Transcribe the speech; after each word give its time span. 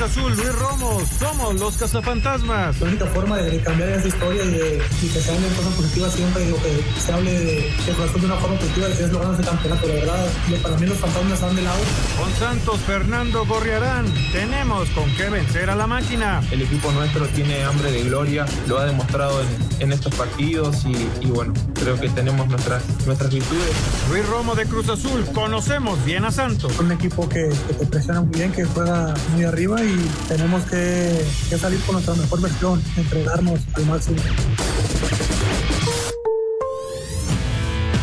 Azul, 0.00 0.34
Luis 0.34 0.54
Romo, 0.56 1.00
somos 1.18 1.54
los 1.60 1.76
cazafantasmas. 1.76 2.80
La 2.80 2.88
única 2.88 3.06
forma 3.06 3.38
de, 3.38 3.60
cambiar 3.60 3.90
esa 3.90 4.08
historia 4.08 4.44
y, 4.44 4.50
de, 4.50 4.82
que 5.00 5.20
se 5.20 5.30
hable 5.30 5.48
de 5.48 5.54
cosas 5.54 5.74
positivas 5.74 6.12
siempre, 6.12 6.48
y 6.48 6.52
que 6.52 7.00
se 7.00 7.12
hable 7.12 7.30
de, 7.30 7.54
de 7.86 7.92
Cruz 7.92 8.12
de 8.14 8.26
una 8.26 8.36
forma 8.36 8.58
positiva, 8.58 8.88
y 8.88 8.96
que 8.96 9.04
es 9.04 9.12
lograr 9.12 9.34
ese 9.34 9.42
campeonato, 9.42 9.86
la 9.86 9.94
verdad. 9.94 10.26
para 10.62 10.76
mí 10.76 10.86
los 10.86 10.98
fantasmas 10.98 11.32
están 11.34 11.56
de 11.56 11.62
lado. 11.62 11.78
Con 12.18 12.32
Santos, 12.34 12.80
Fernando 12.80 13.44
Gorriarán, 13.44 14.06
tenemos 14.32 14.88
con 14.90 15.10
qué 15.16 15.28
vencer 15.28 15.68
a 15.68 15.74
la 15.74 15.86
máquina. 15.86 16.42
El 16.50 16.62
equipo 16.62 16.92
nuestro 16.92 17.26
tiene 17.26 17.62
hambre 17.64 17.90
de 17.90 18.04
gloria, 18.04 18.46
lo 18.68 18.78
ha 18.78 18.84
demostrado 18.84 19.42
en, 19.42 19.48
en 19.80 19.92
estos 19.92 20.14
partidos 20.14 20.84
y, 20.86 20.92
y, 21.20 21.30
bueno, 21.30 21.52
creo 21.74 21.98
que 21.98 22.08
tenemos 22.08 22.46
nuestras, 22.48 22.82
nuestras 23.04 23.32
virtudes. 23.32 23.72
Luis 24.10 24.26
Romo 24.28 24.54
de 24.54 24.64
Cruz 24.66 24.88
Azul, 24.88 25.24
conocemos 25.34 26.02
bien 26.04 26.24
a 26.24 26.30
Santos. 26.30 26.78
Un 26.78 26.92
equipo 26.92 27.28
que, 27.28 27.50
que 27.66 27.74
te 27.74 27.86
presiona 27.86 28.20
muy 28.20 28.36
bien, 28.38 28.52
que 28.52 28.64
juega 28.64 29.14
muy 29.32 29.44
arriba 29.44 29.82
y 29.82 29.96
tenemos 30.28 30.62
que, 30.64 31.24
que 31.50 31.58
salir 31.58 31.80
con 31.80 31.94
nuestra 31.94 32.14
mejor 32.14 32.40
versión, 32.40 32.82
entregarnos 32.96 33.60
al 33.74 33.86
máximo. 33.86 34.16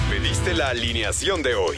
Pediste 0.10 0.54
la 0.54 0.70
alineación 0.70 1.42
de 1.42 1.56
hoy. 1.56 1.78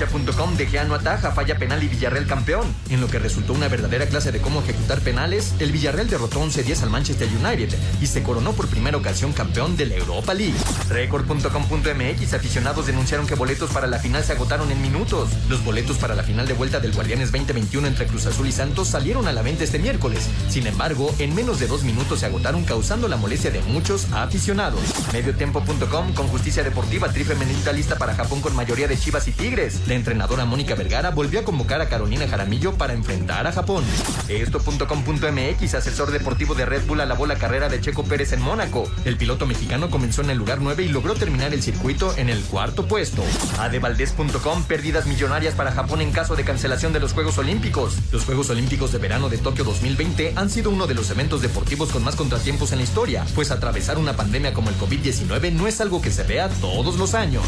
Cancha.com 0.00 0.56
de 0.56 0.78
ataja, 0.94 1.32
falla 1.32 1.58
penal 1.58 1.82
y 1.82 1.88
Villarreal 1.88 2.26
campeón. 2.26 2.64
En 2.88 3.02
lo 3.02 3.08
que 3.08 3.18
resultó 3.18 3.52
una 3.52 3.68
verdadera 3.68 4.06
clase 4.06 4.32
de 4.32 4.40
cómo 4.40 4.62
ejecutar 4.62 5.00
penales, 5.00 5.52
el 5.58 5.72
Villarreal 5.72 6.08
derrotó 6.08 6.40
11-10 6.40 6.84
al 6.84 6.90
Manchester 6.90 7.28
United 7.28 7.76
y 8.00 8.06
se 8.06 8.22
coronó 8.22 8.52
por 8.52 8.68
primera 8.68 8.96
ocasión 8.96 9.34
campeón 9.34 9.76
de 9.76 9.84
la 9.84 9.96
Europa 9.96 10.32
League. 10.32 10.54
Record.com.mx 10.88 12.32
aficionados 12.32 12.86
denunciaron 12.86 13.26
que 13.26 13.34
boletos 13.34 13.70
para 13.72 13.86
la 13.86 13.98
final 13.98 14.24
se 14.24 14.32
agotaron 14.32 14.70
en 14.70 14.80
minutos. 14.80 15.28
Los 15.50 15.62
boletos 15.64 15.98
para 15.98 16.14
la 16.14 16.22
final 16.22 16.46
de 16.46 16.54
vuelta 16.54 16.80
del 16.80 16.92
Guardianes 16.92 17.30
2021 17.30 17.86
entre 17.86 18.06
Cruz 18.06 18.24
Azul 18.24 18.48
y 18.48 18.52
Santos 18.52 18.88
salieron 18.88 19.28
a 19.28 19.32
la 19.32 19.42
venta 19.42 19.64
este 19.64 19.78
miércoles. 19.78 20.26
Sin 20.48 20.66
embargo, 20.66 21.14
en 21.18 21.34
menos 21.34 21.60
de 21.60 21.66
dos 21.66 21.82
minutos 21.82 22.20
se 22.20 22.26
agotaron 22.26 22.64
causando 22.64 23.06
la 23.06 23.18
molestia 23.18 23.50
de 23.50 23.60
muchos 23.60 24.10
aficionados. 24.12 24.80
Mediotiempo.com 25.12 26.14
con 26.14 26.28
justicia 26.28 26.62
deportiva, 26.62 27.12
tri 27.12 27.24
femenina 27.24 27.72
lista 27.72 27.98
para 27.98 28.14
Japón 28.14 28.40
con 28.40 28.56
mayoría 28.56 28.88
de 28.88 28.98
Chivas 28.98 29.28
y 29.28 29.32
Tigres. 29.32 29.80
La 29.90 29.96
entrenadora 29.96 30.44
Mónica 30.44 30.76
Vergara 30.76 31.10
volvió 31.10 31.40
a 31.40 31.42
convocar 31.42 31.80
a 31.80 31.88
Carolina 31.88 32.28
Jaramillo 32.28 32.74
para 32.74 32.92
enfrentar 32.92 33.48
a 33.48 33.50
Japón. 33.50 33.82
Esto.com.mx, 34.28 35.74
asesor 35.74 36.12
deportivo 36.12 36.54
de 36.54 36.64
Red 36.64 36.86
Bull 36.86 37.00
alabó 37.00 37.26
la 37.26 37.34
carrera 37.34 37.68
de 37.68 37.80
Checo 37.80 38.04
Pérez 38.04 38.32
en 38.32 38.40
Mónaco. 38.40 38.88
El 39.04 39.16
piloto 39.16 39.46
mexicano 39.46 39.90
comenzó 39.90 40.22
en 40.22 40.30
el 40.30 40.38
lugar 40.38 40.60
9 40.60 40.84
y 40.84 40.90
logró 40.90 41.14
terminar 41.14 41.52
el 41.52 41.60
circuito 41.60 42.16
en 42.16 42.28
el 42.28 42.40
cuarto 42.44 42.86
puesto. 42.86 43.24
Adevaldez.com, 43.58 44.62
pérdidas 44.62 45.06
millonarias 45.06 45.56
para 45.56 45.72
Japón 45.72 46.02
en 46.02 46.12
caso 46.12 46.36
de 46.36 46.44
cancelación 46.44 46.92
de 46.92 47.00
los 47.00 47.12
Juegos 47.12 47.38
Olímpicos. 47.38 47.96
Los 48.12 48.24
Juegos 48.24 48.48
Olímpicos 48.50 48.92
de 48.92 48.98
verano 48.98 49.28
de 49.28 49.38
Tokio 49.38 49.64
2020 49.64 50.34
han 50.36 50.50
sido 50.50 50.70
uno 50.70 50.86
de 50.86 50.94
los 50.94 51.10
eventos 51.10 51.42
deportivos 51.42 51.90
con 51.90 52.04
más 52.04 52.14
contratiempos 52.14 52.70
en 52.70 52.78
la 52.78 52.84
historia, 52.84 53.26
pues 53.34 53.50
atravesar 53.50 53.98
una 53.98 54.14
pandemia 54.14 54.54
como 54.54 54.70
el 54.70 54.78
COVID-19 54.78 55.50
no 55.50 55.66
es 55.66 55.80
algo 55.80 56.00
que 56.00 56.12
se 56.12 56.22
vea 56.22 56.48
todos 56.60 56.96
los 56.96 57.14
años. 57.14 57.42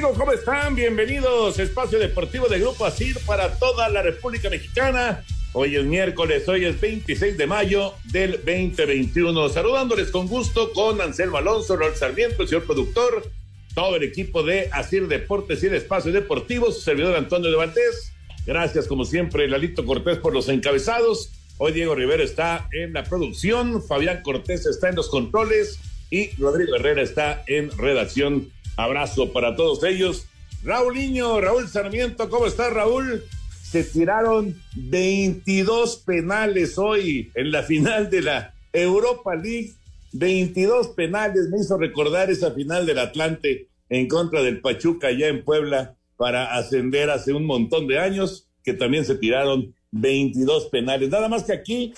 Amigos, 0.00 0.18
¿cómo 0.18 0.32
están? 0.32 0.74
Bienvenidos. 0.74 1.58
Espacio 1.58 1.98
Deportivo 1.98 2.48
de 2.48 2.58
Grupo 2.58 2.86
ASIR 2.86 3.18
para 3.26 3.58
toda 3.58 3.86
la 3.90 4.00
República 4.00 4.48
Mexicana. 4.48 5.22
Hoy 5.52 5.76
es 5.76 5.84
miércoles, 5.84 6.48
hoy 6.48 6.64
es 6.64 6.80
26 6.80 7.36
de 7.36 7.46
mayo 7.46 7.92
del 8.04 8.30
2021. 8.36 9.50
Saludándoles 9.50 10.10
con 10.10 10.26
gusto 10.26 10.72
con 10.72 11.02
Anselmo 11.02 11.36
Alonso, 11.36 11.76
Raúl 11.76 11.94
Sarmiento, 11.96 12.40
el 12.40 12.48
señor 12.48 12.64
productor, 12.64 13.30
todo 13.74 13.96
el 13.96 14.02
equipo 14.02 14.42
de 14.42 14.70
ASIR 14.72 15.06
Deportes 15.06 15.62
y 15.62 15.66
el 15.66 15.74
Espacio 15.74 16.12
Deportivo, 16.12 16.72
su 16.72 16.80
servidor 16.80 17.14
Antonio 17.14 17.50
de 17.50 17.56
Valdés. 17.58 18.14
Gracias, 18.46 18.86
como 18.86 19.04
siempre, 19.04 19.48
Lalito 19.48 19.84
Cortés 19.84 20.16
por 20.16 20.32
los 20.32 20.48
encabezados. 20.48 21.30
Hoy 21.58 21.72
Diego 21.72 21.94
Rivera 21.94 22.22
está 22.22 22.70
en 22.72 22.94
la 22.94 23.04
producción, 23.04 23.82
Fabián 23.86 24.22
Cortés 24.22 24.64
está 24.64 24.88
en 24.88 24.96
los 24.96 25.10
controles 25.10 25.78
y 26.08 26.30
Rodrigo 26.38 26.74
Herrera 26.76 27.02
está 27.02 27.44
en 27.46 27.70
redacción 27.76 28.50
Abrazo 28.82 29.32
para 29.32 29.56
todos 29.56 29.84
ellos. 29.84 30.26
Raúl 30.64 30.94
Niño, 30.94 31.40
Raúl 31.40 31.68
Sarmiento, 31.68 32.28
¿cómo 32.28 32.46
está 32.46 32.70
Raúl? 32.70 33.24
Se 33.62 33.84
tiraron 33.84 34.60
22 34.74 35.96
penales 35.98 36.76
hoy 36.76 37.30
en 37.34 37.52
la 37.52 37.62
final 37.62 38.10
de 38.10 38.22
la 38.22 38.54
Europa 38.72 39.36
League. 39.36 39.72
22 40.12 40.88
penales, 40.88 41.48
me 41.50 41.60
hizo 41.60 41.78
recordar 41.78 42.30
esa 42.30 42.50
final 42.50 42.84
del 42.84 42.98
Atlante 42.98 43.68
en 43.88 44.08
contra 44.08 44.42
del 44.42 44.60
Pachuca 44.60 45.08
allá 45.08 45.28
en 45.28 45.44
Puebla 45.44 45.96
para 46.16 46.56
ascender 46.56 47.10
hace 47.10 47.32
un 47.32 47.44
montón 47.44 47.86
de 47.86 47.98
años, 47.98 48.48
que 48.64 48.74
también 48.74 49.04
se 49.04 49.14
tiraron 49.14 49.74
22 49.92 50.66
penales. 50.66 51.10
Nada 51.10 51.28
más 51.28 51.44
que 51.44 51.52
aquí 51.52 51.94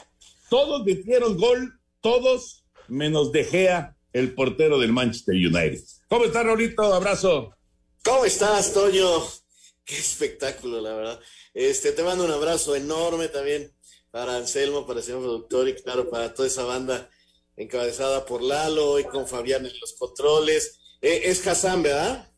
todos 0.49 0.85
metieron 0.85 1.37
gol, 1.37 1.73
todos 2.01 2.65
menos 2.89 3.33
De 3.33 3.45
Gea, 3.45 3.97
el 4.13 4.33
portero 4.33 4.79
del 4.79 4.93
Manchester 4.93 5.35
United. 5.35 5.81
¿Cómo 6.13 6.27
estás, 6.27 6.45
Raulito? 6.45 6.83
Abrazo. 6.93 7.57
¿Cómo 8.05 8.27
estás, 8.27 8.75
Toño? 8.75 9.27
Qué 9.83 9.97
espectáculo, 9.97 10.79
la 10.83 10.93
verdad. 10.95 11.21
Este, 11.55 11.93
te 11.93 12.03
mando 12.03 12.27
un 12.27 12.31
abrazo 12.31 12.77
enorme 12.77 13.29
también 13.29 13.75
para 14.11 14.37
Anselmo, 14.37 14.87
para 14.87 14.99
el 14.99 15.07
señor 15.07 15.23
productor 15.23 15.71
y 15.71 15.75
claro, 15.75 16.11
para 16.11 16.35
toda 16.35 16.49
esa 16.49 16.65
banda 16.65 17.09
encabezada 17.57 18.27
por 18.27 18.43
Lalo 18.43 18.99
y 18.99 19.05
con 19.05 19.27
Fabián 19.27 19.65
en 19.65 19.73
los 19.81 19.95
controles. 19.95 20.81
Eh, 21.01 21.23
es 21.25 21.47
Hassan, 21.47 21.83
¿verdad? 21.83 22.31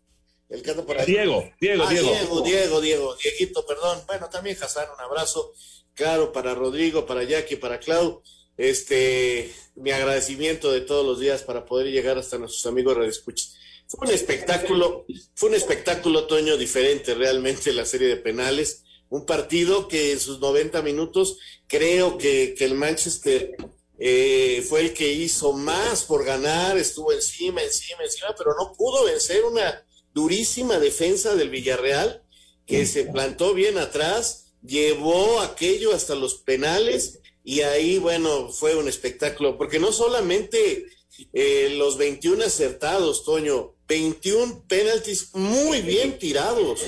El 0.48 0.62
canto 0.62 0.86
por 0.86 0.96
ahí. 0.96 1.06
Diego, 1.06 1.42
Diego, 1.60 1.82
ah, 1.84 1.90
Diego. 1.90 2.10
Diego, 2.12 2.40
Diego, 2.42 2.80
Diego, 2.80 3.16
Dieguito, 3.16 3.66
perdón. 3.66 4.04
Bueno, 4.06 4.28
también 4.30 4.56
Hassan, 4.62 4.86
un 4.96 5.00
abrazo. 5.00 5.52
Claro, 5.94 6.30
para 6.30 6.54
Rodrigo, 6.54 7.06
para 7.06 7.24
Jackie, 7.24 7.56
para 7.56 7.80
Clau. 7.80 8.22
Este, 8.56 9.52
mi 9.74 9.90
agradecimiento 9.90 10.70
de 10.70 10.80
todos 10.80 11.04
los 11.04 11.18
días 11.18 11.42
para 11.42 11.64
poder 11.64 11.88
llegar 11.88 12.18
hasta 12.18 12.38
nuestros 12.38 12.66
amigos 12.66 12.96
Radio 12.96 13.10
Escucha. 13.10 13.46
Fue 13.86 14.08
un 14.08 14.14
espectáculo, 14.14 15.06
fue 15.34 15.50
un 15.50 15.54
espectáculo, 15.56 16.26
Toño, 16.26 16.56
diferente 16.56 17.14
realmente 17.14 17.72
la 17.72 17.84
serie 17.84 18.08
de 18.08 18.16
penales. 18.16 18.84
Un 19.10 19.26
partido 19.26 19.88
que 19.88 20.12
en 20.12 20.20
sus 20.20 20.40
90 20.40 20.82
minutos 20.82 21.38
creo 21.66 22.16
que, 22.16 22.54
que 22.56 22.64
el 22.64 22.74
Manchester 22.74 23.54
eh, 23.98 24.64
fue 24.68 24.80
el 24.80 24.94
que 24.94 25.12
hizo 25.12 25.52
más 25.52 26.04
por 26.04 26.24
ganar, 26.24 26.78
estuvo 26.78 27.12
encima, 27.12 27.62
encima, 27.62 28.02
encima, 28.02 28.34
pero 28.36 28.54
no 28.58 28.72
pudo 28.72 29.04
vencer 29.04 29.44
una 29.44 29.84
durísima 30.12 30.78
defensa 30.78 31.34
del 31.34 31.50
Villarreal 31.50 32.22
que 32.66 32.86
se 32.86 33.04
plantó 33.04 33.52
bien 33.52 33.78
atrás, 33.78 34.54
llevó 34.62 35.40
aquello 35.40 35.94
hasta 35.94 36.14
los 36.14 36.36
penales 36.36 37.20
y 37.44 37.60
ahí, 37.60 37.98
bueno, 37.98 38.48
fue 38.50 38.74
un 38.74 38.88
espectáculo, 38.88 39.58
porque 39.58 39.78
no 39.78 39.92
solamente 39.92 40.86
eh, 41.34 41.74
los 41.76 41.98
21 41.98 42.42
acertados, 42.42 43.22
Toño, 43.22 43.76
21 43.86 44.64
penaltis 44.66 45.28
muy 45.34 45.82
bien 45.82 46.18
tirados. 46.18 46.80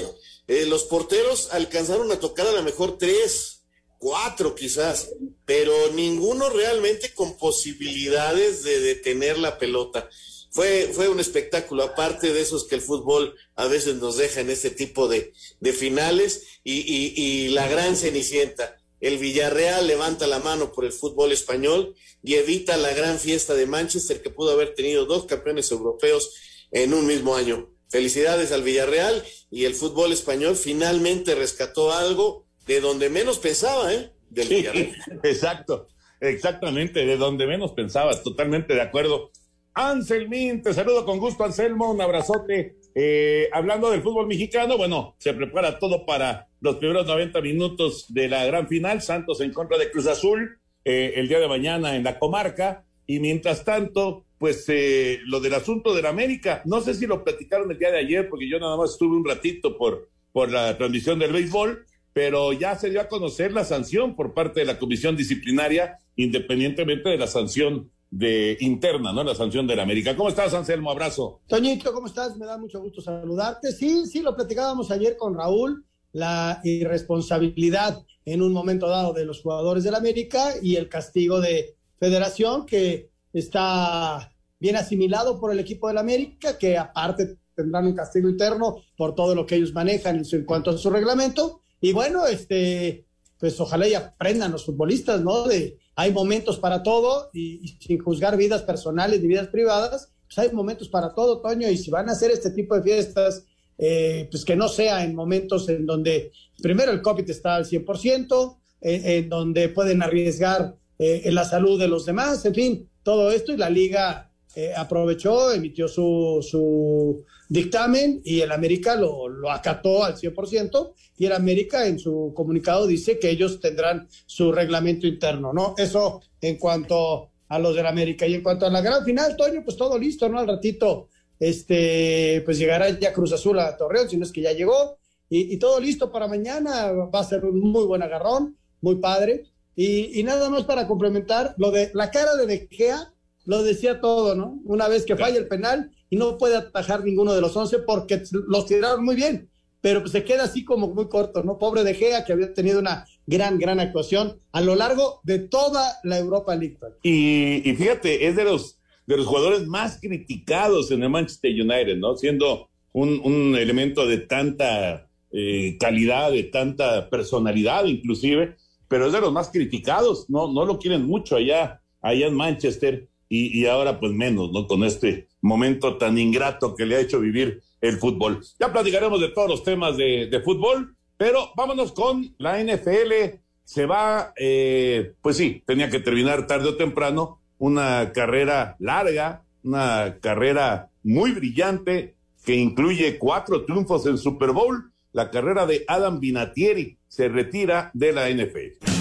Eh, 0.48 0.64
los 0.64 0.84
porteros 0.84 1.50
alcanzaron 1.52 2.10
a 2.10 2.20
tocar 2.20 2.46
a 2.46 2.52
lo 2.52 2.62
mejor 2.62 2.96
tres, 2.96 3.64
cuatro 3.98 4.54
quizás, 4.54 5.10
pero 5.44 5.74
ninguno 5.92 6.48
realmente 6.48 7.12
con 7.12 7.36
posibilidades 7.36 8.62
de 8.62 8.80
detener 8.80 9.36
la 9.36 9.58
pelota. 9.58 10.08
Fue, 10.50 10.90
fue 10.94 11.10
un 11.10 11.20
espectáculo, 11.20 11.82
aparte 11.82 12.32
de 12.32 12.40
esos 12.40 12.66
que 12.66 12.76
el 12.76 12.80
fútbol 12.80 13.36
a 13.56 13.66
veces 13.66 13.96
nos 13.96 14.16
deja 14.16 14.40
en 14.40 14.48
este 14.48 14.70
tipo 14.70 15.06
de, 15.06 15.34
finales, 15.74 16.60
y 16.64 17.48
la 17.48 17.68
gran 17.68 17.94
cenicienta 17.94 18.78
el 19.06 19.18
Villarreal 19.18 19.86
levanta 19.86 20.26
la 20.26 20.38
mano 20.40 20.72
por 20.72 20.84
el 20.84 20.92
fútbol 20.92 21.32
español 21.32 21.94
y 22.22 22.34
evita 22.34 22.76
la 22.76 22.92
gran 22.92 23.18
fiesta 23.18 23.54
de 23.54 23.66
Manchester 23.66 24.20
que 24.20 24.30
pudo 24.30 24.52
haber 24.52 24.74
tenido 24.74 25.06
dos 25.06 25.26
campeones 25.26 25.70
europeos 25.70 26.34
en 26.72 26.92
un 26.92 27.06
mismo 27.06 27.36
año. 27.36 27.70
felicidades 27.88 28.50
al 28.50 28.64
Villarreal 28.64 29.22
y 29.48 29.64
el 29.64 29.74
fútbol 29.74 30.12
español 30.12 30.56
finalmente 30.56 31.36
rescató 31.36 31.92
algo 31.92 32.46
de 32.66 32.80
donde 32.80 33.08
menos 33.08 33.38
pensaba, 33.38 33.94
¿eh? 33.94 34.12
Del 34.28 34.48
Villarreal. 34.48 34.96
Exacto, 35.22 35.86
exactamente, 36.20 37.06
de 37.06 37.16
donde 37.16 37.46
menos 37.46 37.72
pensaba, 37.72 38.20
totalmente 38.22 38.74
de 38.74 38.82
acuerdo. 38.82 39.30
Anselmín, 39.74 40.62
te 40.62 40.74
saludo 40.74 41.04
con 41.04 41.18
gusto, 41.18 41.44
Anselmo, 41.44 41.90
un 41.92 42.00
abrazote. 42.00 42.76
Eh, 42.98 43.50
hablando 43.52 43.90
del 43.90 44.00
fútbol 44.00 44.26
mexicano, 44.26 44.78
bueno, 44.78 45.16
se 45.18 45.34
prepara 45.34 45.78
todo 45.78 46.06
para 46.06 46.48
los 46.62 46.76
primeros 46.76 47.06
90 47.06 47.42
minutos 47.42 48.06
de 48.08 48.26
la 48.26 48.46
gran 48.46 48.68
final, 48.68 49.02
Santos 49.02 49.42
en 49.42 49.52
contra 49.52 49.76
de 49.76 49.90
Cruz 49.90 50.06
Azul, 50.06 50.58
eh, 50.82 51.12
el 51.16 51.28
día 51.28 51.38
de 51.38 51.46
mañana 51.46 51.94
en 51.94 52.04
la 52.04 52.18
comarca, 52.18 52.86
y 53.06 53.20
mientras 53.20 53.66
tanto, 53.66 54.24
pues 54.38 54.64
eh, 54.70 55.20
lo 55.26 55.40
del 55.40 55.52
asunto 55.52 55.94
de 55.94 56.00
la 56.00 56.08
América, 56.08 56.62
no 56.64 56.80
sé 56.80 56.94
si 56.94 57.06
lo 57.06 57.22
platicaron 57.22 57.70
el 57.70 57.78
día 57.78 57.90
de 57.90 57.98
ayer, 57.98 58.30
porque 58.30 58.48
yo 58.48 58.58
nada 58.58 58.78
más 58.78 58.92
estuve 58.92 59.14
un 59.14 59.26
ratito 59.26 59.76
por, 59.76 60.08
por 60.32 60.50
la 60.50 60.78
transmisión 60.78 61.18
del 61.18 61.34
béisbol, 61.34 61.84
pero 62.14 62.54
ya 62.54 62.76
se 62.76 62.88
dio 62.88 63.02
a 63.02 63.08
conocer 63.08 63.52
la 63.52 63.66
sanción 63.66 64.16
por 64.16 64.32
parte 64.32 64.60
de 64.60 64.66
la 64.66 64.78
comisión 64.78 65.18
disciplinaria, 65.18 65.98
independientemente 66.16 67.10
de 67.10 67.18
la 67.18 67.26
sanción 67.26 67.90
de 68.10 68.56
interna, 68.60 69.12
¿no? 69.12 69.24
La 69.24 69.34
sanción 69.34 69.66
de 69.66 69.76
la 69.76 69.82
América. 69.82 70.16
¿Cómo 70.16 70.28
estás, 70.28 70.54
Anselmo? 70.54 70.90
Abrazo. 70.90 71.40
Toñito, 71.46 71.92
¿cómo 71.92 72.06
estás? 72.06 72.36
Me 72.36 72.46
da 72.46 72.56
mucho 72.56 72.80
gusto 72.80 73.00
saludarte. 73.00 73.72
Sí, 73.72 74.06
sí, 74.06 74.22
lo 74.22 74.34
platicábamos 74.34 74.90
ayer 74.90 75.16
con 75.16 75.34
Raúl, 75.34 75.84
la 76.12 76.60
irresponsabilidad 76.64 78.02
en 78.24 78.42
un 78.42 78.52
momento 78.52 78.88
dado 78.88 79.12
de 79.12 79.24
los 79.24 79.42
jugadores 79.42 79.84
del 79.84 79.94
América 79.94 80.54
y 80.62 80.76
el 80.76 80.88
castigo 80.88 81.40
de 81.40 81.76
Federación 81.98 82.66
que 82.66 83.10
está 83.32 84.32
bien 84.58 84.76
asimilado 84.76 85.38
por 85.38 85.52
el 85.52 85.60
equipo 85.60 85.88
del 85.88 85.98
América, 85.98 86.58
que 86.58 86.76
aparte 86.76 87.38
tendrán 87.54 87.86
un 87.86 87.94
castigo 87.94 88.28
interno 88.28 88.76
por 88.96 89.14
todo 89.14 89.34
lo 89.34 89.46
que 89.46 89.56
ellos 89.56 89.72
manejan 89.72 90.22
en, 90.30 90.44
cuanto 90.44 90.70
a 90.70 90.78
su 90.78 90.90
reglamento. 90.90 91.60
Y 91.80 91.92
bueno, 91.92 92.26
este, 92.26 93.06
pues 93.38 93.58
ojalá 93.60 93.88
y 93.88 93.94
aprendan 93.94 94.52
los 94.52 94.64
futbolistas, 94.64 95.20
¿no? 95.22 95.44
De, 95.44 95.78
hay 95.96 96.12
momentos 96.12 96.58
para 96.58 96.82
todo 96.82 97.30
y, 97.32 97.76
sin 97.80 97.98
juzgar 97.98 98.36
vidas 98.36 98.62
personales 98.62 99.24
y 99.24 99.26
vidas 99.26 99.48
privadas, 99.48 100.12
pues 100.26 100.38
hay 100.38 100.54
momentos 100.54 100.88
para 100.88 101.14
todo, 101.14 101.40
Toño, 101.40 101.68
y 101.70 101.78
si 101.78 101.90
van 101.90 102.08
a 102.10 102.12
hacer 102.12 102.30
este 102.30 102.50
tipo 102.50 102.76
de 102.76 102.82
fiestas, 102.82 103.44
eh, 103.78 104.28
pues 104.30 104.44
que 104.44 104.56
no 104.56 104.68
sea 104.68 105.04
en 105.04 105.14
momentos 105.14 105.68
en 105.70 105.86
donde 105.86 106.32
primero 106.62 106.92
el 106.92 107.00
COVID 107.00 107.28
está 107.30 107.56
al 107.56 107.64
100%, 107.64 108.58
eh, 108.82 109.02
en 109.04 109.28
donde 109.30 109.70
pueden 109.70 110.02
arriesgar 110.02 110.76
eh, 110.98 111.30
la 111.32 111.44
salud 111.44 111.80
de 111.80 111.88
los 111.88 112.04
demás, 112.04 112.44
en 112.44 112.54
fin, 112.54 112.88
todo 113.02 113.30
esto 113.30 113.54
y 113.54 113.56
la 113.56 113.70
liga 113.70 114.25
eh, 114.58 114.72
aprovechó, 114.74 115.52
emitió 115.52 115.86
su, 115.86 116.38
su, 116.40 117.24
dictamen 117.48 118.22
y 118.24 118.40
el 118.40 118.50
América 118.50 118.96
lo, 118.96 119.28
lo 119.28 119.50
acató 119.50 120.02
al 120.02 120.16
100% 120.16 120.94
y 121.18 121.26
el 121.26 121.32
América 121.32 121.86
en 121.86 121.98
su 121.98 122.32
comunicado 122.34 122.86
dice 122.86 123.18
que 123.18 123.28
ellos 123.28 123.60
tendrán 123.60 124.08
su 124.24 124.50
reglamento 124.52 125.06
interno, 125.06 125.52
¿no? 125.52 125.74
Eso 125.76 126.22
en 126.40 126.56
cuanto 126.56 127.32
a 127.48 127.58
los 127.58 127.76
del 127.76 127.84
América 127.84 128.26
y 128.26 128.32
en 128.32 128.42
cuanto 128.42 128.64
a 128.64 128.70
la 128.70 128.80
gran 128.80 129.04
final, 129.04 129.36
Toño, 129.36 129.62
pues 129.62 129.76
todo 129.76 129.98
listo, 129.98 130.26
¿no? 130.30 130.38
Al 130.38 130.48
ratito, 130.48 131.10
este, 131.38 132.40
pues 132.46 132.58
llegará 132.58 132.88
ya 132.88 133.12
Cruz 133.12 133.34
Azul 133.34 133.58
a 133.58 133.76
Torreón, 133.76 134.08
si 134.08 134.16
no 134.16 134.24
es 134.24 134.32
que 134.32 134.40
ya 134.40 134.52
llegó 134.52 134.96
y, 135.28 135.58
todo 135.58 135.80
listo 135.80 136.10
para 136.10 136.28
mañana, 136.28 136.92
va 136.92 137.20
a 137.20 137.24
ser 137.24 137.44
un 137.44 137.60
muy 137.60 137.84
buen 137.84 138.02
agarrón, 138.02 138.56
muy 138.80 138.96
padre. 138.96 139.44
Y, 139.74 140.18
y, 140.18 140.22
nada 140.22 140.48
más 140.48 140.64
para 140.64 140.86
complementar, 140.86 141.54
lo 141.58 141.70
de 141.70 141.90
la 141.92 142.10
cara 142.10 142.36
de 142.36 142.46
De 142.46 142.68
Gea 142.70 143.12
lo 143.46 143.62
decía 143.62 144.00
todo, 144.00 144.34
¿no? 144.34 144.60
Una 144.64 144.88
vez 144.88 145.04
que 145.04 145.16
falla 145.16 145.38
el 145.38 145.48
penal 145.48 145.90
y 146.10 146.16
no 146.16 146.36
puede 146.36 146.56
atajar 146.56 147.04
ninguno 147.04 147.32
de 147.34 147.40
los 147.40 147.56
once 147.56 147.78
porque 147.78 148.22
los 148.30 148.66
tiraron 148.66 149.04
muy 149.04 149.16
bien, 149.16 149.48
pero 149.80 150.00
pues 150.00 150.12
se 150.12 150.24
queda 150.24 150.44
así 150.44 150.64
como 150.64 150.88
muy 150.88 151.08
corto, 151.08 151.42
¿no? 151.42 151.58
Pobre 151.58 151.84
De 151.84 151.94
Gea 151.94 152.24
que 152.24 152.32
había 152.32 152.52
tenido 152.52 152.80
una 152.80 153.06
gran, 153.26 153.58
gran 153.58 153.80
actuación 153.80 154.40
a 154.52 154.60
lo 154.60 154.74
largo 154.74 155.20
de 155.24 155.38
toda 155.38 155.96
la 156.02 156.18
Europa 156.18 156.54
League. 156.56 156.78
Y, 157.02 157.68
y 157.68 157.76
fíjate, 157.76 158.26
es 158.26 158.36
de 158.36 158.44
los, 158.44 158.78
de 159.06 159.16
los 159.16 159.26
jugadores 159.26 159.66
más 159.66 159.98
criticados 160.00 160.90
en 160.90 161.02
el 161.02 161.10
Manchester 161.10 161.52
United, 161.52 161.96
¿no? 161.96 162.16
Siendo 162.16 162.68
un, 162.92 163.20
un 163.24 163.56
elemento 163.56 164.06
de 164.06 164.18
tanta 164.18 165.08
eh, 165.32 165.76
calidad, 165.78 166.32
de 166.32 166.44
tanta 166.44 167.10
personalidad 167.10 167.84
inclusive, 167.84 168.56
pero 168.88 169.06
es 169.06 169.12
de 169.12 169.20
los 169.20 169.32
más 169.32 169.50
criticados, 169.50 170.30
no, 170.30 170.52
no 170.52 170.64
lo 170.64 170.78
quieren 170.78 171.04
mucho 171.04 171.36
allá, 171.36 171.82
allá 172.00 172.26
en 172.26 172.34
Manchester 172.34 173.08
y, 173.28 173.58
y, 173.58 173.66
ahora 173.66 173.98
pues 173.98 174.12
menos, 174.12 174.52
¿no? 174.52 174.66
Con 174.66 174.84
este 174.84 175.28
momento 175.40 175.96
tan 175.96 176.18
ingrato 176.18 176.74
que 176.74 176.86
le 176.86 176.96
ha 176.96 177.00
hecho 177.00 177.20
vivir 177.20 177.62
el 177.80 177.98
fútbol. 177.98 178.42
Ya 178.58 178.72
platicaremos 178.72 179.20
de 179.20 179.28
todos 179.28 179.48
los 179.48 179.62
temas 179.62 179.96
de, 179.96 180.40
fútbol, 180.44 180.94
pero 181.16 181.50
vámonos 181.56 181.92
con 181.92 182.34
la 182.38 182.62
NFL. 182.62 183.38
Se 183.64 183.86
va, 183.86 184.32
eh, 184.38 185.12
pues 185.22 185.36
sí, 185.36 185.62
tenía 185.66 185.90
que 185.90 186.00
terminar 186.00 186.46
tarde 186.46 186.68
o 186.68 186.76
temprano 186.76 187.40
una 187.58 188.12
carrera 188.12 188.76
larga, 188.78 189.42
una 189.62 190.18
carrera 190.20 190.90
muy 191.02 191.32
brillante 191.32 192.14
que 192.44 192.54
incluye 192.54 193.18
cuatro 193.18 193.64
triunfos 193.64 194.06
en 194.06 194.18
Super 194.18 194.52
Bowl. 194.52 194.92
La 195.12 195.30
carrera 195.30 195.66
de 195.66 195.84
Adam 195.88 196.20
Vinatieri 196.20 196.98
se 197.08 197.28
retira 197.28 197.90
de 197.94 198.12
la 198.12 198.28
NFL. 198.28 198.95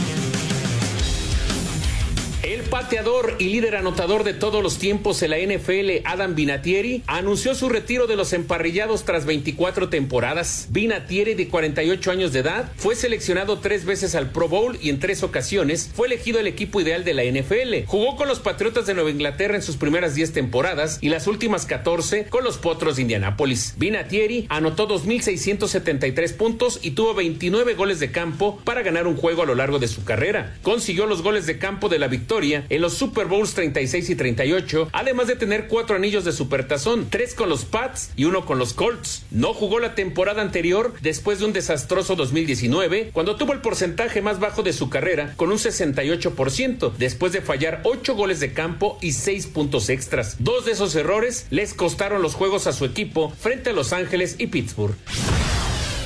El 2.45 2.61
pateador 2.61 3.37
y 3.39 3.45
líder 3.45 3.75
anotador 3.75 4.23
de 4.23 4.35
todos 4.35 4.61
los 4.61 4.77
tiempos 4.77 5.23
en 5.23 5.31
la 5.31 5.39
NFL, 5.39 6.05
Adam 6.05 6.35
Vinatieri, 6.35 7.01
anunció 7.07 7.55
su 7.55 7.69
retiro 7.69 8.05
de 8.05 8.15
los 8.15 8.33
emparrillados 8.33 9.03
tras 9.03 9.25
24 9.25 9.89
temporadas. 9.89 10.67
Vinatieri, 10.69 11.33
de 11.33 11.47
48 11.47 12.11
años 12.11 12.33
de 12.33 12.41
edad, 12.41 12.71
fue 12.75 12.95
seleccionado 12.95 13.57
tres 13.61 13.85
veces 13.85 14.13
al 14.13 14.29
Pro 14.29 14.47
Bowl 14.47 14.77
y 14.79 14.91
en 14.91 14.99
tres 14.99 15.23
ocasiones 15.23 15.89
fue 15.95 16.05
elegido 16.05 16.39
el 16.39 16.45
equipo 16.45 16.79
ideal 16.79 17.03
de 17.03 17.15
la 17.15 17.23
NFL. 17.23 17.87
Jugó 17.87 18.15
con 18.15 18.27
los 18.27 18.41
Patriotas 18.41 18.85
de 18.85 18.93
Nueva 18.93 19.09
Inglaterra 19.09 19.55
en 19.55 19.63
sus 19.63 19.77
primeras 19.77 20.13
10 20.13 20.33
temporadas 20.33 20.99
y 21.01 21.09
las 21.09 21.25
últimas 21.25 21.65
14 21.65 22.25
con 22.25 22.43
los 22.43 22.59
Potros 22.59 22.97
de 22.97 23.01
Indianápolis. 23.01 23.73
Vinatieri 23.77 24.45
anotó 24.49 24.87
2.673 24.87 26.35
puntos 26.35 26.79
y 26.83 26.91
tuvo 26.91 27.15
29 27.15 27.73
goles 27.73 27.99
de 27.99 28.11
campo 28.11 28.61
para 28.63 28.83
ganar 28.83 29.07
un 29.07 29.17
juego 29.17 29.41
a 29.41 29.47
lo 29.47 29.55
largo 29.55 29.79
de 29.79 29.87
su 29.87 30.03
carrera. 30.03 30.55
Consiguió 30.61 31.07
los 31.07 31.23
goles 31.23 31.47
de 31.47 31.57
campo 31.57 31.89
de 31.89 31.97
la 31.97 32.07
victoria 32.07 32.34
en 32.35 32.81
los 32.81 32.95
Super 32.95 33.27
Bowls 33.27 33.53
36 33.53 34.09
y 34.09 34.15
38, 34.15 34.89
además 34.91 35.27
de 35.27 35.37
tener 35.37 35.67
cuatro 35.67 35.95
anillos 35.95 36.25
de 36.25 36.33
supertazón, 36.33 37.07
tres 37.09 37.33
con 37.33 37.47
los 37.47 37.63
Pats 37.63 38.11
y 38.17 38.25
uno 38.25 38.45
con 38.45 38.59
los 38.59 38.73
Colts. 38.73 39.23
No 39.31 39.53
jugó 39.53 39.79
la 39.79 39.95
temporada 39.95 40.41
anterior 40.41 40.93
después 41.01 41.39
de 41.39 41.45
un 41.45 41.53
desastroso 41.53 42.15
2019, 42.17 43.11
cuando 43.13 43.37
tuvo 43.37 43.53
el 43.53 43.61
porcentaje 43.61 44.21
más 44.21 44.41
bajo 44.41 44.63
de 44.63 44.73
su 44.73 44.89
carrera, 44.89 45.33
con 45.37 45.49
un 45.49 45.57
68%, 45.57 46.91
después 46.97 47.31
de 47.31 47.41
fallar 47.41 47.79
ocho 47.85 48.15
goles 48.15 48.41
de 48.41 48.51
campo 48.51 48.97
y 49.01 49.13
seis 49.13 49.47
puntos 49.47 49.87
extras. 49.87 50.35
Dos 50.39 50.65
de 50.65 50.73
esos 50.73 50.93
errores 50.95 51.47
les 51.51 51.73
costaron 51.73 52.21
los 52.21 52.35
juegos 52.35 52.67
a 52.67 52.73
su 52.73 52.83
equipo 52.83 53.29
frente 53.29 53.69
a 53.69 53.73
Los 53.73 53.93
Ángeles 53.93 54.35
y 54.39 54.47
Pittsburgh. 54.47 54.95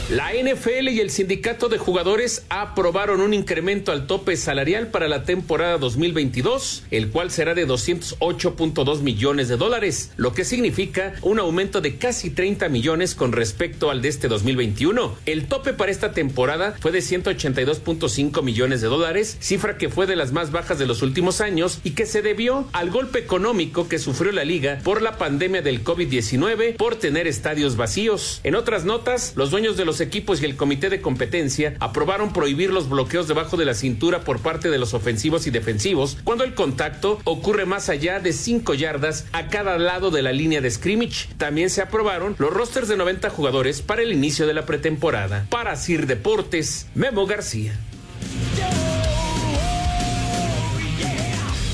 La 0.09 0.31
NFL 0.33 0.87
y 0.89 1.01
el 1.01 1.11
sindicato 1.11 1.69
de 1.69 1.77
jugadores 1.77 2.43
aprobaron 2.49 3.21
un 3.21 3.35
incremento 3.35 3.91
al 3.91 4.07
tope 4.07 4.37
salarial 4.37 4.87
para 4.87 5.07
la 5.07 5.23
temporada 5.23 5.77
2022, 5.77 6.85
el 6.89 7.09
cual 7.09 7.29
será 7.29 7.53
de 7.53 7.67
208.2 7.67 9.01
millones 9.01 9.49
de 9.49 9.57
dólares, 9.57 10.09
lo 10.17 10.33
que 10.33 10.45
significa 10.45 11.13
un 11.21 11.37
aumento 11.37 11.79
de 11.79 11.97
casi 11.97 12.31
30 12.31 12.69
millones 12.69 13.13
con 13.13 13.33
respecto 13.33 13.91
al 13.91 14.01
de 14.01 14.07
este 14.07 14.27
2021. 14.27 15.15
El 15.27 15.45
tope 15.45 15.73
para 15.73 15.91
esta 15.91 16.11
temporada 16.11 16.75
fue 16.79 16.91
de 16.91 17.01
182.5 17.01 18.41
millones 18.41 18.81
de 18.81 18.87
dólares, 18.87 19.37
cifra 19.39 19.77
que 19.77 19.89
fue 19.89 20.07
de 20.07 20.15
las 20.15 20.31
más 20.31 20.49
bajas 20.49 20.79
de 20.79 20.87
los 20.87 21.03
últimos 21.03 21.39
años 21.39 21.81
y 21.83 21.91
que 21.91 22.07
se 22.07 22.23
debió 22.23 22.67
al 22.71 22.89
golpe 22.89 23.19
económico 23.19 23.87
que 23.87 23.99
sufrió 23.99 24.31
la 24.31 24.43
liga 24.43 24.79
por 24.83 25.03
la 25.03 25.19
pandemia 25.19 25.61
del 25.61 25.83
COVID-19 25.83 26.77
por 26.77 26.95
tener 26.95 27.27
estadios 27.27 27.75
vacíos. 27.75 28.41
En 28.43 28.55
otras 28.55 28.85
notas, 28.85 29.33
los 29.35 29.51
dueños 29.51 29.77
de 29.77 29.85
los 29.85 29.98
equipos 30.01 30.41
y 30.41 30.45
el 30.45 30.55
comité 30.55 30.89
de 30.89 31.01
competencia 31.01 31.75
aprobaron 31.79 32.33
prohibir 32.33 32.71
los 32.71 32.89
bloqueos 32.89 33.27
debajo 33.27 33.57
de 33.57 33.65
la 33.65 33.73
cintura 33.73 34.21
por 34.21 34.39
parte 34.39 34.69
de 34.69 34.77
los 34.77 34.93
ofensivos 34.93 35.47
y 35.47 35.51
defensivos 35.51 36.17
cuando 36.23 36.43
el 36.43 36.53
contacto 36.53 37.19
ocurre 37.23 37.65
más 37.65 37.89
allá 37.89 38.19
de 38.19 38.33
5 38.33 38.73
yardas 38.73 39.27
a 39.31 39.47
cada 39.47 39.77
lado 39.77 40.11
de 40.11 40.21
la 40.21 40.31
línea 40.31 40.61
de 40.61 40.71
scrimmage. 40.71 41.27
También 41.37 41.69
se 41.69 41.81
aprobaron 41.81 42.35
los 42.37 42.51
rosters 42.51 42.87
de 42.87 42.97
90 42.97 43.29
jugadores 43.29 43.81
para 43.81 44.01
el 44.01 44.11
inicio 44.11 44.47
de 44.47 44.53
la 44.53 44.65
pretemporada. 44.65 45.45
Para 45.49 45.75
Sir 45.75 46.07
Deportes, 46.07 46.87
Memo 46.95 47.25
García. 47.25 47.77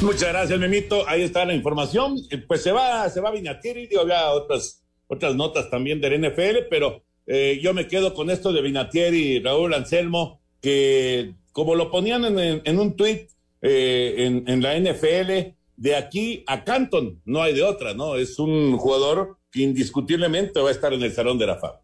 Muchas 0.01 0.29
gracias, 0.29 0.59
Memito. 0.59 1.07
Ahí 1.07 1.23
está 1.23 1.45
la 1.45 1.53
información. 1.53 2.17
Pues 2.47 2.61
se 2.61 2.71
va, 2.71 3.09
se 3.09 3.21
va 3.21 3.31
Vinatieri, 3.31 3.87
digo, 3.87 4.01
había 4.01 4.29
otras, 4.29 4.83
otras 5.07 5.35
notas 5.35 5.69
también 5.69 5.99
del 5.99 6.21
NFL, 6.21 6.67
pero 6.69 7.03
eh, 7.27 7.59
yo 7.61 7.73
me 7.73 7.87
quedo 7.87 8.13
con 8.13 8.29
esto 8.29 8.53
de 8.53 8.61
Vinatieri 8.61 9.17
y 9.17 9.39
Raúl 9.39 9.73
Anselmo, 9.73 10.41
que 10.61 11.33
como 11.51 11.75
lo 11.75 11.89
ponían 11.89 12.25
en, 12.37 12.79
un 12.79 12.95
tuit 12.95 13.29
eh, 13.61 14.43
en, 14.45 14.61
la 14.61 14.77
NFL, 14.77 15.55
de 15.77 15.95
aquí 15.95 16.43
a 16.47 16.63
Canton, 16.63 17.21
no 17.25 17.41
hay 17.41 17.53
de 17.53 17.63
otra, 17.63 17.93
¿no? 17.93 18.15
Es 18.15 18.39
un 18.39 18.77
jugador 18.77 19.37
que 19.51 19.61
indiscutiblemente 19.61 20.59
va 20.59 20.69
a 20.69 20.73
estar 20.73 20.93
en 20.93 21.01
el 21.01 21.13
Salón 21.13 21.37
de 21.37 21.47
la 21.47 21.57
Fama. 21.57 21.81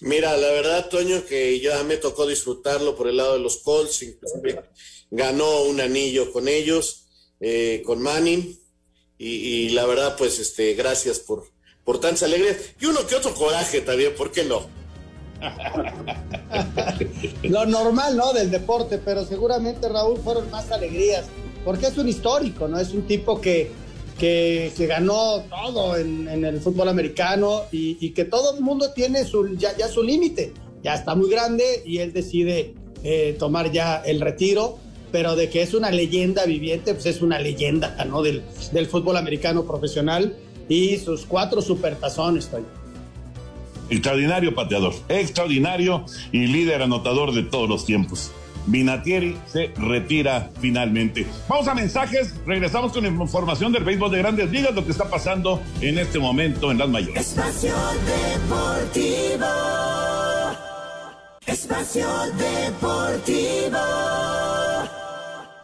Mira, 0.00 0.36
la 0.36 0.52
verdad, 0.52 0.88
Toño, 0.88 1.24
que 1.26 1.58
ya 1.58 1.82
me 1.82 1.96
tocó 1.96 2.26
disfrutarlo 2.26 2.94
por 2.94 3.08
el 3.08 3.16
lado 3.16 3.34
de 3.34 3.40
los 3.40 3.58
Colts, 3.58 4.02
inclusive 4.04 4.62
ganó 5.10 5.64
un 5.64 5.80
anillo 5.80 6.32
con 6.32 6.46
ellos, 6.46 7.08
eh, 7.40 7.82
con 7.84 8.00
Manning, 8.00 8.56
y, 9.20 9.70
la 9.70 9.84
verdad, 9.84 10.16
pues, 10.16 10.38
este, 10.38 10.74
gracias 10.74 11.18
por, 11.18 11.44
por 11.88 12.00
tantas 12.00 12.24
alegrías. 12.24 12.58
Y 12.78 12.84
uno 12.84 13.06
que 13.06 13.14
otro 13.14 13.32
coraje 13.32 13.80
también, 13.80 14.12
¿por 14.14 14.30
qué 14.30 14.44
no? 14.44 14.60
Lo 17.44 17.64
normal, 17.64 18.14
¿no? 18.14 18.34
Del 18.34 18.50
deporte, 18.50 19.00
pero 19.02 19.24
seguramente, 19.24 19.88
Raúl, 19.88 20.18
fueron 20.18 20.50
más 20.50 20.70
alegrías, 20.70 21.24
porque 21.64 21.86
es 21.86 21.96
un 21.96 22.06
histórico, 22.06 22.68
¿no? 22.68 22.78
Es 22.78 22.92
un 22.92 23.06
tipo 23.06 23.40
que, 23.40 23.70
que, 24.18 24.70
ganó 24.86 25.44
todo 25.48 25.96
en, 25.96 26.44
el 26.44 26.60
fútbol 26.60 26.90
americano 26.90 27.62
y, 27.72 28.10
que 28.10 28.26
todo 28.26 28.54
el 28.54 28.60
mundo 28.60 28.92
tiene 28.92 29.24
su, 29.24 29.56
ya, 29.56 29.74
ya 29.74 29.88
su 29.88 30.02
límite. 30.02 30.52
Ya 30.82 30.92
está 30.92 31.14
muy 31.14 31.30
grande 31.30 31.82
y 31.86 32.00
él 32.00 32.12
decide 32.12 32.74
eh, 33.02 33.34
tomar 33.38 33.72
ya 33.72 34.02
el 34.04 34.20
retiro 34.20 34.78
pero 35.10 35.36
de 35.36 35.48
que 35.48 35.62
es 35.62 35.72
una 35.72 35.90
leyenda 35.90 36.44
viviente, 36.44 36.92
pues 36.92 37.06
es 37.06 37.22
una 37.22 37.38
leyenda, 37.38 38.04
¿no? 38.04 38.22
Del, 38.22 38.42
del 38.72 38.86
fútbol 38.86 39.16
americano 39.16 39.64
profesional 39.64 40.36
y 40.68 40.96
sus 40.98 41.24
cuatro 41.24 41.62
supertazones, 41.62 42.50
Extraordinario 43.90 44.54
pateador, 44.54 44.92
extraordinario 45.08 46.04
y 46.30 46.46
líder 46.46 46.82
anotador 46.82 47.32
de 47.32 47.42
todos 47.42 47.68
los 47.68 47.86
tiempos. 47.86 48.30
Vinatieri 48.66 49.34
se 49.46 49.72
retira 49.78 50.50
finalmente. 50.60 51.26
Vamos 51.48 51.68
a 51.68 51.74
mensajes, 51.74 52.34
regresamos 52.44 52.92
con 52.92 53.06
información 53.06 53.72
del 53.72 53.84
béisbol 53.84 54.10
de 54.10 54.18
grandes 54.18 54.50
ligas, 54.50 54.74
lo 54.74 54.84
que 54.84 54.90
está 54.90 55.08
pasando 55.08 55.62
en 55.80 55.98
este 55.98 56.18
momento 56.18 56.70
en 56.70 56.76
las 56.76 56.88
mayores. 56.88 57.16
Espacio 57.16 57.74
Deportivo. 58.04 59.46
Espacio 61.46 62.06
Deportivo. 62.36 63.78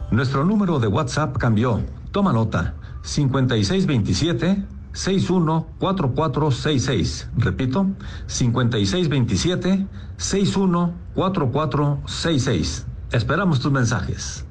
Nuestro 0.09 0.43
número 0.43 0.79
de 0.79 0.87
WhatsApp 0.87 1.37
cambió. 1.37 1.83
Toma 2.11 2.33
nota. 2.33 2.73
5627 3.03 4.74
614466. 4.95 7.29
Repito, 7.37 7.85
5627 8.27 9.85
614466. 10.17 12.85
Esperamos 13.11 13.59
tus 13.59 13.71
mensajes. 13.71 14.45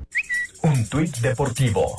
Un 0.63 0.89
tuit 0.89 1.17
deportivo. 1.19 1.97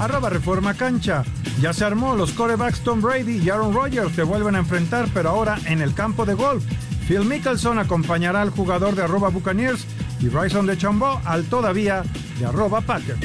Arroba 0.00 0.30
Reforma 0.30 0.74
Cancha. 0.74 1.22
Ya 1.60 1.72
se 1.72 1.84
armó. 1.84 2.16
Los 2.16 2.32
corebacks 2.32 2.80
Tom 2.80 3.00
Brady 3.00 3.38
y 3.38 3.50
Aaron 3.50 3.72
Rodgers 3.72 4.12
se 4.14 4.24
vuelven 4.24 4.56
a 4.56 4.58
enfrentar, 4.58 5.08
pero 5.14 5.30
ahora 5.30 5.60
en 5.66 5.80
el 5.80 5.94
campo 5.94 6.24
de 6.24 6.34
golf. 6.34 6.64
Phil 7.06 7.24
Mickelson 7.24 7.78
acompañará 7.78 8.42
al 8.42 8.50
jugador 8.50 8.96
de 8.96 9.02
arroba 9.02 9.28
Buccaneers 9.28 9.86
y 10.20 10.28
Bryson 10.28 10.66
de 10.66 10.76
Chambó 10.76 11.20
al 11.24 11.44
todavía 11.44 12.02
de 12.38 12.46
arroba 12.46 12.80
Packers. 12.80 13.20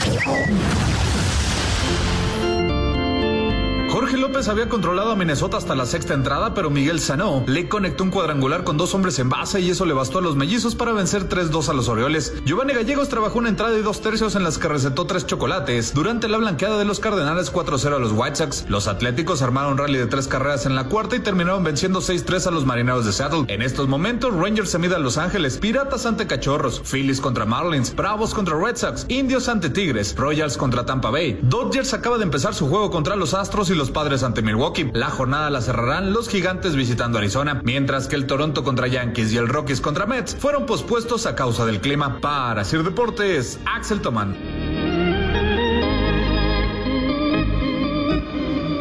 Jorge 3.92 4.18
López 4.18 4.48
había 4.48 4.70
controlado 4.70 5.12
a 5.12 5.16
Minnesota 5.16 5.58
hasta 5.58 5.74
la 5.74 5.88
sexta 5.88 6.14
entrada, 6.14 6.54
pero 6.54 6.70
Miguel 6.70 7.00
Sanó 7.00 7.44
le 7.48 7.68
conectó 7.68 8.04
un 8.04 8.12
cuadrangular 8.12 8.64
con 8.64 8.78
dos 8.78 8.94
hombres 8.94 9.18
en 9.18 9.30
base 9.30 9.62
y 9.62 9.72
eso 9.72 9.84
le 9.84 9.96
bastó 9.96 10.20
a 10.20 10.22
los 10.22 10.36
mellizos 10.36 10.76
para 10.76 10.94
vencer 10.94 11.28
3-2 11.28 11.70
a 11.70 11.74
los 11.74 11.90
Orioles. 11.90 12.36
Giovanni 12.46 12.74
Gallegos 12.74 13.10
trabajó 13.10 13.40
una 13.40 13.50
entrada 13.50 13.76
y 13.78 13.82
dos 13.82 14.02
tercios 14.02 14.36
en 14.36 14.44
las 14.44 14.60
que 14.60 14.68
recetó 14.68 15.08
tres 15.08 15.26
chocolates 15.26 15.92
durante 15.96 16.28
la 16.28 16.38
blanqueada 16.38 16.78
de 16.78 16.86
los 16.86 17.00
Cardenales 17.00 17.52
4-0 17.52 17.96
a 17.96 18.00
los 18.00 18.12
White 18.12 18.36
Sox. 18.36 18.66
Los 18.70 18.88
Atléticos 18.88 19.42
armaron 19.42 19.80
rally 19.80 19.98
de 19.98 20.06
tres 20.06 20.28
carreras 20.28 20.68
en 20.68 20.76
la 20.76 20.88
cuarta 20.88 21.16
y 21.16 21.22
terminaron 21.22 21.64
venciendo 21.64 22.00
6-3 22.00 22.46
a 22.46 22.52
los 22.52 22.68
Marineros 22.68 23.06
de 23.06 23.12
Seattle. 23.12 23.46
En 23.48 23.64
estos 23.64 23.88
momentos, 23.88 24.36
Rangers 24.36 24.70
se 24.70 24.78
mide 24.78 24.96
a 24.96 25.00
Los 25.00 25.18
Ángeles, 25.18 25.58
Piratas 25.58 26.06
ante 26.06 26.28
Cachorros, 26.28 26.80
Phillies 26.86 27.20
contra 27.20 27.48
Marlins, 27.48 27.96
Bravos 27.96 28.36
contra 28.36 28.56
Red 28.56 28.76
Sox, 28.76 29.08
Indios 29.10 29.50
ante 29.50 29.72
Tigres, 29.72 30.16
Royals 30.16 30.58
contra 30.58 30.86
Tampa 30.86 31.10
Bay. 31.10 31.40
Dodgers 31.42 31.96
acaba 31.96 32.20
de 32.20 32.26
empezar 32.26 32.54
su 32.54 32.70
juego 32.70 32.92
contra 32.92 33.16
los 33.16 33.34
Astros 33.34 33.72
y 33.72 33.79
los 33.80 33.92
Padres 33.92 34.24
ante 34.24 34.42
Milwaukee. 34.42 34.92
La 34.94 35.10
jornada 35.10 35.50
la 35.50 35.62
cerrarán 35.62 36.12
los 36.12 36.28
Gigantes 36.28 36.76
visitando 36.76 37.18
Arizona, 37.18 37.62
mientras 37.64 38.10
que 38.10 38.18
el 38.18 38.28
Toronto 38.28 38.62
contra 38.62 38.88
Yankees 38.88 39.32
y 39.32 39.38
el 39.38 39.48
Rockies 39.48 39.80
contra 39.80 40.06
Mets 40.06 40.36
fueron 40.36 40.66
pospuestos 40.66 41.26
a 41.26 41.34
causa 41.34 41.66
del 41.66 41.80
clima. 41.80 42.20
Para 42.20 42.66
Sir 42.66 42.84
Deportes, 42.84 43.58
Axel 43.66 44.02
Tomán. 44.02 44.36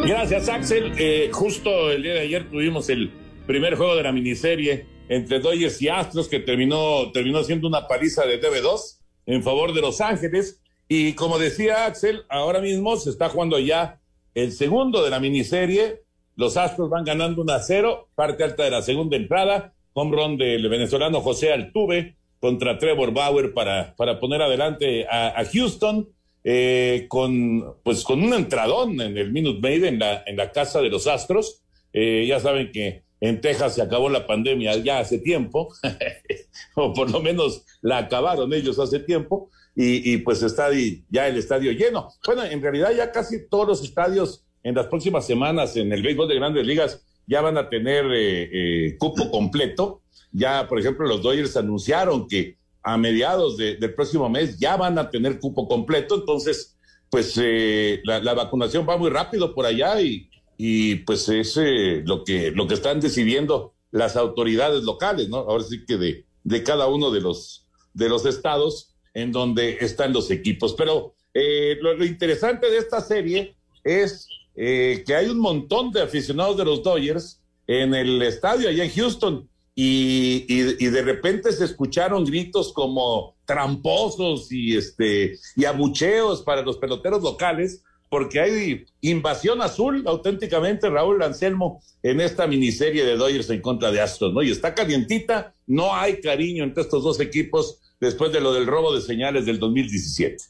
Gracias, 0.04 0.48
Axel. 0.48 0.92
Eh, 0.98 1.30
justo 1.32 1.92
el 1.92 2.02
día 2.02 2.14
de 2.14 2.20
ayer 2.20 2.50
tuvimos 2.50 2.88
el 2.88 3.12
primer 3.46 3.76
juego 3.76 3.94
de 3.94 4.02
la 4.02 4.10
miniserie 4.10 4.84
entre 5.08 5.38
Dodgers 5.38 5.80
y 5.80 5.88
Astros, 5.88 6.26
que 6.26 6.40
terminó, 6.40 7.12
terminó 7.12 7.44
siendo 7.44 7.68
una 7.68 7.86
paliza 7.86 8.26
de 8.26 8.42
TV2 8.42 8.98
en 9.26 9.44
favor 9.44 9.72
de 9.72 9.80
Los 9.80 10.00
Ángeles. 10.00 10.60
Y 10.88 11.12
como 11.12 11.38
decía 11.38 11.86
Axel, 11.86 12.24
ahora 12.28 12.60
mismo 12.60 12.96
se 12.96 13.10
está 13.10 13.28
jugando 13.28 13.60
ya 13.60 13.97
el 14.34 14.52
segundo 14.52 15.02
de 15.02 15.10
la 15.10 15.20
miniserie. 15.20 16.02
Los 16.36 16.56
Astros 16.56 16.88
van 16.88 17.04
ganando 17.04 17.42
1 17.42 17.52
a 17.52 17.60
0, 17.60 18.10
parte 18.14 18.44
alta 18.44 18.64
de 18.64 18.70
la 18.70 18.82
segunda 18.82 19.16
entrada, 19.16 19.72
home 19.92 20.16
run 20.16 20.38
del 20.38 20.68
venezolano 20.68 21.20
José 21.20 21.52
Altuve 21.52 22.16
contra 22.40 22.78
Trevor 22.78 23.12
Bauer 23.12 23.52
para, 23.52 23.96
para 23.96 24.20
poner 24.20 24.42
adelante 24.42 25.06
a, 25.08 25.42
Houston. 25.52 26.08
Eh, 26.44 27.06
con 27.08 27.74
pues 27.82 28.04
con 28.04 28.22
un 28.22 28.32
entradón 28.32 28.98
en 29.00 29.18
el 29.18 29.32
Minute 29.32 29.60
Maid 29.60 29.84
en 29.84 29.98
la, 29.98 30.22
en 30.24 30.36
la 30.36 30.52
casa 30.52 30.80
de 30.80 30.88
los 30.88 31.06
Astros. 31.06 31.62
Eh, 31.92 32.26
ya 32.28 32.38
saben 32.38 32.70
que 32.70 33.02
en 33.20 33.40
Texas 33.40 33.74
se 33.74 33.82
acabó 33.82 34.08
la 34.08 34.26
pandemia 34.26 34.76
ya 34.76 35.00
hace 35.00 35.18
tiempo, 35.18 35.68
o 36.76 36.92
por 36.92 37.10
lo 37.10 37.20
menos 37.20 37.64
la 37.80 37.98
acabaron 37.98 38.52
ellos 38.52 38.78
hace 38.78 39.00
tiempo, 39.00 39.50
y, 39.80 40.16
pues 40.18 40.42
está 40.42 40.70
ya 41.08 41.28
el 41.28 41.36
estadio 41.36 41.70
lleno. 41.70 42.08
Bueno, 42.26 42.42
en 42.42 42.60
realidad 42.60 42.90
ya 42.96 43.12
casi 43.12 43.48
todos 43.48 43.68
los 43.68 43.84
estadios 43.84 44.44
en 44.64 44.74
las 44.74 44.88
próximas 44.88 45.24
semanas 45.24 45.76
en 45.76 45.92
el 45.92 46.02
béisbol 46.02 46.26
de 46.26 46.34
grandes 46.34 46.66
ligas 46.66 47.06
ya 47.28 47.42
van 47.42 47.56
a 47.56 47.68
tener 47.68 48.04
eh, 48.06 48.86
eh, 48.86 48.96
cupo 48.98 49.30
completo. 49.30 50.02
Ya, 50.32 50.66
por 50.66 50.80
ejemplo, 50.80 51.06
los 51.06 51.22
Dodgers 51.22 51.56
anunciaron 51.56 52.26
que 52.26 52.58
a 52.82 52.96
mediados 52.98 53.56
del 53.56 53.94
próximo 53.94 54.28
mes 54.28 54.58
ya 54.58 54.76
van 54.76 54.98
a 54.98 55.10
tener 55.10 55.38
cupo 55.38 55.68
completo. 55.68 56.16
Entonces, 56.16 56.76
pues 57.08 57.38
eh, 57.40 58.00
la, 58.02 58.34
vacunación 58.34 58.84
va 58.88 58.96
muy 58.96 59.10
rápido 59.10 59.54
por 59.54 59.64
allá 59.64 60.00
y, 60.00 60.28
y 60.56 60.96
pues 60.96 61.28
es 61.28 61.56
lo, 62.04 62.24
que, 62.24 62.50
lo 62.50 62.66
que 62.66 62.74
están 62.74 62.98
decidiendo 62.98 63.74
las 63.92 64.16
autoridades 64.16 64.82
locales, 64.82 65.28
¿no? 65.28 65.36
Ahora 65.36 65.62
sí 65.62 65.84
que 65.86 65.96
de, 65.96 66.26
de 66.42 66.62
cada 66.64 66.88
uno 66.88 67.12
de 67.12 67.20
los, 67.20 67.68
de 67.94 68.08
los 68.08 68.26
estados 68.26 68.96
en 69.22 69.32
donde 69.32 69.78
están 69.80 70.12
los 70.12 70.30
equipos. 70.30 70.74
Pero 70.74 71.14
eh, 71.34 71.76
lo, 71.80 72.04
interesante 72.04 72.70
de 72.70 72.78
esta 72.78 73.00
serie 73.00 73.54
es 73.84 74.28
eh, 74.54 75.02
que 75.06 75.14
hay 75.14 75.26
un 75.28 75.38
montón 75.38 75.92
de 75.92 76.02
aficionados 76.02 76.56
de 76.56 76.64
los 76.64 76.82
Dodgers 76.82 77.40
en 77.66 77.94
el 77.94 78.22
estadio 78.22 78.68
allá 78.68 78.84
en 78.84 78.90
Houston 78.90 79.48
y, 79.74 80.46
y, 80.48 80.86
de 80.86 81.02
repente 81.02 81.52
se 81.52 81.64
escucharon 81.64 82.24
gritos 82.24 82.72
como 82.72 83.36
tramposos 83.44 84.50
y 84.50 84.76
este 84.76 85.38
y 85.54 85.66
abucheos 85.66 86.42
para 86.42 86.62
los 86.62 86.78
peloteros 86.78 87.22
locales 87.22 87.84
porque 88.08 88.40
hay 88.40 88.86
invasión 89.02 89.62
azul 89.62 90.02
auténticamente 90.06 90.88
Raúl 90.88 91.22
Anselmo 91.22 91.80
en 92.02 92.20
esta 92.20 92.46
miniserie 92.46 93.04
de 93.04 93.16
Dodgers 93.16 93.50
en 93.50 93.60
contra 93.60 93.92
de 93.92 94.00
Astros, 94.00 94.32
¿no? 94.32 94.42
Y 94.42 94.50
está 94.50 94.74
calientita, 94.74 95.54
no 95.66 95.94
hay 95.94 96.20
cariño 96.20 96.64
entre 96.64 96.82
estos 96.82 97.04
dos 97.04 97.20
equipos 97.20 97.80
después 98.00 98.32
de 98.32 98.40
lo 98.40 98.52
del 98.52 98.66
robo 98.66 98.94
de 98.94 99.02
señales 99.02 99.46
del 99.46 99.58
2017. 99.58 100.44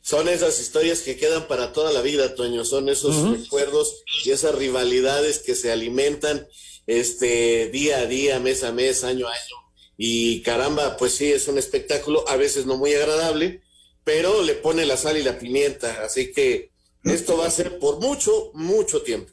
Son 0.00 0.28
esas 0.28 0.58
historias 0.58 1.02
que 1.02 1.16
quedan 1.16 1.46
para 1.48 1.72
toda 1.72 1.92
la 1.92 2.00
vida, 2.00 2.34
Toño, 2.34 2.64
son 2.64 2.88
esos 2.88 3.28
recuerdos 3.30 4.04
y 4.24 4.30
esas 4.30 4.54
rivalidades 4.54 5.40
que 5.40 5.54
se 5.54 5.70
alimentan 5.70 6.48
este 6.86 7.68
día 7.68 7.98
a 7.98 8.06
día, 8.06 8.40
mes 8.40 8.64
a 8.64 8.72
mes, 8.72 9.04
año 9.04 9.28
a 9.28 9.32
año. 9.32 9.56
Y 9.98 10.40
caramba, 10.40 10.96
pues 10.96 11.12
sí, 11.12 11.30
es 11.30 11.46
un 11.48 11.58
espectáculo 11.58 12.26
a 12.28 12.36
veces 12.36 12.64
no 12.64 12.78
muy 12.78 12.94
agradable, 12.94 13.60
pero 14.04 14.42
le 14.42 14.54
pone 14.54 14.86
la 14.86 14.96
sal 14.96 15.18
y 15.18 15.22
la 15.22 15.38
pimienta, 15.38 16.02
así 16.02 16.32
que 16.32 16.70
esto 17.04 17.36
va 17.36 17.46
a 17.46 17.50
ser 17.50 17.78
por 17.78 18.00
mucho, 18.00 18.50
mucho 18.54 19.02
tiempo. 19.02 19.30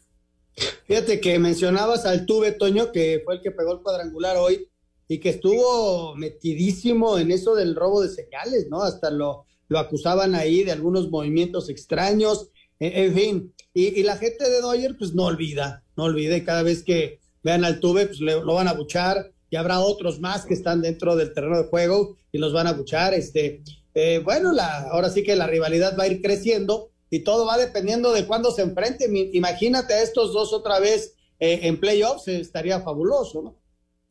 Fíjate 0.88 1.22
que 1.22 1.39
mencionabas 1.39 2.05
al 2.05 2.25
Tuve, 2.25 2.51
Toño, 2.51 2.91
que 2.91 3.22
fue 3.24 3.36
el 3.36 3.41
que 3.41 3.51
pegó 3.51 3.74
el 3.74 3.81
cuadrangular 3.81 4.36
hoy 4.38 4.67
y 5.07 5.19
que 5.19 5.29
estuvo 5.29 6.15
metidísimo 6.15 7.17
en 7.17 7.31
eso 7.31 7.55
del 7.55 7.75
robo 7.75 8.01
de 8.01 8.09
señales, 8.09 8.67
¿no? 8.69 8.81
Hasta 8.81 9.12
lo, 9.12 9.45
lo 9.67 9.79
acusaban 9.79 10.35
ahí 10.35 10.63
de 10.63 10.71
algunos 10.71 11.09
movimientos 11.09 11.69
extraños, 11.69 12.50
en, 12.79 13.13
fin. 13.13 13.53
Y, 13.74 14.03
la 14.03 14.17
gente 14.17 14.50
de 14.50 14.62
Doyer, 14.62 14.97
pues 14.97 15.13
no 15.13 15.25
olvida, 15.25 15.83
no 15.95 16.05
olvide, 16.05 16.43
cada 16.43 16.63
vez 16.63 16.83
que 16.83 17.19
vean 17.43 17.63
al 17.63 17.79
Tuve, 17.79 18.07
pues 18.07 18.19
lo 18.19 18.53
van 18.53 18.67
a 18.67 18.74
buchar, 18.74 19.31
y 19.50 19.55
habrá 19.55 19.79
otros 19.79 20.19
más 20.19 20.45
que 20.45 20.53
están 20.53 20.81
dentro 20.81 21.15
del 21.15 21.33
terreno 21.33 21.57
de 21.57 21.69
juego 21.69 22.17
y 22.31 22.38
los 22.38 22.51
van 22.51 22.67
a 22.67 22.74
buchar. 22.74 23.13
Este, 23.13 23.62
eh, 23.93 24.21
bueno, 24.24 24.51
la, 24.51 24.89
ahora 24.89 25.09
sí 25.09 25.24
que 25.24 25.35
la 25.35 25.47
rivalidad 25.47 25.97
va 25.97 26.03
a 26.03 26.07
ir 26.07 26.21
creciendo, 26.21 26.89
y 27.09 27.19
todo 27.19 27.45
va 27.45 27.57
dependiendo 27.57 28.12
de 28.12 28.25
cuándo 28.25 28.51
se 28.51 28.63
enfrenten. 28.63 29.15
Imagínate 29.33 29.93
a 29.93 30.01
estos 30.01 30.33
dos 30.33 30.51
otra 30.51 30.79
vez 30.79 31.13
eh, 31.39 31.59
en 31.63 31.79
playoffs, 31.79 32.27
estaría 32.27 32.81
fabuloso, 32.81 33.41
¿no? 33.41 33.55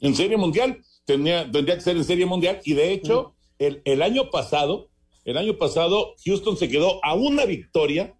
En 0.00 0.14
Serie 0.14 0.36
Mundial, 0.36 0.82
tendría, 1.04 1.50
tendría 1.50 1.76
que 1.76 1.82
ser 1.82 1.96
en 1.96 2.04
Serie 2.04 2.26
Mundial, 2.26 2.60
y 2.64 2.74
de 2.74 2.92
hecho, 2.92 3.34
el, 3.58 3.82
el 3.84 4.02
año 4.02 4.30
pasado, 4.30 4.90
el 5.24 5.36
año 5.36 5.56
pasado, 5.56 6.14
Houston 6.24 6.56
se 6.56 6.68
quedó 6.68 7.04
a 7.04 7.14
una 7.14 7.46
victoria 7.46 8.14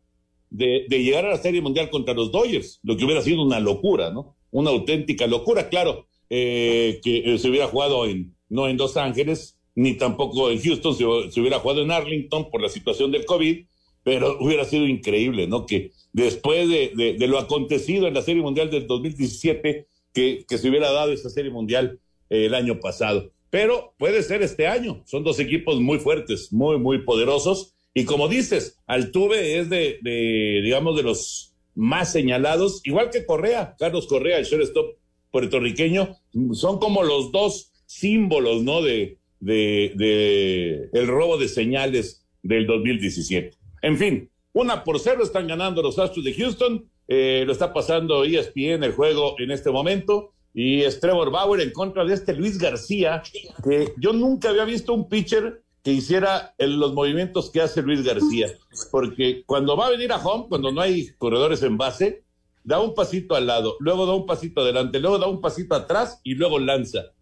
de, 0.50 0.87
de, 0.88 1.02
llegar 1.02 1.25
a 1.26 1.31
la 1.31 1.38
Serie 1.38 1.61
Mundial 1.61 1.90
contra 1.90 2.14
los 2.14 2.31
Dodgers, 2.31 2.81
lo 2.83 2.97
que 2.97 3.04
hubiera 3.04 3.23
sido 3.23 3.43
una 3.43 3.61
locura, 3.61 4.11
¿no? 4.11 4.37
Una 4.50 4.71
auténtica 4.71 5.26
locura, 5.26 5.69
claro, 5.69 6.07
eh, 6.31 7.00
que 7.02 7.38
se 7.38 7.49
hubiera 7.49 7.66
jugado 7.66 8.07
en, 8.07 8.35
no 8.49 8.69
en 8.69 8.76
Los 8.76 8.97
Ángeles, 8.97 9.59
ni 9.75 9.95
tampoco 9.95 10.50
en 10.50 10.61
Houston, 10.61 10.95
se, 10.95 11.04
se, 11.31 11.40
hubiera 11.40 11.59
jugado 11.59 11.83
en 11.83 11.90
Arlington 11.90 12.50
por 12.50 12.62
la 12.62 12.69
situación 12.69 13.11
del 13.11 13.25
COVID, 13.25 13.66
pero 14.04 14.38
hubiera 14.40 14.64
sido 14.64 14.87
increíble, 14.87 15.49
¿no? 15.49 15.66
Que 15.66 15.90
después 16.12 16.69
de, 16.69 16.93
de, 16.95 17.14
de 17.14 17.26
lo 17.26 17.38
acontecido 17.38 18.07
en 18.07 18.14
la 18.14 18.23
Serie 18.23 18.43
Mundial 18.43 18.71
del 18.71 18.87
2017, 18.87 19.88
que, 20.14 20.47
se 20.49 20.68
hubiera 20.68 20.90
dado 20.90 21.12
esa 21.12 21.28
Serie 21.28 21.50
Mundial 21.50 21.99
eh, 22.30 22.47
el 22.47 22.54
año 22.54 22.80
pasado. 22.80 23.33
Pero 23.50 23.94
puede 23.99 24.23
ser 24.23 24.42
este 24.42 24.66
año, 24.66 25.02
son 25.04 25.23
dos 25.23 25.38
equipos 25.38 25.80
muy 25.80 25.99
fuertes, 25.99 26.52
muy, 26.52 26.78
muy 26.78 27.02
poderosos, 27.02 27.75
y 27.92 28.04
como 28.04 28.28
dices, 28.28 28.80
Altuve 28.87 29.59
es 29.59 29.71
de, 29.71 29.99
de 30.02 30.61
digamos, 30.64 30.97
de 30.97 31.04
los 31.04 31.54
más 31.75 32.11
señalados, 32.11 32.80
igual 32.85 33.11
que 33.11 33.26
Correa, 33.26 33.76
Carlos 33.78 34.06
Correa, 34.06 34.38
el 34.38 34.44
shortstop 34.44 34.97
puertorriqueño, 35.30 36.16
son 36.52 36.78
como 36.78 37.02
los 37.02 37.30
dos 37.30 37.73
símbolos, 37.87 38.62
¿no? 38.62 38.83
De, 38.83 39.18
de, 39.40 39.92
de 39.94 40.88
el 40.92 41.06
robo 41.06 41.37
de 41.37 41.49
señales 41.49 42.25
del 42.42 42.66
2017. 42.66 43.56
En 43.83 43.99
fin, 43.99 44.30
una 44.52 44.83
por 44.83 44.99
cero 44.99 45.23
están 45.23 45.47
ganando 45.47 45.83
los 45.83 45.99
Astros 45.99 46.25
de 46.25 46.35
Houston, 46.35 46.88
eh, 47.08 47.44
lo 47.46 47.52
está 47.52 47.73
pasando 47.73 48.25
ESPN 48.25 48.84
el 48.84 48.92
juego 48.92 49.34
en 49.38 49.50
este 49.50 49.70
momento, 49.70 50.32
y 50.52 50.82
es 50.82 51.00
Trevor 51.00 51.30
Bauer 51.30 51.61
en 51.61 51.73
contra 51.73 52.04
de 52.04 52.14
este 52.14 52.34
Luis 52.34 52.58
García, 52.58 53.23
que 53.64 53.92
yo 53.99 54.12
nunca 54.12 54.50
había 54.50 54.64
visto 54.64 54.94
un 54.94 55.08
pitcher 55.08 55.62
que 55.82 55.92
hiciera 55.92 56.54
los 56.58 56.94
movimientos 56.94 57.50
que 57.50 57.61
hace 57.61 57.82
Luis 57.82 58.02
García, 58.02 58.49
porque 58.90 59.42
cuando 59.44 59.76
va 59.76 59.88
a 59.88 59.90
venir 59.90 60.12
a 60.12 60.16
home, 60.16 60.46
cuando 60.49 60.73
no 60.73 60.80
hay 60.80 61.08
corredores 61.18 61.62
en 61.62 61.76
base, 61.76 62.25
da 62.62 62.80
un 62.80 62.94
pasito 62.94 63.34
al 63.34 63.46
lado, 63.46 63.76
luego 63.80 64.06
da 64.06 64.14
un 64.14 64.25
pasito 64.25 64.62
adelante, 64.62 64.99
luego 64.99 65.18
da 65.18 65.26
un 65.26 65.40
pasito 65.40 65.75
atrás 65.75 66.20
y 66.25 66.34
luego 66.34 66.58
lanza. 66.58 67.12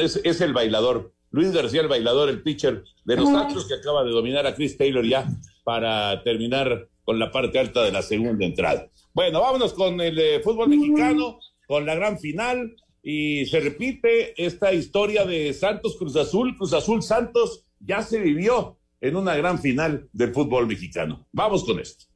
Es, 0.00 0.20
es 0.22 0.40
el 0.40 0.52
bailador. 0.52 1.12
Luis 1.32 1.50
García, 1.50 1.80
el 1.80 1.88
bailador, 1.88 2.28
el 2.28 2.42
pitcher 2.42 2.84
de 3.04 3.16
los 3.16 3.28
Astros 3.30 3.66
que 3.66 3.74
acaba 3.74 4.04
de 4.04 4.12
dominar 4.12 4.46
a 4.46 4.54
Chris 4.54 4.78
Taylor 4.78 5.04
ya 5.04 5.26
para 5.64 6.22
terminar 6.22 6.88
con 7.02 7.18
la 7.18 7.32
parte 7.32 7.58
alta 7.58 7.82
de 7.82 7.90
la 7.90 8.02
segunda 8.02 8.44
entrada. 8.44 8.88
Bueno, 9.14 9.40
vámonos 9.40 9.74
con 9.74 10.00
el 10.00 10.18
eh, 10.18 10.40
fútbol 10.42 10.68
mexicano, 10.68 11.38
con 11.68 11.86
la 11.86 11.94
gran 11.94 12.18
final 12.18 12.74
y 13.00 13.46
se 13.46 13.60
repite 13.60 14.34
esta 14.44 14.72
historia 14.72 15.24
de 15.24 15.54
Santos 15.54 15.96
Cruz 15.96 16.16
Azul, 16.16 16.56
Cruz 16.56 16.72
Azul 16.72 17.00
Santos 17.00 17.64
ya 17.78 18.02
se 18.02 18.18
vivió 18.18 18.76
en 19.00 19.14
una 19.14 19.36
gran 19.36 19.60
final 19.60 20.08
del 20.12 20.34
fútbol 20.34 20.66
mexicano. 20.66 21.28
Vamos 21.30 21.62
con 21.64 21.78
esto. 21.78 22.06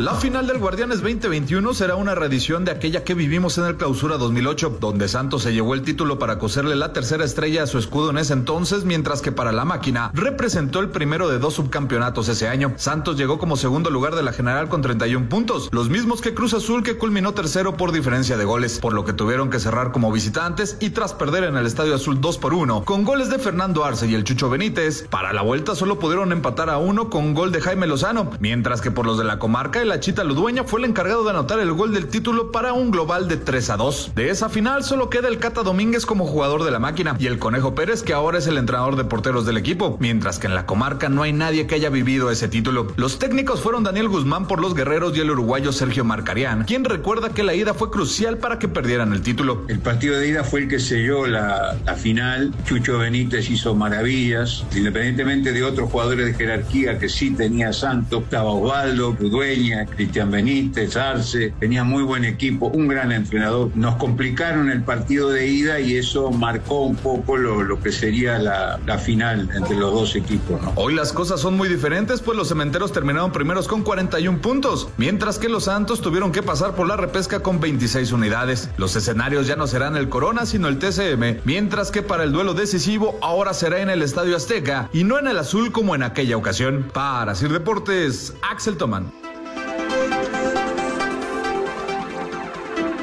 La 0.00 0.14
final 0.14 0.46
del 0.46 0.56
Guardianes 0.56 1.02
2021 1.02 1.74
será 1.74 1.94
una 1.94 2.14
reedición 2.14 2.64
de 2.64 2.70
aquella 2.70 3.04
que 3.04 3.12
vivimos 3.12 3.58
en 3.58 3.66
el 3.66 3.76
Clausura 3.76 4.16
2008, 4.16 4.78
donde 4.80 5.08
Santos 5.08 5.42
se 5.42 5.52
llevó 5.52 5.74
el 5.74 5.82
título 5.82 6.18
para 6.18 6.38
coserle 6.38 6.74
la 6.74 6.94
tercera 6.94 7.22
estrella 7.22 7.64
a 7.64 7.66
su 7.66 7.76
escudo 7.76 8.08
en 8.08 8.16
ese 8.16 8.32
entonces, 8.32 8.84
mientras 8.84 9.20
que 9.20 9.30
para 9.30 9.52
la 9.52 9.66
máquina 9.66 10.10
representó 10.14 10.80
el 10.80 10.88
primero 10.88 11.28
de 11.28 11.38
dos 11.38 11.52
subcampeonatos 11.52 12.30
ese 12.30 12.48
año. 12.48 12.72
Santos 12.78 13.18
llegó 13.18 13.38
como 13.38 13.58
segundo 13.58 13.90
lugar 13.90 14.14
de 14.14 14.22
la 14.22 14.32
general 14.32 14.70
con 14.70 14.80
31 14.80 15.28
puntos, 15.28 15.68
los 15.70 15.90
mismos 15.90 16.22
que 16.22 16.32
Cruz 16.32 16.54
Azul 16.54 16.82
que 16.82 16.96
culminó 16.96 17.34
tercero 17.34 17.76
por 17.76 17.92
diferencia 17.92 18.38
de 18.38 18.46
goles, 18.46 18.78
por 18.78 18.94
lo 18.94 19.04
que 19.04 19.12
tuvieron 19.12 19.50
que 19.50 19.60
cerrar 19.60 19.92
como 19.92 20.10
visitantes 20.10 20.78
y 20.80 20.90
tras 20.90 21.12
perder 21.12 21.44
en 21.44 21.58
el 21.58 21.66
Estadio 21.66 21.94
Azul 21.94 22.22
2 22.22 22.38
por 22.38 22.54
1, 22.54 22.86
con 22.86 23.04
goles 23.04 23.28
de 23.28 23.38
Fernando 23.38 23.84
Arce 23.84 24.06
y 24.06 24.14
el 24.14 24.24
Chucho 24.24 24.48
Benítez, 24.48 25.06
para 25.10 25.34
la 25.34 25.42
vuelta 25.42 25.74
solo 25.74 25.98
pudieron 25.98 26.32
empatar 26.32 26.70
a 26.70 26.78
uno 26.78 27.10
con 27.10 27.34
gol 27.34 27.52
de 27.52 27.60
Jaime 27.60 27.86
Lozano, 27.86 28.30
mientras 28.40 28.80
que 28.80 28.90
por 28.90 29.04
los 29.04 29.18
de 29.18 29.24
la 29.24 29.38
comarca 29.38 29.82
el 29.82 29.89
la 29.90 29.98
Chita 29.98 30.22
Ludueña 30.22 30.62
fue 30.62 30.78
el 30.78 30.86
encargado 30.86 31.24
de 31.24 31.30
anotar 31.30 31.58
el 31.58 31.72
gol 31.72 31.92
del 31.92 32.06
título 32.06 32.52
para 32.52 32.72
un 32.72 32.92
global 32.92 33.26
de 33.26 33.36
3 33.36 33.70
a 33.70 33.76
2. 33.76 34.12
De 34.14 34.30
esa 34.30 34.48
final 34.48 34.84
solo 34.84 35.10
queda 35.10 35.26
el 35.26 35.40
Cata 35.40 35.64
Domínguez 35.64 36.06
como 36.06 36.28
jugador 36.28 36.62
de 36.62 36.70
la 36.70 36.78
máquina 36.78 37.16
y 37.18 37.26
el 37.26 37.40
Conejo 37.40 37.74
Pérez 37.74 38.04
que 38.04 38.12
ahora 38.12 38.38
es 38.38 38.46
el 38.46 38.56
entrenador 38.56 38.94
de 38.94 39.02
porteros 39.02 39.46
del 39.46 39.56
equipo, 39.56 39.96
mientras 39.98 40.38
que 40.38 40.46
en 40.46 40.54
la 40.54 40.64
comarca 40.64 41.08
no 41.08 41.24
hay 41.24 41.32
nadie 41.32 41.66
que 41.66 41.74
haya 41.74 41.90
vivido 41.90 42.30
ese 42.30 42.46
título. 42.46 42.92
Los 42.94 43.18
técnicos 43.18 43.62
fueron 43.62 43.82
Daniel 43.82 44.08
Guzmán 44.08 44.46
por 44.46 44.60
los 44.60 44.76
guerreros 44.76 45.16
y 45.16 45.20
el 45.22 45.32
uruguayo 45.32 45.72
Sergio 45.72 46.04
Marcarián, 46.04 46.62
quien 46.68 46.84
recuerda 46.84 47.30
que 47.30 47.42
la 47.42 47.54
ida 47.54 47.74
fue 47.74 47.90
crucial 47.90 48.38
para 48.38 48.60
que 48.60 48.68
perdieran 48.68 49.12
el 49.12 49.22
título. 49.22 49.64
El 49.66 49.80
partido 49.80 50.20
de 50.20 50.28
ida 50.28 50.44
fue 50.44 50.60
el 50.60 50.68
que 50.68 50.78
selló 50.78 51.26
la, 51.26 51.76
la 51.84 51.94
final. 51.96 52.54
Chucho 52.64 52.98
Benítez 52.98 53.50
hizo 53.50 53.74
maravillas, 53.74 54.64
independientemente 54.72 55.52
de 55.52 55.64
otros 55.64 55.90
jugadores 55.90 56.26
de 56.26 56.34
jerarquía 56.34 56.96
que 56.96 57.08
sí 57.08 57.32
tenía 57.32 57.72
Santos, 57.72 58.22
estaba 58.22 58.52
Osvaldo, 58.52 59.16
Ludueña, 59.18 59.79
Cristian 59.86 60.30
Benítez, 60.30 60.96
Arce, 60.96 61.52
tenía 61.60 61.84
muy 61.84 62.02
buen 62.02 62.24
equipo, 62.24 62.66
un 62.66 62.88
gran 62.88 63.12
entrenador. 63.12 63.70
Nos 63.74 63.96
complicaron 63.96 64.70
el 64.70 64.82
partido 64.82 65.30
de 65.30 65.46
ida 65.46 65.80
y 65.80 65.96
eso 65.96 66.30
marcó 66.30 66.82
un 66.82 66.96
poco 66.96 67.36
lo, 67.36 67.80
que 67.80 67.92
sería 67.92 68.38
la, 68.38 68.78
la, 68.86 68.98
final 68.98 69.48
entre 69.54 69.76
los 69.76 69.92
dos 69.92 70.16
equipos. 70.16 70.60
¿no? 70.62 70.72
Hoy 70.76 70.94
las 70.94 71.12
cosas 71.12 71.40
son 71.40 71.56
muy 71.56 71.68
diferentes, 71.68 72.20
pues 72.20 72.36
los 72.36 72.48
cementeros 72.48 72.92
terminaron 72.92 73.32
primeros 73.32 73.68
con 73.68 73.82
41 73.82 74.40
puntos, 74.40 74.88
mientras 74.96 75.38
que 75.38 75.48
los 75.48 75.64
Santos 75.64 76.00
tuvieron 76.00 76.32
que 76.32 76.42
pasar 76.42 76.74
por 76.74 76.86
la 76.86 76.96
repesca 76.96 77.40
con 77.40 77.60
26 77.60 78.12
unidades. 78.12 78.70
Los 78.76 78.96
escenarios 78.96 79.46
ya 79.46 79.56
no 79.56 79.66
serán 79.66 79.96
el 79.96 80.08
Corona, 80.08 80.46
sino 80.46 80.68
el 80.68 80.78
TCM, 80.78 81.40
mientras 81.44 81.90
que 81.90 82.02
para 82.02 82.24
el 82.24 82.32
duelo 82.32 82.54
decisivo 82.54 83.18
ahora 83.22 83.54
será 83.54 83.80
en 83.80 83.90
el 83.90 84.02
Estadio 84.02 84.36
Azteca 84.36 84.88
y 84.92 85.04
no 85.04 85.18
en 85.18 85.28
el 85.28 85.38
Azul 85.38 85.72
como 85.72 85.94
en 85.94 86.02
aquella 86.02 86.36
ocasión. 86.36 86.86
Para 86.92 87.34
Sir 87.34 87.52
Deportes, 87.52 88.34
Axel 88.42 88.76
Toman. 88.76 89.29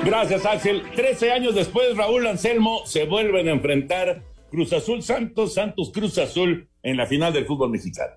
Gracias, 0.07 0.45
Axel. 0.45 0.83
Trece 0.95 1.33
años 1.33 1.53
después, 1.53 1.97
Raúl 1.97 2.25
Anselmo 2.27 2.87
se 2.87 3.03
vuelven 3.03 3.49
a 3.49 3.51
enfrentar 3.51 4.23
Cruz 4.49 4.71
Azul 4.71 5.03
Santos, 5.03 5.55
Santos 5.55 5.91
Cruz 5.93 6.17
Azul 6.17 6.69
en 6.81 6.95
la 6.95 7.07
final 7.07 7.33
del 7.33 7.45
fútbol 7.45 7.71
mexicano. 7.71 8.13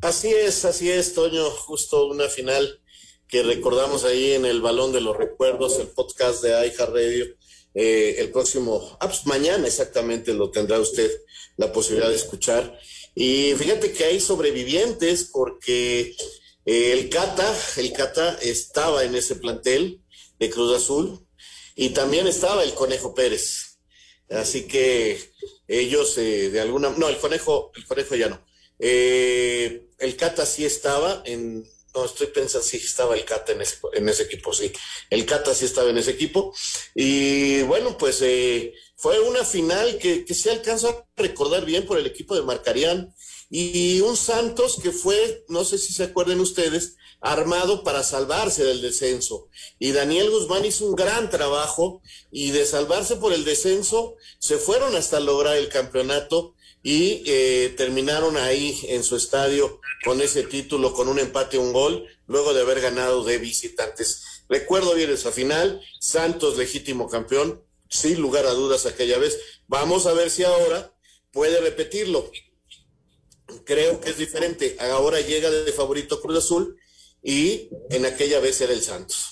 Así 0.00 0.28
es, 0.32 0.64
así 0.64 0.90
es, 0.90 1.12
Toño. 1.12 1.44
Justo 1.50 2.06
una 2.06 2.28
final 2.28 2.80
que 3.28 3.42
recordamos 3.42 4.06
ahí 4.06 4.32
en 4.32 4.46
el 4.46 4.62
Balón 4.62 4.92
de 4.92 5.02
los 5.02 5.18
Recuerdos, 5.18 5.78
el 5.78 5.88
podcast 5.88 6.42
de 6.42 6.54
Aija 6.54 6.86
Radio. 6.86 7.26
Eh, 7.74 8.14
el 8.20 8.30
próximo, 8.30 8.96
ah, 8.98 9.06
pues 9.06 9.26
mañana 9.26 9.66
exactamente 9.66 10.32
lo 10.32 10.50
tendrá 10.50 10.80
usted 10.80 11.10
la 11.58 11.70
posibilidad 11.74 12.08
de 12.08 12.16
escuchar. 12.16 12.78
Y 13.14 13.52
fíjate 13.58 13.92
que 13.92 14.04
hay 14.04 14.18
sobrevivientes 14.18 15.28
porque 15.30 16.16
eh, 16.64 16.92
el 16.92 17.10
Cata, 17.10 17.54
el 17.76 17.92
Cata 17.92 18.38
estaba 18.40 19.04
en 19.04 19.14
ese 19.14 19.36
plantel 19.36 20.00
de 20.38 20.48
Cruz 20.48 20.74
Azul, 20.74 21.23
y 21.74 21.90
también 21.90 22.26
estaba 22.26 22.62
el 22.62 22.74
Conejo 22.74 23.14
Pérez. 23.14 23.78
Así 24.30 24.66
que 24.66 25.20
ellos 25.68 26.16
eh, 26.18 26.50
de 26.50 26.60
alguna 26.60 26.90
no 26.90 27.08
el 27.08 27.18
conejo 27.18 27.72
el 27.74 27.86
conejo 27.86 28.14
ya 28.14 28.28
no. 28.28 28.40
Eh, 28.78 29.88
el 29.98 30.16
Cata 30.16 30.46
sí 30.46 30.64
estaba 30.64 31.22
en 31.26 31.64
no 31.94 32.04
estoy 32.04 32.26
pensando 32.28 32.66
sí 32.66 32.78
estaba 32.78 33.14
el 33.14 33.24
Cata 33.24 33.52
en 33.52 33.60
ese, 33.60 33.76
en 33.92 34.08
ese 34.08 34.24
equipo 34.24 34.52
sí. 34.52 34.72
El 35.10 35.26
Cata 35.26 35.54
sí 35.54 35.66
estaba 35.66 35.90
en 35.90 35.98
ese 35.98 36.12
equipo. 36.12 36.54
Y 36.94 37.62
bueno 37.62 37.96
pues 37.98 38.20
eh, 38.22 38.74
fue 38.96 39.20
una 39.20 39.44
final 39.44 39.98
que, 39.98 40.24
que 40.24 40.34
se 40.34 40.50
alcanza 40.50 40.88
a 40.88 41.06
recordar 41.16 41.64
bien 41.64 41.86
por 41.86 41.98
el 41.98 42.06
equipo 42.06 42.34
de 42.34 42.42
Marcarían 42.42 43.14
y 43.50 44.00
un 44.00 44.16
Santos 44.16 44.78
que 44.82 44.90
fue 44.90 45.44
no 45.48 45.64
sé 45.64 45.78
si 45.78 45.92
se 45.92 46.04
acuerden 46.04 46.40
ustedes 46.40 46.96
armado 47.24 47.82
para 47.82 48.02
salvarse 48.02 48.64
del 48.64 48.82
descenso. 48.82 49.48
Y 49.78 49.92
Daniel 49.92 50.30
Guzmán 50.30 50.64
hizo 50.66 50.84
un 50.84 50.94
gran 50.94 51.30
trabajo 51.30 52.02
y 52.30 52.50
de 52.50 52.66
salvarse 52.66 53.16
por 53.16 53.32
el 53.32 53.44
descenso 53.44 54.16
se 54.38 54.58
fueron 54.58 54.94
hasta 54.94 55.20
lograr 55.20 55.56
el 55.56 55.70
campeonato 55.70 56.54
y 56.82 57.22
eh, 57.26 57.72
terminaron 57.78 58.36
ahí 58.36 58.78
en 58.88 59.02
su 59.02 59.16
estadio 59.16 59.80
con 60.04 60.20
ese 60.20 60.42
título, 60.42 60.92
con 60.92 61.08
un 61.08 61.18
empate, 61.18 61.56
un 61.56 61.72
gol, 61.72 62.06
luego 62.26 62.52
de 62.52 62.60
haber 62.60 62.82
ganado 62.82 63.24
de 63.24 63.38
visitantes. 63.38 64.42
Recuerdo 64.50 64.94
bien 64.94 65.10
esa 65.10 65.32
final, 65.32 65.80
Santos 65.98 66.58
legítimo 66.58 67.08
campeón, 67.08 67.64
sin 67.88 68.20
lugar 68.20 68.44
a 68.44 68.52
dudas 68.52 68.84
aquella 68.84 69.16
vez. 69.16 69.38
Vamos 69.66 70.04
a 70.04 70.12
ver 70.12 70.28
si 70.28 70.44
ahora 70.44 70.94
puede 71.32 71.58
repetirlo. 71.62 72.30
Creo 73.64 73.98
que 74.02 74.10
es 74.10 74.18
diferente. 74.18 74.76
Ahora 74.78 75.20
llega 75.20 75.50
de 75.50 75.72
favorito 75.72 76.20
Cruz 76.20 76.36
Azul 76.36 76.78
y 77.24 77.70
en 77.88 78.04
aquella 78.04 78.38
vez 78.38 78.60
era 78.60 78.74
el 78.74 78.82
Santos. 78.82 79.30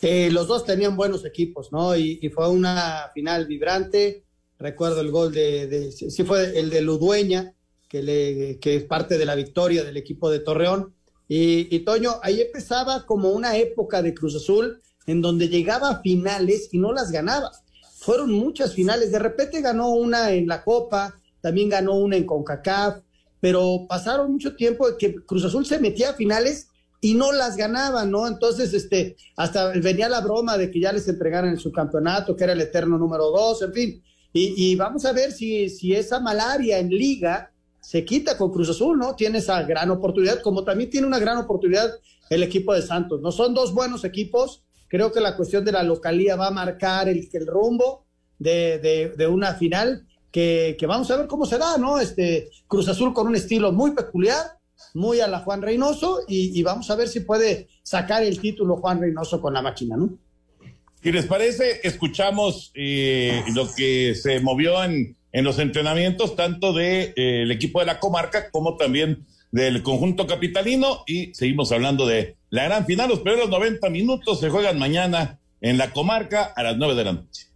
Los 0.00 0.48
dos 0.48 0.64
tenían 0.64 0.96
buenos 0.96 1.26
equipos, 1.26 1.70
¿no? 1.70 1.94
Y, 1.94 2.18
y, 2.22 2.30
fue 2.30 2.48
una 2.48 3.10
final 3.12 3.46
vibrante. 3.46 4.24
Recuerdo 4.58 5.02
el 5.02 5.10
gol 5.10 5.30
de, 5.30 5.66
de 5.66 5.92
sí 5.92 6.24
fue 6.24 6.58
el 6.58 6.70
de 6.70 6.80
Ludueña, 6.80 7.52
que, 7.86 8.02
le, 8.02 8.58
es 8.62 8.84
parte 8.84 9.18
de 9.18 9.26
la 9.26 9.34
victoria 9.34 9.84
del 9.84 9.98
equipo 9.98 10.30
de 10.30 10.40
Torreón. 10.40 10.94
Y, 11.28 11.74
y, 11.74 11.80
Toño, 11.80 12.14
ahí 12.22 12.40
empezaba 12.40 13.04
como 13.04 13.30
una 13.30 13.58
época 13.58 14.00
de 14.00 14.14
Cruz 14.14 14.34
Azul 14.36 14.80
en 15.06 15.20
donde 15.20 15.50
llegaba 15.50 15.90
a 15.90 16.00
finales 16.00 16.70
y 16.72 16.78
no 16.78 16.94
las 16.94 17.10
ganaba. 17.10 17.52
Fueron 17.98 18.32
muchas 18.32 18.74
finales. 18.74 19.12
De 19.12 19.18
repente 19.18 19.60
ganó 19.60 19.90
una 19.90 20.32
en 20.32 20.46
la 20.46 20.64
Copa, 20.64 21.14
también 21.42 21.68
ganó 21.68 21.96
una 21.96 22.16
en 22.16 22.24
CONCACAF, 22.24 23.02
pero 23.38 23.86
pasaron 23.86 24.32
mucho 24.32 24.56
tiempo 24.56 24.86
que 24.98 25.16
Cruz 25.16 25.44
Azul 25.44 25.66
se 25.66 25.78
metía 25.78 26.10
a 26.10 26.14
finales 26.14 26.69
y 27.00 27.14
no 27.14 27.32
las 27.32 27.56
ganaba, 27.56 28.04
¿no? 28.04 28.26
Entonces, 28.26 28.74
este, 28.74 29.16
hasta 29.36 29.68
venía 29.68 30.08
la 30.08 30.20
broma 30.20 30.58
de 30.58 30.70
que 30.70 30.80
ya 30.80 30.92
les 30.92 31.08
entregaran 31.08 31.50
el 31.50 31.58
subcampeonato, 31.58 32.36
que 32.36 32.44
era 32.44 32.52
el 32.52 32.60
eterno 32.60 32.98
número 32.98 33.30
dos, 33.30 33.62
en 33.62 33.72
fin. 33.72 34.02
Y, 34.32 34.72
y 34.72 34.76
vamos 34.76 35.04
a 35.04 35.12
ver 35.12 35.32
si, 35.32 35.68
si 35.70 35.94
esa 35.94 36.20
malaria 36.20 36.78
en 36.78 36.90
liga 36.90 37.50
se 37.80 38.04
quita 38.04 38.36
con 38.36 38.52
Cruz 38.52 38.70
Azul, 38.70 38.98
¿no? 38.98 39.16
Tiene 39.16 39.38
esa 39.38 39.62
gran 39.62 39.90
oportunidad, 39.90 40.42
como 40.42 40.62
también 40.62 40.90
tiene 40.90 41.06
una 41.06 41.18
gran 41.18 41.38
oportunidad 41.38 41.90
el 42.28 42.42
equipo 42.42 42.74
de 42.74 42.82
Santos. 42.82 43.20
No 43.20 43.32
son 43.32 43.54
dos 43.54 43.74
buenos 43.74 44.04
equipos, 44.04 44.62
creo 44.88 45.10
que 45.12 45.20
la 45.20 45.36
cuestión 45.36 45.64
de 45.64 45.72
la 45.72 45.82
localía 45.82 46.36
va 46.36 46.48
a 46.48 46.52
marcar 46.52 47.08
el, 47.08 47.28
el 47.32 47.46
rumbo 47.46 48.04
de, 48.38 48.78
de, 48.78 49.14
de 49.16 49.26
una 49.26 49.54
final 49.54 50.06
que, 50.30 50.76
que, 50.78 50.86
vamos 50.86 51.10
a 51.10 51.16
ver 51.16 51.26
cómo 51.26 51.44
se 51.46 51.58
da, 51.58 51.76
¿no? 51.76 51.98
Este 51.98 52.50
Cruz 52.68 52.88
Azul 52.88 53.12
con 53.12 53.26
un 53.26 53.34
estilo 53.34 53.72
muy 53.72 53.92
peculiar, 53.92 54.59
muy 54.94 55.20
a 55.20 55.28
la 55.28 55.40
Juan 55.40 55.62
Reynoso, 55.62 56.20
y, 56.28 56.62
vamos 56.62 56.90
a 56.90 56.96
ver 56.96 57.08
si 57.08 57.20
puede 57.20 57.68
sacar 57.82 58.22
el 58.22 58.40
título 58.40 58.76
Juan 58.76 59.00
Reynoso 59.00 59.40
con 59.40 59.54
la 59.54 59.62
máquina, 59.62 59.96
¿no? 59.96 60.18
Si 61.02 61.10
les 61.12 61.26
parece, 61.26 61.80
escuchamos 61.82 62.72
eh, 62.74 63.42
lo 63.54 63.72
que 63.74 64.14
se 64.14 64.40
movió 64.40 64.84
en, 64.84 65.16
en 65.32 65.44
los 65.44 65.58
entrenamientos, 65.58 66.36
tanto 66.36 66.72
del 66.72 67.14
de, 67.14 67.42
eh, 67.42 67.52
equipo 67.52 67.80
de 67.80 67.86
la 67.86 67.98
comarca 68.00 68.50
como 68.50 68.76
también 68.76 69.26
del 69.50 69.82
conjunto 69.82 70.26
capitalino, 70.26 71.04
y 71.06 71.34
seguimos 71.34 71.72
hablando 71.72 72.06
de 72.06 72.36
la 72.50 72.64
gran 72.64 72.86
final. 72.86 73.08
Los 73.08 73.20
primeros 73.20 73.48
90 73.48 73.88
minutos 73.90 74.40
se 74.40 74.50
juegan 74.50 74.78
mañana 74.78 75.40
en 75.60 75.78
la 75.78 75.92
comarca 75.92 76.44
a 76.44 76.62
las 76.62 76.76
9 76.76 76.94
de 76.94 77.04
la 77.04 77.12
noche. 77.14 77.49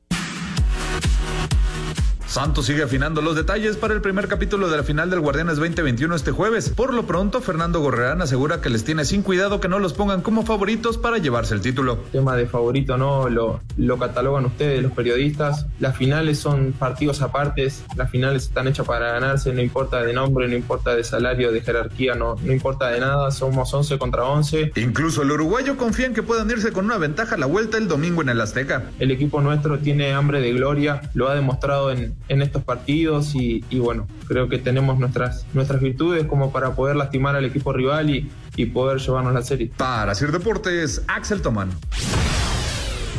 Santos 2.27 2.67
sigue 2.67 2.83
afinando 2.83 3.23
los 3.23 3.37
detalles 3.37 3.77
para 3.77 3.95
el 3.95 4.01
primer 4.01 4.27
capítulo 4.27 4.69
de 4.69 4.77
la 4.77 4.83
final 4.83 5.09
del 5.09 5.21
Guardianes 5.21 5.57
2021 5.57 6.15
este 6.17 6.33
jueves. 6.33 6.71
Por 6.71 6.93
lo 6.93 7.07
pronto, 7.07 7.41
Fernando 7.41 7.81
Gorrerán 7.81 8.23
asegura 8.23 8.61
que 8.61 8.71
les 8.71 8.83
tiene 8.83 9.05
sin 9.05 9.23
cuidado 9.23 9.61
que 9.61 9.69
no 9.69 9.79
los 9.79 9.93
pongan 9.93 10.21
como 10.21 10.45
favoritos 10.45 10.99
para 10.99 11.19
llevarse 11.19 11.55
el 11.55 11.61
título. 11.61 11.99
Tema 12.11 12.35
de 12.35 12.47
favorito 12.47 12.97
no 12.97 13.29
lo, 13.29 13.61
lo 13.77 13.99
catalogan 13.99 14.47
ustedes, 14.47 14.83
los 14.83 14.93
periodistas. 14.93 15.67
Las 15.79 15.97
finales 15.97 16.39
son 16.39 16.73
partidos 16.73 17.23
apartes, 17.23 17.85
las 17.95 18.11
finales 18.11 18.45
están 18.45 18.67
hechas 18.67 18.87
para 18.87 19.13
ganarse, 19.13 19.53
no 19.53 19.63
importa 19.63 20.03
de 20.03 20.13
nombre, 20.13 20.49
no 20.49 20.57
importa 20.57 20.95
de 20.95 21.05
salario, 21.05 21.53
de 21.53 21.61
jerarquía, 21.61 22.15
no, 22.15 22.37
no 22.43 22.53
importa 22.53 22.89
de 22.89 23.01
nada, 23.01 23.31
somos 23.31 23.73
11 23.73 23.99
contra 23.99 24.25
11. 24.25 24.73
Incluso 24.77 25.23
el 25.23 25.31
uruguayo 25.31 25.77
confía 25.77 26.07
en 26.07 26.15
que 26.15 26.23
puedan 26.23 26.51
irse 26.51 26.73
con 26.73 26.87
una 26.87 26.99
ventaja 26.99 27.37
a 27.37 27.39
la 27.39 27.47
vuelta 27.47 27.79
el 27.79 27.87
domingo 27.87 28.23
en 28.23 28.31
el 28.31 28.41
Azteca. 28.41 28.91
El 28.99 29.11
equipo 29.11 29.41
nuestro 29.41 29.79
tiene 29.79 30.13
hambre 30.13 30.41
de 30.41 30.53
gloria, 30.53 31.03
lo 31.15 31.29
ha 31.29 31.35
demostrado 31.35 31.93
en, 31.93 32.14
en 32.29 32.43
estos 32.43 32.65
partidos 32.65 33.35
y, 33.35 33.63
bueno, 33.79 34.07
creo 34.27 34.49
que 34.49 34.59
tenemos 34.59 34.99
nuestras, 34.99 35.47
nuestras 35.55 35.81
virtudes 35.81 36.25
como 36.25 36.53
para 36.53 36.75
poder 36.75 36.97
lastimar 36.97 37.37
al 37.37 37.45
equipo 37.45 37.73
rival 37.73 38.11
y, 38.11 38.31
y 38.57 38.67
poder 38.67 39.01
llevarnos 39.01 39.35
la 39.35 39.43
serie. 39.43 39.71
Para 39.77 40.15
Sir 40.15 40.33
Deportes, 40.33 41.03
Axel 41.09 41.43
Tomán. 41.43 41.71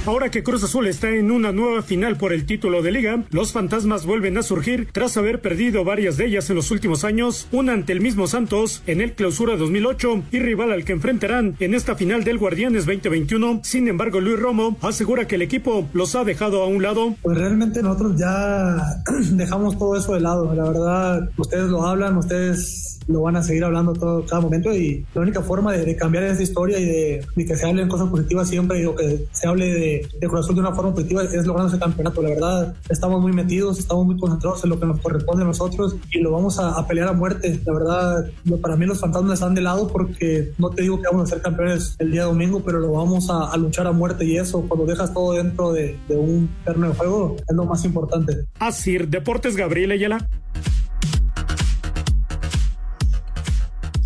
Ahora 0.06 0.30
que 0.30 0.44
Cruz 0.44 0.64
Azul 0.64 0.86
está 0.86 1.10
en 1.10 1.32
una 1.32 1.52
nueva 1.52 1.82
final 1.82 2.16
por 2.16 2.32
el 2.32 2.46
título 2.46 2.84
de 2.84 2.92
liga, 2.92 3.24
los 3.32 3.52
fantasmas 3.52 4.06
vuelven 4.06 4.38
a 4.38 4.44
surgir 4.44 4.88
tras 4.92 5.18
haber 5.18 5.42
perdido 5.42 5.84
varias 5.84 6.16
de 6.16 6.28
ellas 6.28 6.48
en 6.52 6.58
los 6.58 6.70
últimos 6.70 7.04
años, 7.04 7.48
una 7.52 7.74
ante 7.74 7.92
el 7.92 8.02
mismo 8.02 8.28
Santos 8.28 8.84
en 8.86 9.02
el 9.02 9.14
clausura 9.14 9.58
2008 9.58 10.26
y 10.32 10.38
rival 10.38 10.72
al 10.72 10.86
que 10.86 10.94
enfrentarán 10.94 11.56
en 11.60 11.74
esta 11.74 11.96
final 11.96 12.24
del 12.24 12.38
Guardianes 12.38 12.86
2021. 12.86 13.62
Sin 13.64 13.88
embargo, 13.88 14.22
Luis 14.22 14.40
Romo 14.40 14.78
asegura 14.82 15.26
que 15.26 15.36
el 15.36 15.42
equipo 15.42 15.90
los 15.94 16.14
ha 16.14 16.24
dejado 16.24 16.62
a 16.62 16.68
un 16.68 16.84
lado. 16.84 17.16
Pues 17.24 17.40
realmente 17.40 17.82
nosotros 17.82 18.16
ya 18.16 18.78
dejamos 19.32 19.76
todo 19.80 19.98
eso 19.98 20.14
de 20.14 20.20
lado. 20.20 20.54
La 20.54 20.66
verdad, 20.66 21.30
ustedes 21.36 21.66
lo 21.70 21.84
hablan, 21.84 22.16
ustedes 22.18 23.00
lo 23.08 23.22
van 23.22 23.36
a 23.36 23.44
seguir 23.44 23.64
hablando 23.64 23.94
todo 23.94 24.26
cada 24.26 24.42
momento 24.42 24.74
y 24.74 25.06
la 25.14 25.22
única 25.22 25.42
forma 25.42 25.74
de, 25.74 25.96
cambiar 25.96 26.24
esa 26.24 26.42
historia 26.42 26.80
y 26.80 26.86
de, 26.86 27.26
de, 27.36 27.46
que 27.46 27.56
se 27.56 27.68
hable 27.68 27.84
en 27.84 27.88
cosas 27.88 28.10
positivas 28.10 28.50
siempre 28.50 28.82
y 28.82 28.96
que 28.96 29.26
se 29.32 29.48
hable 29.48 29.74
de, 29.74 29.95
de 30.20 30.28
Cruz 30.28 30.42
Azul 30.42 30.56
de 30.56 30.62
una 30.62 30.74
forma 30.74 30.94
positiva 30.94 31.24
es 31.24 31.46
logrando 31.46 31.70
ese 31.70 31.80
campeonato. 31.80 32.22
La 32.22 32.30
verdad, 32.30 32.76
estamos 32.90 33.22
muy 33.22 33.34
metidos, 33.34 33.80
estamos 33.80 34.06
muy 34.06 34.18
concentrados 34.18 34.64
en 34.64 34.70
lo 34.70 34.80
que 34.80 34.86
nos 34.86 35.00
corresponde 35.02 35.44
a 35.44 35.48
nosotros 35.48 35.96
y 36.12 36.20
lo 36.20 36.32
vamos 36.32 36.60
a, 36.60 36.78
a 36.78 36.88
pelear 36.88 37.08
a 37.08 37.14
muerte. 37.14 37.60
La 37.66 37.74
verdad, 37.74 38.26
para 38.62 38.76
mí 38.76 38.86
los 38.86 39.00
fantasmas 39.00 39.34
están 39.34 39.56
de 39.56 39.62
lado 39.62 39.88
porque 39.88 40.54
no 40.58 40.70
te 40.70 40.84
digo 40.84 41.02
que 41.02 41.08
vamos 41.12 41.30
a 41.30 41.36
ser 41.36 41.42
campeones 41.42 41.96
el 42.00 42.12
día 42.12 42.26
domingo, 42.26 42.62
pero 42.64 42.80
lo 42.80 42.92
vamos 42.92 43.30
a, 43.30 43.52
a 43.52 43.58
luchar 43.58 43.88
a 43.88 43.92
muerte 43.92 44.26
y 44.26 44.38
eso, 44.38 44.66
cuando 44.68 44.86
dejas 44.86 45.14
todo 45.14 45.34
dentro 45.34 45.72
de, 45.72 45.98
de 46.08 46.18
un 46.18 46.50
terreno 46.64 46.90
de 46.90 46.96
juego, 46.96 47.36
es 47.38 47.56
lo 47.56 47.66
más 47.66 47.84
importante. 47.86 48.46
Así, 48.60 48.98
Deportes 48.98 49.56
Gabriel 49.56 49.92
Ayala. 49.92 50.28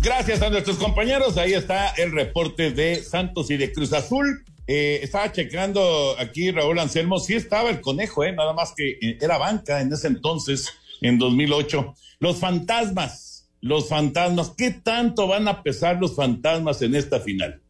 Gracias 0.02 0.40
a 0.40 0.48
nuestros 0.48 0.78
compañeros. 0.78 1.36
Ahí 1.36 1.52
está 1.52 1.90
el 1.90 2.12
reporte 2.12 2.70
de 2.70 3.02
Santos 3.02 3.50
y 3.50 3.58
de 3.58 3.70
Cruz 3.70 3.92
Azul. 3.92 4.44
Eh, 4.72 5.00
estaba 5.02 5.32
checando 5.32 6.14
aquí 6.16 6.52
Raúl 6.52 6.78
Anselmo. 6.78 7.18
Sí 7.18 7.34
estaba 7.34 7.70
el 7.70 7.80
conejo, 7.80 8.22
eh, 8.22 8.30
nada 8.30 8.52
más 8.52 8.72
que 8.72 8.90
eh, 9.02 9.18
era 9.20 9.36
banca 9.36 9.80
en 9.80 9.92
ese 9.92 10.06
entonces, 10.06 10.68
en 11.00 11.18
2008. 11.18 11.92
Los 12.20 12.36
fantasmas, 12.36 13.48
los 13.60 13.88
fantasmas. 13.88 14.52
¿Qué 14.56 14.70
tanto 14.70 15.26
van 15.26 15.48
a 15.48 15.64
pesar 15.64 15.96
los 16.00 16.14
fantasmas 16.14 16.82
en 16.82 16.94
esta 16.94 17.18
final? 17.18 17.60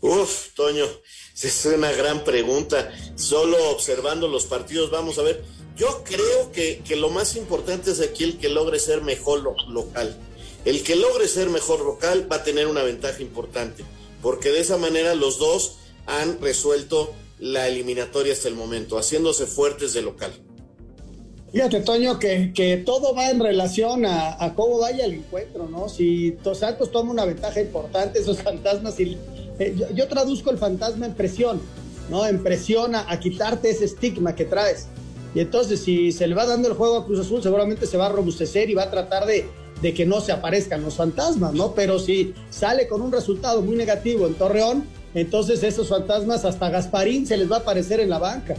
Uf, 0.00 0.54
Toño, 0.54 0.84
es 1.42 1.66
una 1.66 1.90
gran 1.90 2.22
pregunta. 2.22 2.92
Solo 3.16 3.56
observando 3.72 4.28
los 4.28 4.46
partidos, 4.46 4.92
vamos 4.92 5.18
a 5.18 5.22
ver. 5.22 5.42
Yo 5.76 6.04
creo 6.04 6.52
que, 6.52 6.82
que 6.86 6.94
lo 6.94 7.10
más 7.10 7.34
importante 7.34 7.90
es 7.90 8.00
aquí 8.00 8.22
el 8.22 8.38
que 8.38 8.48
logre 8.48 8.78
ser 8.78 9.02
mejor 9.02 9.40
lo, 9.40 9.56
local. 9.68 10.16
El 10.64 10.84
que 10.84 10.94
logre 10.94 11.26
ser 11.26 11.50
mejor 11.50 11.80
local 11.80 12.30
va 12.30 12.36
a 12.36 12.44
tener 12.44 12.68
una 12.68 12.84
ventaja 12.84 13.20
importante, 13.22 13.82
porque 14.22 14.50
de 14.50 14.60
esa 14.60 14.76
manera 14.76 15.14
los 15.14 15.38
dos 15.38 15.78
han 16.06 16.40
resuelto 16.40 17.12
la 17.38 17.68
eliminatoria 17.68 18.32
hasta 18.32 18.48
el 18.48 18.54
momento, 18.54 18.98
haciéndose 18.98 19.46
fuertes 19.46 19.92
de 19.94 20.02
local. 20.02 20.32
Fíjate, 21.52 21.80
Toño, 21.80 22.18
que, 22.18 22.52
que 22.52 22.76
todo 22.76 23.14
va 23.14 23.30
en 23.30 23.40
relación 23.40 24.04
a, 24.04 24.52
cómo 24.54 24.78
vaya 24.78 25.06
el 25.06 25.14
encuentro, 25.14 25.66
¿no? 25.68 25.88
Si 25.88 26.36
Santos 26.54 26.90
toma 26.90 27.10
una 27.10 27.24
ventaja 27.24 27.60
importante, 27.60 28.18
esos 28.18 28.42
fantasmas, 28.42 29.00
y, 29.00 29.16
eh, 29.58 29.74
yo, 29.76 29.86
yo, 29.94 30.08
traduzco 30.08 30.50
el 30.50 30.58
fantasma 30.58 31.06
en 31.06 31.14
presión, 31.14 31.60
¿no? 32.10 32.26
En 32.26 32.42
presión 32.42 32.94
a, 32.94 33.10
a 33.10 33.18
quitarte 33.18 33.70
ese 33.70 33.86
estigma 33.86 34.34
que 34.34 34.44
traes. 34.44 34.88
Y 35.34 35.40
entonces, 35.40 35.80
si 35.80 36.12
se 36.12 36.26
le 36.26 36.34
va 36.34 36.44
dando 36.44 36.68
el 36.68 36.74
juego 36.74 36.98
a 36.98 37.06
Cruz 37.06 37.20
Azul, 37.20 37.42
seguramente 37.42 37.86
se 37.86 37.96
va 37.96 38.06
a 38.06 38.08
robustecer 38.10 38.68
y 38.68 38.74
va 38.74 38.84
a 38.84 38.90
tratar 38.90 39.24
de, 39.24 39.46
de 39.82 39.94
que 39.94 40.06
no 40.06 40.20
se 40.20 40.32
aparezcan 40.32 40.82
los 40.82 40.96
fantasmas, 40.96 41.52
¿no? 41.52 41.74
Pero 41.74 41.98
si 41.98 42.34
sale 42.50 42.88
con 42.88 43.02
un 43.02 43.12
resultado 43.12 43.62
muy 43.62 43.76
negativo 43.76 44.26
en 44.26 44.34
Torreón, 44.34 44.84
entonces 45.14 45.62
esos 45.62 45.88
fantasmas 45.88 46.44
hasta 46.44 46.68
Gasparín 46.70 47.26
se 47.26 47.36
les 47.36 47.50
va 47.50 47.56
a 47.56 47.60
aparecer 47.60 48.00
en 48.00 48.10
la 48.10 48.18
banca. 48.18 48.54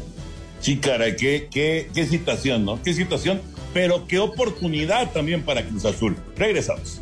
Sí, 0.59 0.77
caray, 0.77 1.15
qué, 1.15 1.47
qué, 1.49 1.89
qué 1.93 2.05
situación, 2.05 2.65
¿no? 2.65 2.81
Qué 2.83 2.93
situación, 2.93 3.41
pero 3.73 4.07
qué 4.07 4.19
oportunidad 4.19 5.11
también 5.11 5.43
para 5.43 5.65
Cruz 5.65 5.85
Azul. 5.85 6.17
Regresamos. 6.35 7.01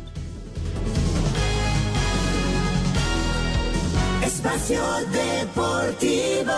Espacio 4.24 4.80
Deportivo. 5.12 6.52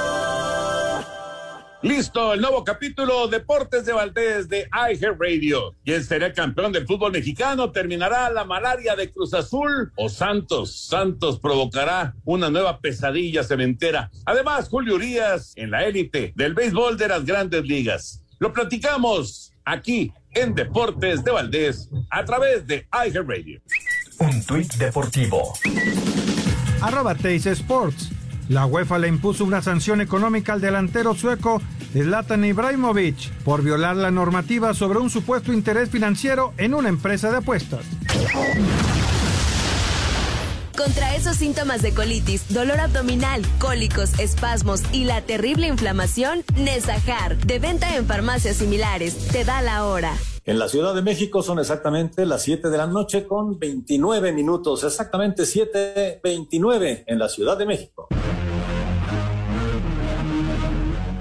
Listo, 1.83 2.35
el 2.35 2.43
nuevo 2.43 2.63
capítulo 2.63 3.27
Deportes 3.29 3.87
de 3.87 3.95
Valdés 3.95 4.51
de 4.51 4.69
iHeart 4.71 5.19
Radio. 5.19 5.75
¿Quién 5.83 6.05
será 6.05 6.31
campeón 6.31 6.73
del 6.73 6.87
fútbol 6.87 7.11
mexicano? 7.11 7.73
¿Terminará 7.73 8.29
la 8.31 8.45
malaria 8.45 8.95
de 8.97 9.11
Cruz 9.11 9.33
Azul 9.33 9.91
o 9.97 10.11
Santos? 10.11 10.77
Santos 10.89 11.41
provocará 11.41 12.15
una 12.27 12.51
nueva 12.51 12.81
pesadilla 12.81 13.45
cementera. 13.45 14.11
Además, 14.27 14.69
Julio 14.69 14.97
Urias 14.97 15.55
en 15.57 15.71
la 15.71 15.87
élite 15.87 16.35
del 16.37 16.53
béisbol 16.53 16.99
de 16.99 17.09
las 17.09 17.25
grandes 17.25 17.65
ligas. 17.65 18.25
Lo 18.39 18.53
platicamos 18.53 19.55
aquí 19.65 20.13
en 20.33 20.55
Deportes 20.55 21.25
de 21.25 21.31
Valdés 21.31 21.89
a 22.11 22.23
través 22.27 22.67
de 22.67 22.87
iHeart 22.93 23.27
Radio. 23.27 23.59
Un 24.19 24.45
tuit 24.45 24.71
deportivo. 24.75 25.55
Arroba 26.83 27.17
Sports. 27.23 28.11
La 28.51 28.67
UEFA 28.67 28.99
le 28.99 29.07
impuso 29.07 29.45
una 29.45 29.63
sanción 29.63 30.01
económica 30.01 30.55
al 30.55 30.61
delantero 30.61 31.15
sueco 31.15 31.63
Zlatan 31.93 32.45
Ibrahimovic 32.45 33.31
por 33.45 33.63
violar 33.63 33.95
la 33.95 34.11
normativa 34.11 34.75
sobre 34.75 34.99
un 34.99 35.09
supuesto 35.09 35.53
interés 35.53 35.89
financiero 35.89 36.53
en 36.57 36.75
una 36.75 36.89
empresa 36.89 37.31
de 37.31 37.37
apuestas. 37.37 37.85
Contra 40.77 41.15
esos 41.15 41.37
síntomas 41.37 41.81
de 41.83 41.95
colitis, 41.95 42.53
dolor 42.53 42.81
abdominal, 42.81 43.47
cólicos, 43.61 44.19
espasmos 44.19 44.83
y 44.91 45.05
la 45.05 45.23
terrible 45.23 45.69
inflamación, 45.69 46.43
Nesajar, 46.57 47.37
de 47.37 47.61
venta 47.61 47.95
en 47.95 48.07
farmacias 48.07 48.57
similares, 48.57 49.29
te 49.29 49.45
da 49.45 49.63
la 49.63 49.85
hora. 49.85 50.13
En 50.45 50.59
la 50.59 50.69
Ciudad 50.69 50.93
de 50.93 51.03
México 51.03 51.45
son 51.45 51.61
exactamente 51.61 52.27
las 52.27 52.43
7 52.43 52.69
de 52.69 52.79
la 52.79 52.89
noche 52.89 53.29
con 53.29 53.61
29 53.61 54.33
minutos, 54.33 54.83
exactamente 54.83 55.45
7.29 55.45 57.05
en 57.07 57.19
la 57.21 57.29
Ciudad 57.29 57.57
de 57.57 57.67
México. 57.67 58.09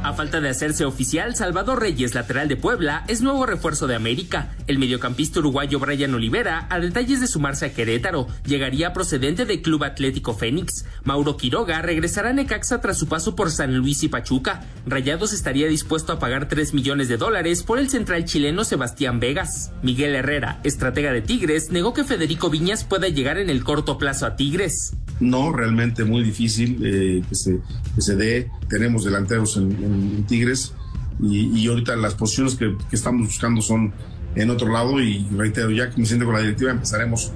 A 0.10 0.14
falta 0.14 0.42
de 0.42 0.50
hacerse 0.50 0.86
oficial, 0.86 1.36
Salvador 1.36 1.82
Reyes, 1.82 2.16
lateral 2.16 2.48
de 2.48 2.56
Puebla, 2.56 3.04
es 3.08 3.22
nuevo 3.22 3.46
refuerzo 3.46 3.86
de 3.86 3.94
América. 3.94 4.56
El 4.66 4.80
mediocampista 4.80 5.38
uruguayo 5.38 5.78
Brian 5.78 6.16
Olivera, 6.16 6.66
a 6.72 6.80
detalles 6.80 7.22
de 7.22 7.28
sumarse 7.28 7.68
a 7.68 7.74
Querétaro, 7.76 8.26
llegaría 8.44 8.92
procedente 8.92 9.46
del 9.46 9.62
Club 9.62 9.84
Atlético 9.84 10.34
Fénix. 10.34 10.86
Mauro 11.04 11.38
Quiroga 11.38 11.84
regresará 11.84 12.32
a 12.32 12.34
Necaxa 12.34 12.82
tras 12.82 12.98
su 12.98 13.08
paso 13.08 13.36
por 13.36 13.52
San 13.52 13.78
Luis 13.78 14.02
y 14.02 14.08
Pachuca. 14.08 14.64
Rayados 14.88 15.32
estaría 15.32 15.68
dispuesto 15.68 16.12
a 16.12 16.18
pagar 16.18 16.48
3 16.48 16.74
millones 16.74 17.08
de 17.08 17.18
dólares 17.18 17.62
por 17.62 17.78
el 17.78 17.92
central 17.92 18.26
chileno 18.26 18.64
Sebastián 18.64 19.20
Vegas. 19.20 19.72
Miguel 19.84 20.16
Herrera, 20.16 20.60
estratega 20.64 21.14
de 21.14 21.22
Tigres, 21.22 21.70
negó 21.70 21.94
que 21.94 22.04
Federico 22.04 22.50
Viñas 22.50 22.84
pueda 22.84 23.10
llegar 23.10 23.38
en 23.38 23.52
el 23.52 23.64
corto 23.64 24.00
plazo 24.00 24.26
a 24.26 24.36
Tigres. 24.36 24.94
No, 25.20 25.52
realmente 25.52 26.04
muy 26.06 26.24
difícil 26.24 26.80
eh, 26.84 27.22
que, 27.28 27.36
se, 27.36 27.60
que 27.96 28.02
se 28.02 28.16
dé. 28.16 28.50
Tenemos 28.68 29.04
delanteros 29.04 29.58
en, 29.58 30.24
Tigres 30.28 30.74
y, 31.22 31.60
y, 31.60 31.68
ahorita 31.68 31.96
las 31.98 32.14
posiciones 32.14 32.56
que, 32.56 32.78
que, 32.90 32.96
estamos 32.96 33.28
buscando 33.28 33.62
son 33.62 33.94
en 34.36 34.50
otro 34.50 34.72
lado 34.72 35.02
y 35.02 35.28
reitero, 35.36 35.72
ya 35.72 35.90
que 35.90 36.00
me 36.00 36.06
siento 36.06 36.26
con 36.26 36.36
la 36.36 36.42
directiva 36.42 36.72
empezaremos 36.72 37.34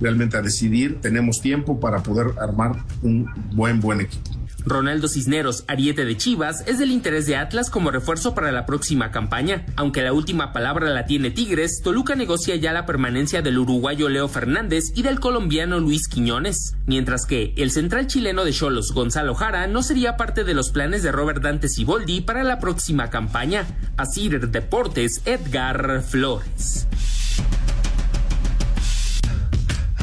realmente 0.00 0.36
a 0.36 0.42
decidir. 0.42 1.00
Tenemos 1.00 1.40
tiempo 1.40 1.78
para 1.78 2.02
poder 2.02 2.38
armar 2.40 2.84
un 3.02 3.30
buen, 3.52 3.80
buen 3.80 4.00
equipo. 4.00 4.39
Ronaldo 4.64 5.08
Cisneros, 5.08 5.64
ariete 5.68 6.04
de 6.04 6.16
Chivas, 6.16 6.64
es 6.66 6.78
del 6.78 6.90
interés 6.90 7.26
de 7.26 7.36
Atlas 7.36 7.70
como 7.70 7.90
refuerzo 7.90 8.34
para 8.34 8.52
la 8.52 8.66
próxima 8.66 9.10
campaña. 9.10 9.66
Aunque 9.76 10.02
la 10.02 10.12
última 10.12 10.52
palabra 10.52 10.90
la 10.90 11.06
tiene 11.06 11.30
Tigres, 11.30 11.80
Toluca 11.82 12.14
negocia 12.14 12.56
ya 12.56 12.72
la 12.72 12.86
permanencia 12.86 13.42
del 13.42 13.58
uruguayo 13.58 14.08
Leo 14.08 14.28
Fernández 14.28 14.84
y 14.94 15.02
del 15.02 15.20
colombiano 15.20 15.80
Luis 15.80 16.08
Quiñones. 16.08 16.76
Mientras 16.86 17.26
que 17.26 17.52
el 17.56 17.70
central 17.70 18.06
chileno 18.06 18.44
de 18.44 18.52
Cholos, 18.52 18.92
Gonzalo 18.92 19.34
Jara, 19.34 19.66
no 19.66 19.82
sería 19.82 20.16
parte 20.16 20.44
de 20.44 20.54
los 20.54 20.70
planes 20.70 21.02
de 21.02 21.12
Robert 21.12 21.42
Dante 21.42 21.68
Siboldi 21.68 22.20
para 22.22 22.42
la 22.42 22.58
próxima 22.58 23.10
campaña. 23.10 23.66
Así 23.96 24.28
Deportes, 24.28 25.22
Edgar 25.24 26.02
Flores. 26.02 26.86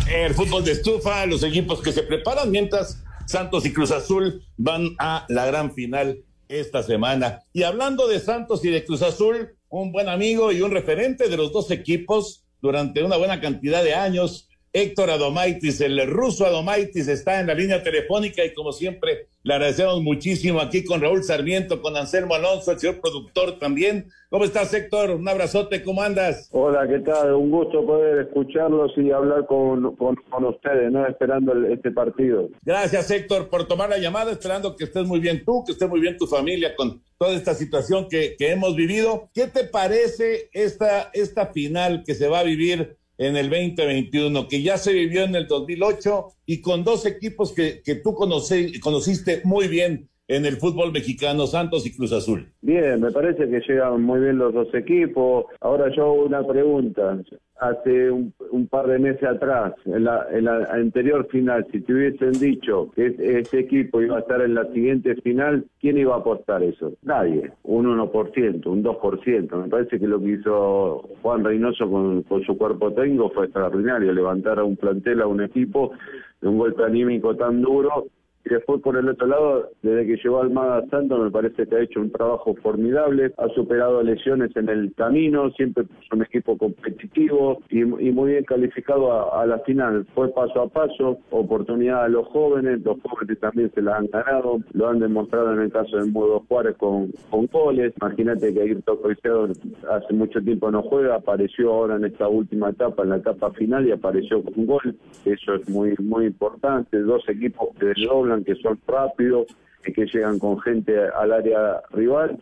El 0.10 0.34
fútbol 0.34 0.64
de 0.64 0.72
estufa, 0.72 1.26
los 1.26 1.44
equipos 1.44 1.82
que 1.82 1.92
se 1.92 2.04
preparan 2.04 2.50
mientras 2.50 3.04
Santos 3.28 3.66
y 3.66 3.74
Cruz 3.74 3.92
Azul 3.92 4.42
van 4.56 4.96
a 5.00 5.26
la 5.28 5.46
gran 5.46 5.74
final 5.74 6.24
esta 6.48 6.82
semana. 6.82 7.44
Y 7.52 7.64
hablando 7.64 8.08
de 8.08 8.22
Santos 8.22 8.64
y 8.64 8.70
de 8.70 8.86
Cruz 8.86 9.02
Azul, 9.02 9.58
un 9.68 9.92
buen 9.92 10.08
amigo 10.08 10.54
y 10.54 10.62
un 10.62 10.72
referente 10.72 11.28
de 11.28 11.36
los 11.36 11.52
dos 11.52 11.70
equipos 11.72 12.46
durante 12.62 13.04
una 13.04 13.18
buena 13.18 13.42
cantidad 13.42 13.84
de 13.84 13.96
años, 13.96 14.47
Héctor 14.80 15.10
Adomaitis, 15.10 15.82
el 15.82 16.06
ruso 16.06 16.46
Adomaitis, 16.46 17.08
está 17.08 17.40
en 17.40 17.48
la 17.48 17.56
línea 17.56 17.82
telefónica 17.82 18.46
y 18.46 18.54
como 18.54 18.72
siempre 18.72 19.26
le 19.42 19.56
agradecemos 19.56 20.04
muchísimo 20.04 20.60
aquí 20.60 20.84
con 20.84 21.02
Raúl 21.02 21.24
Sarmiento, 21.24 21.82
con 21.82 21.98
Anselmo 21.98 22.36
Alonso, 22.36 22.72
el 22.72 22.80
señor 22.80 23.02
productor 23.02 23.58
también. 23.58 24.12
¿Cómo 24.30 24.46
estás, 24.46 24.72
Héctor? 24.76 25.10
Un 25.10 25.28
abrazote, 25.28 25.82
¿cómo 25.82 26.04
andas? 26.04 26.48
Hola, 26.52 26.88
¿qué 26.88 27.00
tal? 27.00 27.34
Un 27.34 27.50
gusto 27.50 27.84
poder 27.88 28.28
escucharlos 28.28 28.92
y 28.98 29.10
hablar 29.10 29.48
con, 29.48 29.96
con, 29.96 30.16
con 30.30 30.46
ustedes, 30.46 30.92
¿no? 30.92 31.08
Esperando 31.08 31.54
el, 31.54 31.72
este 31.72 31.90
partido. 31.90 32.48
Gracias, 32.62 33.10
Héctor, 33.10 33.50
por 33.50 33.68
tomar 33.68 33.90
la 33.90 33.98
llamada, 33.98 34.32
esperando 34.32 34.76
que 34.76 34.84
estés 34.84 35.08
muy 35.08 35.20
bien 35.20 35.44
tú, 35.44 35.64
que 35.66 35.72
esté 35.72 35.88
muy 35.88 36.02
bien 36.02 36.18
tu 36.18 36.28
familia 36.28 36.76
con 36.76 37.02
toda 37.18 37.34
esta 37.34 37.56
situación 37.56 38.08
que, 38.08 38.36
que 38.38 38.52
hemos 38.52 38.76
vivido. 38.76 39.28
¿Qué 39.34 39.48
te 39.48 39.64
parece 39.64 40.52
esta, 40.54 41.10
esta 41.14 41.48
final 41.48 42.04
que 42.06 42.14
se 42.14 42.28
va 42.28 42.42
a 42.42 42.44
vivir 42.44 42.96
en 43.18 43.36
el 43.36 43.50
2021, 43.50 44.48
que 44.48 44.62
ya 44.62 44.78
se 44.78 44.94
vivió 44.94 45.24
en 45.24 45.36
el 45.36 45.48
2008 45.48 46.28
y 46.46 46.62
con 46.62 46.84
dos 46.84 47.06
equipos 47.06 47.52
que, 47.54 47.82
que 47.84 47.96
tú 47.96 48.14
conocí, 48.14 48.80
conociste 48.80 49.42
muy 49.44 49.68
bien 49.68 50.10
en 50.28 50.46
el 50.46 50.58
fútbol 50.58 50.92
mexicano, 50.92 51.48
Santos 51.48 51.86
y 51.86 51.96
Cruz 51.96 52.12
Azul. 52.12 52.48
Bien, 52.62 53.00
me 53.00 53.12
parece 53.12 53.48
que 53.50 53.62
llegan 53.62 54.02
muy 54.02 54.20
bien 54.20 54.38
los 54.38 54.54
dos 54.54 54.74
equipos. 54.74 55.46
Ahora 55.62 55.90
yo 55.96 56.12
una 56.12 56.46
pregunta. 56.46 57.18
Hace 57.60 58.12
un, 58.12 58.34
un 58.52 58.68
par 58.68 58.86
de 58.86 59.00
meses 59.00 59.24
atrás, 59.24 59.74
en 59.86 60.04
la, 60.04 60.28
en 60.32 60.46
la, 60.46 60.66
anterior 60.66 61.28
final, 61.32 61.66
si 61.72 61.82
te 61.82 61.92
hubiesen 61.92 62.34
dicho 62.34 62.92
que 62.96 63.08
ese 63.18 63.60
equipo 63.60 64.00
iba 64.00 64.18
a 64.18 64.20
estar 64.20 64.42
en 64.42 64.54
la 64.54 64.66
siguiente 64.72 65.16
final, 65.22 65.66
¿quién 65.80 65.98
iba 65.98 66.14
a 66.14 66.20
apostar 66.20 66.62
eso? 66.62 66.94
Nadie. 67.02 67.52
Un 67.64 67.88
1%, 67.88 68.68
un 68.68 68.84
2%. 68.84 69.64
Me 69.64 69.70
parece 69.70 70.00
que 70.00 70.08
lo 70.08 70.20
que 70.20 70.34
hizo 70.34 71.10
Juan 71.24 71.44
Reynoso 71.44 71.90
con, 71.90 72.22
con 72.24 72.44
su 72.44 72.56
cuerpo 72.58 72.94
técnico 72.94 73.32
fue 73.32 73.46
extraordinario, 73.46 74.14
levantar 74.14 74.60
a 74.60 74.64
un 74.64 74.76
plantel, 74.76 75.22
a 75.22 75.28
un 75.28 75.42
equipo 75.42 75.94
de 76.42 76.50
un 76.50 76.60
golpe 76.60 76.84
anímico 76.84 77.36
tan 77.36 77.64
duro 77.64 78.08
y 78.48 78.54
después 78.54 78.82
por 78.82 78.96
el 78.96 79.10
otro 79.10 79.28
lado, 79.28 79.70
desde 79.82 80.08
que 80.08 80.16
llegó 80.24 80.42
Almada 80.42 80.86
Santos 80.90 81.20
me 81.20 81.32
parece 81.32 81.68
que 81.68 81.76
ha 81.76 81.82
hecho 81.82 82.00
un 82.00 82.12
trabajo 82.12 82.56
formidable, 82.56 83.34
ha 83.38 83.50
superado 83.50 84.02
lesiones 84.02 84.56
en 84.56 84.70
el 84.70 84.94
camino, 84.96 85.52
siempre 85.52 85.84
es 85.84 86.12
un 86.12 86.24
equipo 86.24 86.58
competitivo 86.58 87.62
y, 87.70 87.84
muy 87.84 88.32
bien 88.32 88.46
calificado 88.46 89.12
a, 89.12 89.42
a, 89.42 89.46
la 89.46 89.60
final. 89.60 90.06
Fue 90.16 90.30
paso 90.30 90.62
a 90.62 90.70
paso, 90.70 91.20
oportunidad 91.30 92.06
a 92.06 92.08
los 92.08 92.28
jóvenes, 92.28 92.82
los 92.84 92.98
jóvenes 93.02 93.40
también 93.40 93.72
se 93.74 93.82
la 93.82 93.98
han 93.98 94.08
ganado, 94.08 94.60
lo 94.74 94.88
han 94.88 95.00
demostrado 95.00 95.54
en 95.54 95.62
el 95.62 95.72
caso 95.72 95.98
de 95.98 96.10
Modo 96.10 96.44
Juárez 96.48 96.76
con, 96.78 97.12
con 97.30 97.48
goles. 97.48 97.94
Imagínate 98.02 98.54
que 98.54 98.62
Ayrton 98.62 98.98
Coiseo 99.02 99.50
hace 99.92 100.14
mucho 100.14 100.42
tiempo 100.42 100.72
no 100.72 100.84
juega, 100.84 101.16
apareció 101.16 101.74
ahora 101.74 101.98
en 101.98 102.06
esta 102.06 102.28
última 102.28 102.70
etapa, 102.70 103.04
en 103.04 103.10
la 103.10 103.18
etapa 103.18 103.52
final 103.52 103.88
y 103.88 103.92
apareció 103.92 104.42
con 104.42 104.54
un 104.56 104.68
gol. 104.68 104.96
Eso 105.26 105.56
es 105.56 105.70
muy, 105.70 105.96
muy 106.00 106.28
importante. 106.28 107.00
Dos 107.00 107.28
equipos 107.28 107.70
que 107.80 107.88
desdoblan 107.88 108.37
que 108.44 108.56
son 108.56 108.80
rápidos, 108.88 109.48
que 109.84 110.06
llegan 110.06 110.40
con 110.40 110.60
gente 110.60 110.98
al 111.16 111.32
área 111.32 111.82
rival. 111.92 112.38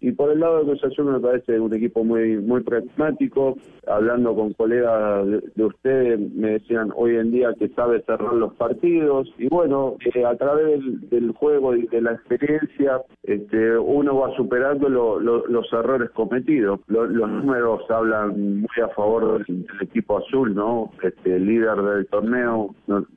Y 0.00 0.12
por 0.12 0.30
el 0.30 0.40
lado 0.40 0.58
de 0.58 0.64
Cruz 0.64 0.84
Azul 0.84 1.06
me 1.06 1.20
parece 1.20 1.58
un 1.58 1.74
equipo 1.74 2.04
muy 2.04 2.36
muy 2.36 2.62
pragmático. 2.62 3.56
Hablando 3.86 4.34
con 4.34 4.52
colegas 4.52 5.26
de, 5.26 5.42
de, 5.56 5.64
ustedes, 5.64 6.20
me 6.34 6.52
decían 6.52 6.92
hoy 6.94 7.16
en 7.16 7.32
día 7.32 7.54
que 7.58 7.68
sabe 7.70 8.02
cerrar 8.02 8.34
los 8.34 8.54
partidos. 8.54 9.32
Y 9.38 9.48
bueno, 9.48 9.96
eh, 10.14 10.24
a 10.24 10.36
través 10.36 10.80
del, 11.10 11.32
juego 11.32 11.74
y 11.74 11.86
de 11.86 12.02
la 12.02 12.12
experiencia, 12.12 13.00
este, 13.22 13.76
uno 13.78 14.16
va 14.16 14.36
superando 14.36 14.88
lo, 14.88 15.18
lo, 15.18 15.46
los 15.46 15.72
errores 15.72 16.10
cometidos. 16.10 16.80
Lo, 16.86 17.06
los 17.06 17.28
números 17.28 17.82
hablan 17.90 18.60
muy 18.60 18.84
a 18.84 18.88
favor 18.94 19.44
del, 19.44 19.66
equipo 19.80 20.18
azul, 20.18 20.54
¿no? 20.54 20.92
Este, 21.02 21.38
líder 21.38 21.76
del 21.82 22.06
torneo, 22.06 22.74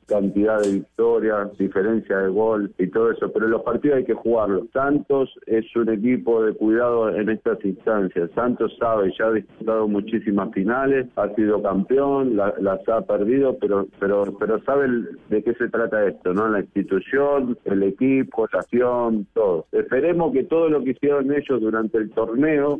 cantidad 0.07 0.61
de 0.61 0.73
victorias, 0.73 1.57
diferencia 1.57 2.17
de 2.17 2.29
gol 2.29 2.73
y 2.77 2.87
todo 2.87 3.11
eso. 3.11 3.31
Pero 3.31 3.47
los 3.47 3.61
partidos 3.61 3.97
hay 3.97 4.05
que 4.05 4.13
jugarlos. 4.13 4.67
Santos 4.73 5.29
es 5.45 5.65
un 5.75 5.89
equipo 5.89 6.43
de 6.43 6.53
cuidado 6.53 6.70
en 6.79 7.29
estas 7.29 7.63
instancias. 7.63 8.29
Santos 8.33 8.75
sabe, 8.79 9.13
ya 9.17 9.25
ha 9.27 9.31
disputado 9.31 9.87
muchísimas 9.87 10.51
finales, 10.53 11.07
ha 11.15 11.29
sido 11.35 11.61
campeón, 11.61 12.35
la, 12.35 12.53
las 12.59 12.87
ha 12.87 13.01
perdido, 13.01 13.57
pero 13.59 13.87
pero 13.99 14.23
pero 14.39 14.63
sabe 14.63 14.87
de 15.29 15.43
qué 15.43 15.53
se 15.55 15.69
trata 15.69 16.07
esto, 16.07 16.33
¿no? 16.33 16.47
La 16.47 16.61
institución, 16.61 17.57
el 17.65 17.83
equipo, 17.83 18.47
la 18.51 18.59
acción, 18.59 19.27
todo. 19.33 19.67
Esperemos 19.71 20.33
que 20.33 20.43
todo 20.43 20.69
lo 20.69 20.83
que 20.83 20.91
hicieron 20.91 21.31
ellos 21.31 21.61
durante 21.61 21.97
el 21.97 22.11
torneo 22.11 22.79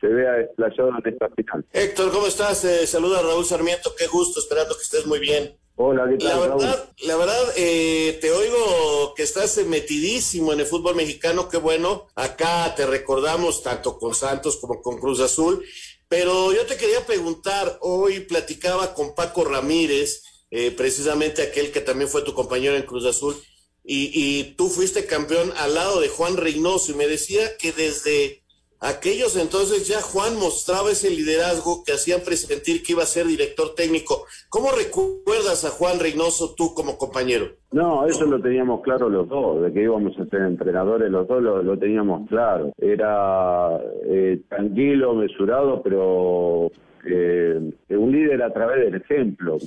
se 0.00 0.08
vea 0.08 0.32
desplayado 0.32 0.90
en 0.90 1.12
esta 1.12 1.28
final. 1.30 1.64
Héctor, 1.72 2.10
¿cómo 2.12 2.26
estás? 2.26 2.64
Eh, 2.64 2.86
saluda 2.86 3.20
Raúl 3.22 3.44
Sarmiento, 3.44 3.90
qué 3.98 4.06
gusto, 4.06 4.40
esperando 4.40 4.74
que 4.74 4.82
estés 4.82 5.06
muy 5.06 5.18
bien. 5.18 5.50
Hola, 5.82 6.06
¿qué 6.10 6.18
tal, 6.18 6.28
la 6.28 6.38
verdad, 6.46 6.92
la 6.98 7.16
verdad 7.16 7.52
eh, 7.56 8.18
te 8.20 8.30
oigo 8.30 9.14
que 9.14 9.22
estás 9.22 9.56
metidísimo 9.64 10.52
en 10.52 10.60
el 10.60 10.66
fútbol 10.66 10.94
mexicano, 10.94 11.48
qué 11.48 11.56
bueno. 11.56 12.06
Acá 12.16 12.74
te 12.76 12.84
recordamos 12.84 13.62
tanto 13.62 13.98
con 13.98 14.14
Santos 14.14 14.58
como 14.58 14.82
con 14.82 15.00
Cruz 15.00 15.20
Azul. 15.20 15.64
Pero 16.06 16.52
yo 16.52 16.66
te 16.66 16.76
quería 16.76 17.06
preguntar, 17.06 17.78
hoy 17.80 18.20
platicaba 18.20 18.92
con 18.92 19.14
Paco 19.14 19.42
Ramírez, 19.42 20.22
eh, 20.50 20.70
precisamente 20.70 21.40
aquel 21.40 21.72
que 21.72 21.80
también 21.80 22.10
fue 22.10 22.20
tu 22.20 22.34
compañero 22.34 22.76
en 22.76 22.82
Cruz 22.82 23.06
Azul, 23.06 23.42
y, 23.82 24.10
y 24.12 24.52
tú 24.56 24.68
fuiste 24.68 25.06
campeón 25.06 25.50
al 25.56 25.74
lado 25.74 26.02
de 26.02 26.10
Juan 26.10 26.36
Reynoso, 26.36 26.92
y 26.92 26.94
me 26.94 27.08
decía 27.08 27.56
que 27.56 27.72
desde 27.72 28.42
aquellos 28.80 29.36
entonces 29.36 29.86
ya 29.86 30.00
Juan 30.00 30.36
mostraba 30.38 30.90
ese 30.90 31.10
liderazgo 31.10 31.82
que 31.84 31.92
hacían 31.92 32.20
presentir 32.20 32.82
que 32.82 32.92
iba 32.92 33.02
a 33.02 33.06
ser 33.06 33.26
director 33.26 33.74
técnico. 33.74 34.24
¿Cómo 34.48 34.70
recuerdas 34.72 35.64
a 35.64 35.70
Juan 35.70 36.00
Reynoso 36.00 36.54
tú 36.56 36.74
como 36.74 36.98
compañero? 36.98 37.46
No, 37.72 38.06
eso 38.06 38.24
lo 38.24 38.40
teníamos 38.40 38.82
claro 38.82 39.08
los 39.08 39.28
dos, 39.28 39.62
de 39.62 39.72
que 39.72 39.82
íbamos 39.82 40.18
a 40.18 40.24
ser 40.26 40.42
entrenadores 40.42 41.10
los 41.10 41.28
dos 41.28 41.42
lo, 41.42 41.62
lo 41.62 41.78
teníamos 41.78 42.28
claro. 42.28 42.72
Era 42.78 43.78
eh, 44.04 44.40
tranquilo, 44.48 45.14
mesurado, 45.14 45.82
pero 45.82 46.70
eh, 47.04 47.60
un 47.90 48.12
líder 48.12 48.42
a 48.42 48.52
través 48.52 48.84
del 48.84 49.00
ejemplo. 49.00 49.58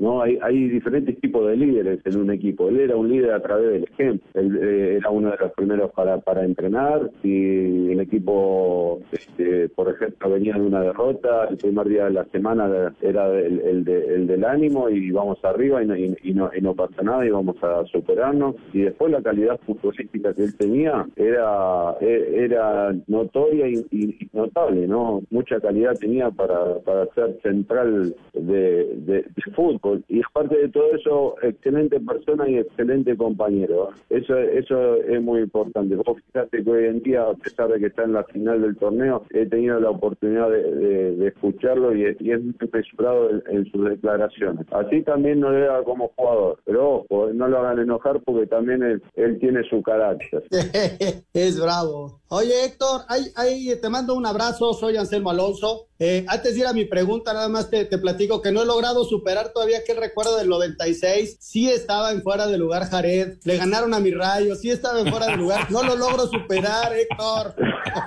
¿No? 0.00 0.22
Hay, 0.22 0.38
hay 0.42 0.68
diferentes 0.68 1.20
tipos 1.20 1.46
de 1.46 1.56
líderes 1.56 2.00
en 2.04 2.16
un 2.16 2.30
equipo. 2.32 2.68
Él 2.68 2.80
era 2.80 2.96
un 2.96 3.08
líder 3.08 3.32
a 3.32 3.40
través 3.40 3.70
del 3.72 3.84
ejemplo. 3.84 4.26
Él 4.34 4.58
eh, 4.60 4.96
era 4.96 5.10
uno 5.10 5.30
de 5.30 5.36
los 5.38 5.52
primeros 5.52 5.92
para, 5.92 6.18
para 6.18 6.44
entrenar. 6.44 7.10
Si 7.22 7.92
el 7.92 8.00
equipo, 8.00 9.00
este, 9.12 9.68
por 9.68 9.90
ejemplo, 9.90 10.30
venía 10.30 10.54
de 10.54 10.62
una 10.62 10.80
derrota, 10.80 11.46
el 11.48 11.58
primer 11.58 11.88
día 11.88 12.04
de 12.04 12.10
la 12.10 12.24
semana 12.26 12.94
era 13.00 13.30
el, 13.38 13.60
el, 13.60 13.88
el 13.88 14.26
del 14.26 14.44
ánimo 14.44 14.88
y 14.88 15.10
vamos 15.10 15.38
arriba 15.44 15.82
y 15.82 15.86
no, 15.86 15.96
y, 15.96 16.34
no, 16.34 16.50
y 16.56 16.60
no 16.60 16.74
pasa 16.74 17.02
nada 17.02 17.24
y 17.26 17.30
vamos 17.30 17.62
a 17.62 17.84
superarnos. 17.86 18.56
Y 18.72 18.82
después 18.82 19.12
la 19.12 19.22
calidad 19.22 19.60
futbolística 19.66 20.32
que 20.34 20.44
él 20.44 20.56
tenía 20.56 21.06
era, 21.16 21.94
e, 22.00 22.44
era 22.44 22.94
notoria 23.06 23.68
y, 23.68 24.30
notable, 24.32 24.86
¿no? 24.86 25.22
Mucha 25.30 25.60
calidad 25.60 25.94
tenía 25.94 26.30
para, 26.30 26.78
para 26.80 27.06
ser 27.14 27.38
central 27.42 28.14
de, 28.32 28.94
de, 28.96 29.24
fútbol. 29.54 29.89
Y 30.08 30.20
aparte 30.22 30.56
de 30.56 30.68
todo 30.68 30.94
eso, 30.94 31.34
excelente 31.42 32.00
persona 32.00 32.48
y 32.48 32.58
excelente 32.58 33.16
compañero. 33.16 33.90
Eso, 34.08 34.36
eso 34.38 34.96
es 34.96 35.22
muy 35.22 35.40
importante. 35.40 35.96
Vos 35.96 36.18
fíjate 36.26 36.62
que 36.64 36.70
hoy 36.70 36.84
en 36.86 37.02
día, 37.02 37.22
a 37.22 37.34
pesar 37.34 37.68
de 37.68 37.80
que 37.80 37.86
está 37.86 38.04
en 38.04 38.14
la 38.14 38.24
final 38.24 38.62
del 38.62 38.76
torneo, 38.76 39.24
he 39.30 39.46
tenido 39.46 39.80
la 39.80 39.90
oportunidad 39.90 40.50
de, 40.50 41.26
escucharlo 41.26 41.94
y, 41.94 42.04
es 42.04 42.20
muy 42.20 42.54
mesurado 42.72 43.30
en, 43.48 43.70
sus 43.70 43.88
declaraciones. 43.88 44.66
Así 44.72 45.02
también 45.02 45.40
no 45.40 45.50
le 45.50 45.66
da 45.66 45.82
como 45.84 46.08
jugador, 46.16 46.58
pero 46.64 47.04
ojo, 47.08 47.32
no 47.32 47.48
lo 47.48 47.58
hagan 47.58 47.78
enojar 47.80 48.20
porque 48.24 48.46
también 48.46 48.82
él, 48.82 49.38
tiene 49.38 49.62
su 49.68 49.82
carácter. 49.82 50.44
es 51.32 51.60
bravo. 51.60 52.20
Oye, 52.28 52.64
Héctor, 52.64 53.02
ahí, 53.08 53.70
te 53.80 53.88
mando 53.88 54.14
un 54.14 54.26
abrazo. 54.26 54.72
Soy 54.72 54.96
Anselmo 54.96 55.30
Alonso. 55.30 55.89
Eh, 56.02 56.24
antes 56.28 56.54
de 56.54 56.60
ir 56.60 56.66
a 56.66 56.72
mi 56.72 56.86
pregunta, 56.86 57.34
nada 57.34 57.50
más 57.50 57.68
te, 57.68 57.84
te, 57.84 57.98
platico 57.98 58.40
que 58.40 58.50
no 58.50 58.62
he 58.62 58.64
logrado 58.66 59.04
superar 59.04 59.52
todavía 59.52 59.80
aquel 59.80 59.98
recuerdo 59.98 60.38
del 60.38 60.48
96. 60.48 61.36
Sí 61.38 61.68
estaba 61.68 62.10
en 62.10 62.22
fuera 62.22 62.46
de 62.46 62.56
lugar 62.56 62.84
Jared. 62.84 63.36
Le 63.44 63.58
ganaron 63.58 63.92
a 63.92 64.00
mi 64.00 64.10
rayo. 64.10 64.54
Sí 64.54 64.70
estaba 64.70 65.00
en 65.00 65.08
fuera 65.08 65.26
de 65.26 65.36
lugar. 65.36 65.70
No 65.70 65.82
lo 65.82 65.96
logro 65.96 66.20
superar, 66.20 66.90
Héctor. 66.96 67.54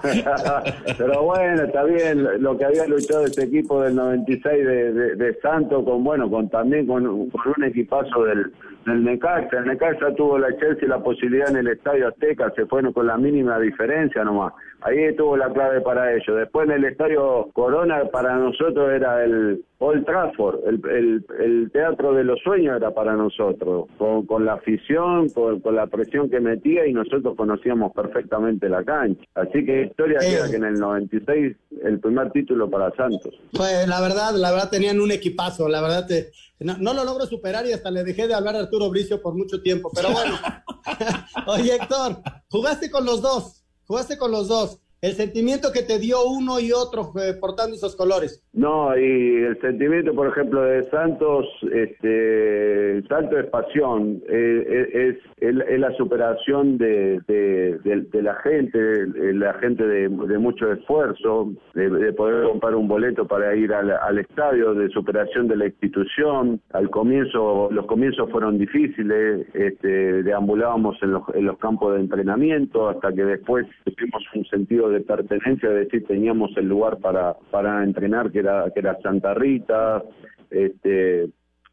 Pero 0.97 1.21
bueno, 1.21 1.65
está 1.65 1.83
bien. 1.83 2.41
Lo 2.41 2.57
que 2.57 2.65
había 2.65 2.87
luchado 2.87 3.25
este 3.25 3.43
equipo 3.43 3.83
del 3.83 3.93
96 3.93 4.65
de, 4.65 4.93
de, 4.93 5.15
de 5.15 5.39
Santos, 5.39 5.83
con 5.85 6.03
bueno, 6.03 6.31
con 6.31 6.49
también 6.49 6.87
con, 6.87 7.05
un 7.05 7.63
equipazo 7.63 8.23
del, 8.23 8.51
del 8.87 9.03
Necaxa. 9.03 9.59
El 9.59 9.65
Necaxa 9.65 10.15
tuvo 10.15 10.39
la 10.39 10.49
Chelsea 10.57 10.89
la 10.89 11.03
posibilidad 11.03 11.51
en 11.51 11.57
el 11.57 11.67
Estadio 11.67 12.07
Azteca. 12.07 12.51
Se 12.55 12.65
fueron 12.65 12.91
con 12.91 13.05
la 13.05 13.17
mínima 13.17 13.59
diferencia 13.59 14.23
nomás. 14.23 14.53
Ahí 14.85 14.99
estuvo 14.99 15.37
la 15.37 15.51
clave 15.51 15.79
para 15.81 16.13
ellos. 16.13 16.35
Después 16.37 16.67
en 16.67 16.75
el 16.75 16.85
Estadio 16.85 17.49
Corona 17.53 18.03
para 18.11 18.35
nosotros 18.35 18.91
era 18.91 19.23
el 19.23 19.63
Old 19.79 20.05
Trafford, 20.05 20.59
el, 20.65 21.25
el, 21.39 21.71
teatro 21.71 22.13
de 22.13 22.23
los 22.23 22.39
sueños 22.41 22.77
era 22.77 22.91
para 22.91 23.13
nosotros, 23.13 23.87
con, 23.97 24.25
con 24.25 24.45
la 24.45 24.53
afición, 24.53 25.29
con, 25.29 25.61
la 25.75 25.87
presión 25.87 26.29
que 26.29 26.39
metía 26.39 26.87
y 26.87 26.93
nosotros 26.93 27.35
conocíamos 27.35 27.91
perfectamente 27.93 28.69
la 28.69 28.83
cancha. 28.83 29.21
Así 29.35 29.65
que 29.65 29.83
historia 29.83 30.19
eh. 30.21 30.29
queda 30.29 30.49
que 30.49 30.55
en 30.55 30.63
el 30.63 30.79
96 30.79 31.57
el 31.83 31.99
primer 31.99 32.31
título 32.31 32.69
para 32.69 32.91
Santos. 32.95 33.33
Pues 33.51 33.87
la 33.87 33.99
verdad, 33.99 34.33
la 34.35 34.51
verdad 34.51 34.69
tenían 34.69 35.01
un 35.01 35.11
equipazo, 35.11 35.67
la 35.67 35.81
verdad 35.81 36.07
te, 36.07 36.31
no, 36.59 36.77
no, 36.77 36.93
lo 36.93 37.03
logro 37.03 37.25
superar 37.25 37.65
y 37.65 37.73
hasta 37.73 37.91
le 37.91 38.03
dejé 38.03 38.27
de 38.27 38.35
hablar 38.35 38.55
a 38.55 38.59
Arturo 38.59 38.89
Bricio 38.89 39.21
por 39.21 39.35
mucho 39.35 39.61
tiempo, 39.61 39.91
pero 39.93 40.11
bueno. 40.11 40.35
Oye 41.47 41.75
Héctor, 41.75 42.21
jugaste 42.49 42.89
con 42.89 43.05
los 43.05 43.21
dos. 43.21 43.62
Jugaste 43.93 44.17
con 44.17 44.31
los 44.31 44.47
dos. 44.47 44.79
El 45.03 45.15
sentimiento 45.15 45.73
que 45.73 45.81
te 45.83 45.99
dio 45.99 46.15
uno 46.25 46.61
y 46.61 46.71
otro 46.71 47.11
eh, 47.19 47.33
portando 47.33 47.75
esos 47.75 47.93
colores. 47.93 48.41
No, 48.53 48.97
y 48.97 49.43
el 49.43 49.59
sentimiento, 49.59 50.13
por 50.13 50.29
ejemplo, 50.29 50.61
de 50.61 50.89
Santos, 50.89 51.45
este, 51.73 53.03
Santos 53.09 53.39
es 53.39 53.45
pasión, 53.47 54.23
eh, 54.29 54.65
eh, 54.65 55.17
es, 55.41 55.49
es, 55.49 55.79
la 55.79 55.91
superación 55.97 56.77
de, 56.77 57.19
de, 57.27 58.21
la 58.21 58.35
gente, 58.35 59.07
la 59.33 59.53
gente 59.55 59.85
de, 59.85 60.07
mucho 60.07 60.71
esfuerzo, 60.71 61.51
de, 61.73 62.13
poder 62.13 62.47
comprar 62.47 62.73
un 62.73 62.87
boleto 62.87 63.27
para 63.27 63.53
ir 63.57 63.73
al, 63.73 64.17
estadio, 64.19 64.73
de 64.73 64.87
superación 64.87 65.49
de 65.49 65.57
la 65.57 65.65
institución. 65.65 66.61
Al 66.71 66.89
comienzo, 66.89 67.67
los 67.71 67.87
comienzos 67.87 68.31
fueron 68.31 68.57
difíciles, 68.57 69.47
este, 69.53 70.23
deambulábamos 70.23 70.95
en 71.01 71.11
los, 71.11 71.23
en 71.33 71.45
los 71.45 71.57
campos 71.57 71.95
de 71.95 71.99
entrenamiento 71.99 72.87
hasta 72.87 73.11
que 73.11 73.25
después 73.25 73.67
tuvimos 73.83 74.23
un 74.33 74.45
sentido 74.45 74.92
de 74.92 74.92
pertenencia, 75.01 75.69
es 75.69 75.75
decir, 75.85 76.05
teníamos 76.05 76.55
el 76.57 76.67
lugar 76.67 76.97
para, 76.97 77.33
para 77.51 77.83
entrenar 77.83 78.31
que 78.31 78.39
era, 78.39 78.69
que 78.73 78.79
era 78.79 78.99
Santa 79.01 79.33
Rita, 79.33 80.03
este 80.49 81.29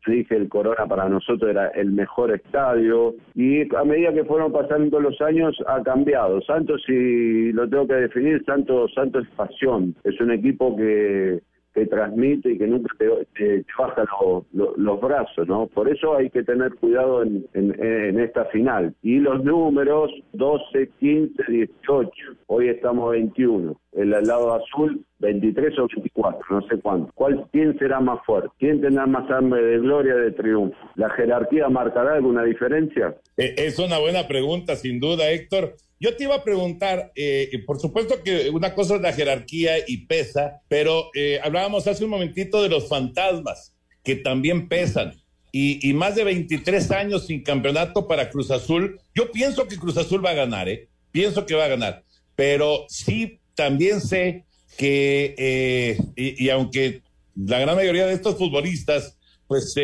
dije 0.06 0.36
el 0.36 0.48
Corona 0.48 0.86
para 0.86 1.08
nosotros 1.08 1.50
era 1.50 1.68
el 1.68 1.92
mejor 1.92 2.32
estadio 2.32 3.14
y 3.34 3.62
a 3.74 3.84
medida 3.84 4.12
que 4.12 4.24
fueron 4.24 4.52
pasando 4.52 5.00
los 5.00 5.20
años 5.20 5.56
ha 5.66 5.82
cambiado. 5.82 6.40
Santos, 6.42 6.82
si 6.86 7.52
lo 7.52 7.68
tengo 7.68 7.86
que 7.86 7.94
definir, 7.94 8.42
Santos, 8.44 8.92
Santos 8.94 9.26
es 9.26 9.34
pasión, 9.34 9.94
es 10.04 10.18
un 10.20 10.30
equipo 10.30 10.76
que 10.76 11.40
que 11.80 11.86
transmite 11.86 12.52
y 12.52 12.58
que 12.58 12.66
nunca 12.66 12.94
te, 12.98 13.64
baja 13.78 14.04
los 14.42 15.00
brazos, 15.00 15.48
¿no? 15.48 15.66
Por 15.68 15.88
eso 15.88 16.14
hay 16.14 16.28
que 16.28 16.42
tener 16.42 16.74
cuidado 16.74 17.22
en, 17.22 17.46
en, 17.54 18.20
esta 18.20 18.44
final. 18.46 18.94
Y 19.02 19.18
los 19.18 19.42
números 19.42 20.10
12, 20.34 20.90
15, 21.00 21.42
18, 21.48 22.10
hoy 22.48 22.68
estamos 22.68 23.12
21. 23.12 23.80
El 23.92 24.10
lado 24.10 24.54
azul 24.54 25.02
23 25.20 25.78
o 25.78 25.86
24, 25.86 26.40
no 26.50 26.62
sé 26.68 26.80
cuánto. 26.80 27.12
¿Cuál, 27.14 27.46
¿Quién 27.52 27.78
será 27.78 28.00
más 28.00 28.24
fuerte? 28.24 28.48
¿Quién 28.58 28.80
tendrá 28.80 29.06
más 29.06 29.30
hambre 29.30 29.62
de 29.62 29.78
gloria, 29.78 30.14
de 30.14 30.32
triunfo? 30.32 30.76
¿La 30.96 31.10
jerarquía 31.10 31.68
marcará 31.68 32.14
alguna 32.14 32.42
diferencia? 32.42 33.14
Eh, 33.36 33.54
es 33.56 33.78
una 33.78 33.98
buena 33.98 34.26
pregunta, 34.26 34.76
sin 34.76 34.98
duda, 34.98 35.30
Héctor. 35.30 35.76
Yo 36.00 36.16
te 36.16 36.24
iba 36.24 36.36
a 36.36 36.44
preguntar, 36.44 37.12
eh, 37.14 37.50
por 37.66 37.78
supuesto 37.78 38.22
que 38.24 38.48
una 38.48 38.74
cosa 38.74 38.96
es 38.96 39.02
la 39.02 39.12
jerarquía 39.12 39.72
y 39.86 40.06
pesa, 40.06 40.62
pero 40.68 41.10
eh, 41.14 41.38
hablábamos 41.42 41.86
hace 41.86 42.04
un 42.04 42.10
momentito 42.10 42.62
de 42.62 42.70
los 42.70 42.88
fantasmas, 42.88 43.76
que 44.02 44.16
también 44.16 44.68
pesan. 44.68 45.12
Y, 45.52 45.92
más 45.94 46.14
de 46.14 46.22
23 46.24 46.92
años 46.92 47.26
sin 47.26 47.42
campeonato 47.42 48.06
para 48.06 48.30
Cruz 48.30 48.52
Azul. 48.52 49.00
Yo 49.16 49.32
pienso 49.32 49.66
que 49.66 49.76
Cruz 49.76 49.96
Azul 49.96 50.24
va 50.24 50.30
a 50.30 50.34
ganar, 50.34 50.68
¿eh? 50.68 50.88
Pienso 51.10 51.44
que 51.44 51.56
va 51.56 51.64
a 51.64 51.68
ganar. 51.68 52.04
Pero 52.36 52.84
sí, 52.88 53.40
también 53.56 54.00
sé 54.00 54.44
que, 54.80 55.34
eh, 55.36 55.98
y, 56.16 56.48
aunque 56.48 57.02
la 57.36 57.58
gran 57.58 57.76
mayoría 57.76 58.06
de 58.06 58.14
estos 58.14 58.38
futbolistas, 58.38 59.18
pues 59.46 59.74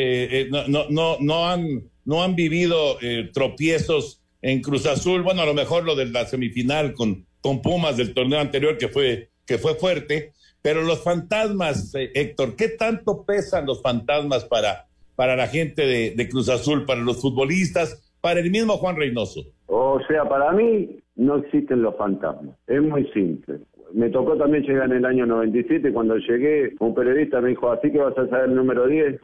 no, 0.51 0.67
no, 0.69 0.87
no, 0.89 1.17
no, 1.21 1.47
han, 1.47 1.83
no 2.07 2.23
han 2.23 2.35
vivido 2.35 2.97
tropiezos 3.35 4.23
en 4.41 4.63
Cruz 4.63 4.87
Azul, 4.87 5.23
bueno, 5.23 5.43
a 5.43 5.47
lo 5.47 5.53
mejor 5.53 5.85
lo 5.85 5.95
de 5.97 6.07
la 6.07 6.25
semifinal 6.25 6.95
con, 6.95 7.27
con 7.43 7.61
Pumas 7.61 7.99
del 7.99 8.15
torneo 8.15 8.41
anterior 8.41 8.79
que 8.79 8.89
fue, 8.89 9.29
que 9.45 9.59
fue 9.59 9.75
fuerte, 9.75 10.33
pero 10.63 10.83
los 10.83 11.03
fantasmas, 11.03 11.95
eh, 11.95 12.11
Héctor, 12.15 12.57
¿qué 12.57 12.71
tanto 12.71 13.25
pesan 13.25 13.67
los 13.67 13.83
fantasmas 13.83 14.45
para, 14.47 14.87
para 15.15 15.37
la 15.37 15.47
gente 15.47 15.87
de, 15.87 16.13
de, 16.17 16.29
Cruz 16.29 16.49
Azul, 16.49 16.87
para 16.87 17.01
los 17.01 17.21
futbolistas, 17.21 18.03
para 18.23 18.41
el 18.41 18.51
mismo 18.51 18.79
Juan 18.79 18.97
Reynoso? 18.97 19.43
O 19.67 20.01
sea, 20.09 20.25
para 20.29 20.53
mí 20.53 21.01
no 21.17 21.37
existen 21.37 21.83
los 21.83 21.97
fantasmas, 21.97 22.57
es 22.67 22.81
muy 22.81 23.05
simple. 23.13 23.59
Me 23.97 24.11
tocó 24.11 24.37
también 24.37 24.63
llegar 24.63 24.91
en 24.91 24.99
el 24.99 25.07
año 25.07 25.25
97, 25.25 25.91
cuando 25.91 26.19
llegué, 26.19 26.75
un 26.81 26.95
periodista 26.95 27.41
me 27.41 27.49
dijo, 27.49 27.71
¿así 27.71 27.91
que 27.91 27.97
vas 27.97 28.17
a 28.19 28.29
saber 28.29 28.51
el 28.51 28.55
número 28.55 28.87
10? 28.87 29.19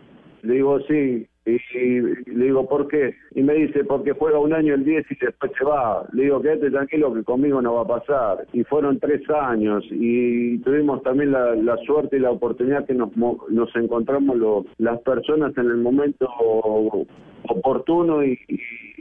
Le 0.45 0.55
digo, 0.55 0.81
sí, 0.89 1.27
y, 1.45 2.01
le 2.31 2.45
digo, 2.47 2.67
¿por 2.67 2.89
qué? 2.89 3.15
Y 3.35 3.43
me 3.43 3.53
dice, 3.53 3.85
porque 3.85 4.13
juega 4.13 4.39
un 4.39 4.55
año 4.55 4.73
el 4.73 4.83
10 4.83 5.05
y 5.11 5.27
después 5.27 5.53
se 5.59 5.65
va. 5.67 6.07
Le 6.15 6.23
digo, 6.23 6.41
quédate 6.41 6.71
tranquilo 6.71 7.13
que 7.13 7.23
conmigo 7.23 7.61
no 7.61 7.75
va 7.75 7.83
a 7.83 7.99
pasar. 8.01 8.47
Y 8.55 8.65
fueron 8.65 8.99
tres 8.99 9.29
años 9.29 9.85
y 9.91 10.57
tuvimos 10.61 11.03
también 11.03 11.33
la, 11.33 11.77
suerte 11.85 12.17
y 12.17 12.21
la 12.21 12.31
oportunidad 12.31 12.87
que 12.87 12.95
nos, 12.95 13.15
nos 13.15 13.77
encontramos 13.77 14.65
las 14.79 14.99
personas 15.03 15.55
en 15.59 15.67
el 15.67 15.77
momento 15.77 16.31
oportuno 17.49 18.25
y, 18.25 18.39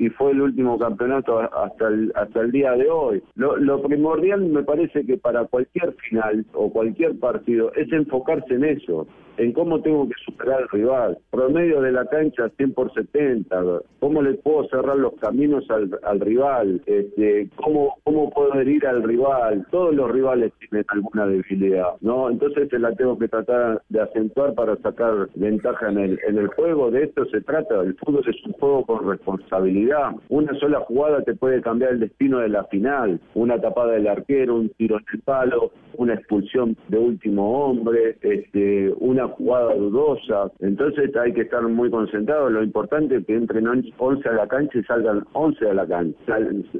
fue 0.09 0.31
el 0.31 0.41
último 0.41 0.77
campeonato 0.77 1.39
hasta 1.39 1.87
el, 1.87 2.11
hasta 2.15 2.41
el 2.41 2.51
día 2.51 2.71
de 2.73 2.89
hoy. 2.89 3.21
Lo, 3.35 3.81
primordial 3.81 4.41
me 4.45 4.63
parece 4.63 5.05
que 5.05 5.17
para 5.17 5.45
cualquier 5.45 5.93
final 5.93 6.45
o 6.53 6.71
cualquier 6.71 7.19
partido 7.19 7.71
es 7.75 7.91
enfocarse 7.91 8.53
en 8.53 8.65
eso 8.65 9.07
en 9.37 9.53
cómo 9.53 9.81
tengo 9.81 10.07
que 10.07 10.15
superar 10.25 10.61
al 10.61 10.69
rival. 10.69 11.17
Promedio 11.31 11.81
de 11.81 11.91
la 11.91 12.05
cancha 12.05 12.49
100 12.57 12.73
por 12.73 12.93
70, 12.93 13.81
cómo 13.99 14.21
le 14.21 14.35
puedo 14.35 14.67
cerrar 14.67 14.97
los 14.97 15.13
caminos 15.15 15.65
al, 15.69 16.19
rival, 16.19 16.81
este, 16.85 17.49
cómo, 17.55 17.95
cómo 18.03 18.29
puedo 18.29 18.53
herir 18.55 18.85
al 18.85 19.01
rival. 19.03 19.65
Todos 19.71 19.95
los 19.95 20.11
rivales 20.11 20.51
tienen 20.59 20.85
alguna 20.89 21.25
debilidad, 21.25 21.93
¿no? 22.01 22.29
Entonces 22.29 22.69
te 22.69 22.77
la 22.77 22.93
tengo 22.93 23.17
que 23.17 23.29
tratar 23.29 23.81
de 23.89 24.01
acentuar 24.01 24.53
para 24.53 24.75
sacar 24.77 25.29
ventaja 25.35 25.89
en 25.89 25.97
el, 25.97 26.19
en 26.27 26.37
el 26.37 26.47
juego. 26.47 26.91
De 26.91 27.03
esto 27.03 27.25
se 27.25 27.41
trata. 27.41 27.81
El 27.81 27.95
fútbol 27.95 28.23
es 28.27 28.45
un 28.45 28.53
juego 28.53 28.85
con 28.85 29.09
responsabilidad 29.09 29.90
Una 30.29 30.53
sola 30.55 30.79
jugada 30.81 31.21
te 31.23 31.35
puede 31.35 31.61
cambiar 31.61 31.91
el 31.91 31.99
destino 31.99 32.39
de 32.39 32.49
la 32.49 32.63
final. 32.65 33.19
Una 33.33 33.59
tapada 33.59 33.93
del 33.93 34.07
arquero, 34.07 34.55
un 34.55 34.69
tiro 34.69 34.97
en 34.97 35.05
el 35.13 35.21
palo, 35.21 35.71
una 35.97 36.13
expulsión 36.13 36.77
de 36.87 36.97
último 36.97 37.65
hombre, 37.65 38.17
este, 38.21 38.93
una 38.99 39.27
jugada 39.27 39.75
dudosa. 39.75 40.51
Entonces 40.59 41.15
hay 41.15 41.33
que 41.33 41.41
estar 41.41 41.61
muy 41.63 41.89
concentrados. 41.89 42.51
Lo 42.51 42.63
importante 42.63 43.17
es 43.17 43.25
que 43.25 43.35
entren 43.35 43.67
11 43.67 44.29
a 44.29 44.33
la 44.33 44.47
cancha 44.47 44.79
y 44.79 44.83
salgan 44.83 45.25
11 45.33 45.69
a 45.69 45.73
la 45.73 45.87
cancha. 45.87 46.37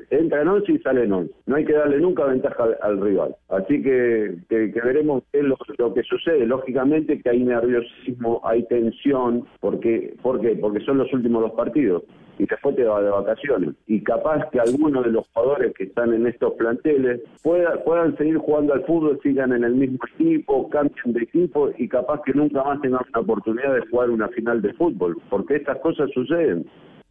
entran 0.10 0.48
11 0.48 0.72
y 0.72 0.80
salen 0.80 1.12
11. 1.12 1.34
No 1.48 1.56
hay 1.56 1.66
que 1.66 1.74
darle 1.74 2.00
nunca 2.00 2.26
ventaja 2.26 2.66
al, 2.82 3.02
rival. 3.02 3.36
Así 3.50 3.82
que, 3.82 4.38
que, 4.50 4.82
veremos 4.84 5.24
qué 5.32 5.40
es 5.40 5.46
lo, 5.46 5.58
lo, 5.78 5.94
que 5.94 6.04
sucede. 6.04 6.46
Lógicamente 6.46 7.22
que 7.22 7.30
hay 7.30 7.44
nerviosismo, 7.44 8.42
hay 8.44 8.64
tensión. 8.68 9.46
porque 9.60 10.16
¿Por 10.22 10.40
qué? 10.40 10.58
Porque 10.60 10.80
son 10.82 10.98
los 10.98 11.12
últimos 11.14 11.42
dos 11.42 11.54
partidos 11.54 12.04
y 12.38 12.46
después 12.46 12.76
te 12.76 12.84
va 12.84 13.02
de 13.02 13.10
vacaciones. 13.10 13.76
Y 13.88 14.04
capaz 14.04 14.50
que 14.52 14.60
algunos 14.60 15.06
de 15.06 15.12
los 15.12 15.26
jugadores 15.34 15.74
que 15.78 15.86
están 15.86 16.14
en 16.14 16.28
estos 16.28 16.54
planteles 16.54 17.22
puedan 17.44 18.18
seguir 18.18 18.38
jugando 18.38 18.74
al 18.74 18.86
fútbol, 18.86 19.20
sigan 19.22 19.54
en 19.54 19.64
el 19.64 19.76
mismo 19.76 20.00
equipo, 20.16 20.70
cambien 20.70 21.14
de 21.14 21.24
equipo 21.24 21.70
y 21.78 21.88
capaz 21.88 22.22
que 22.26 22.34
nunca 22.34 22.64
más 22.64 22.82
tengan 22.82 23.06
la 23.14 23.20
oportunidad 23.20 23.76
de 23.76 23.88
jugar 23.90 24.10
una 24.10 24.28
final 24.30 24.62
de 24.62 24.74
fútbol, 24.74 25.22
porque 25.30 25.58
estas 25.58 25.80
cosas 25.80 26.10
suceden. 26.14 26.70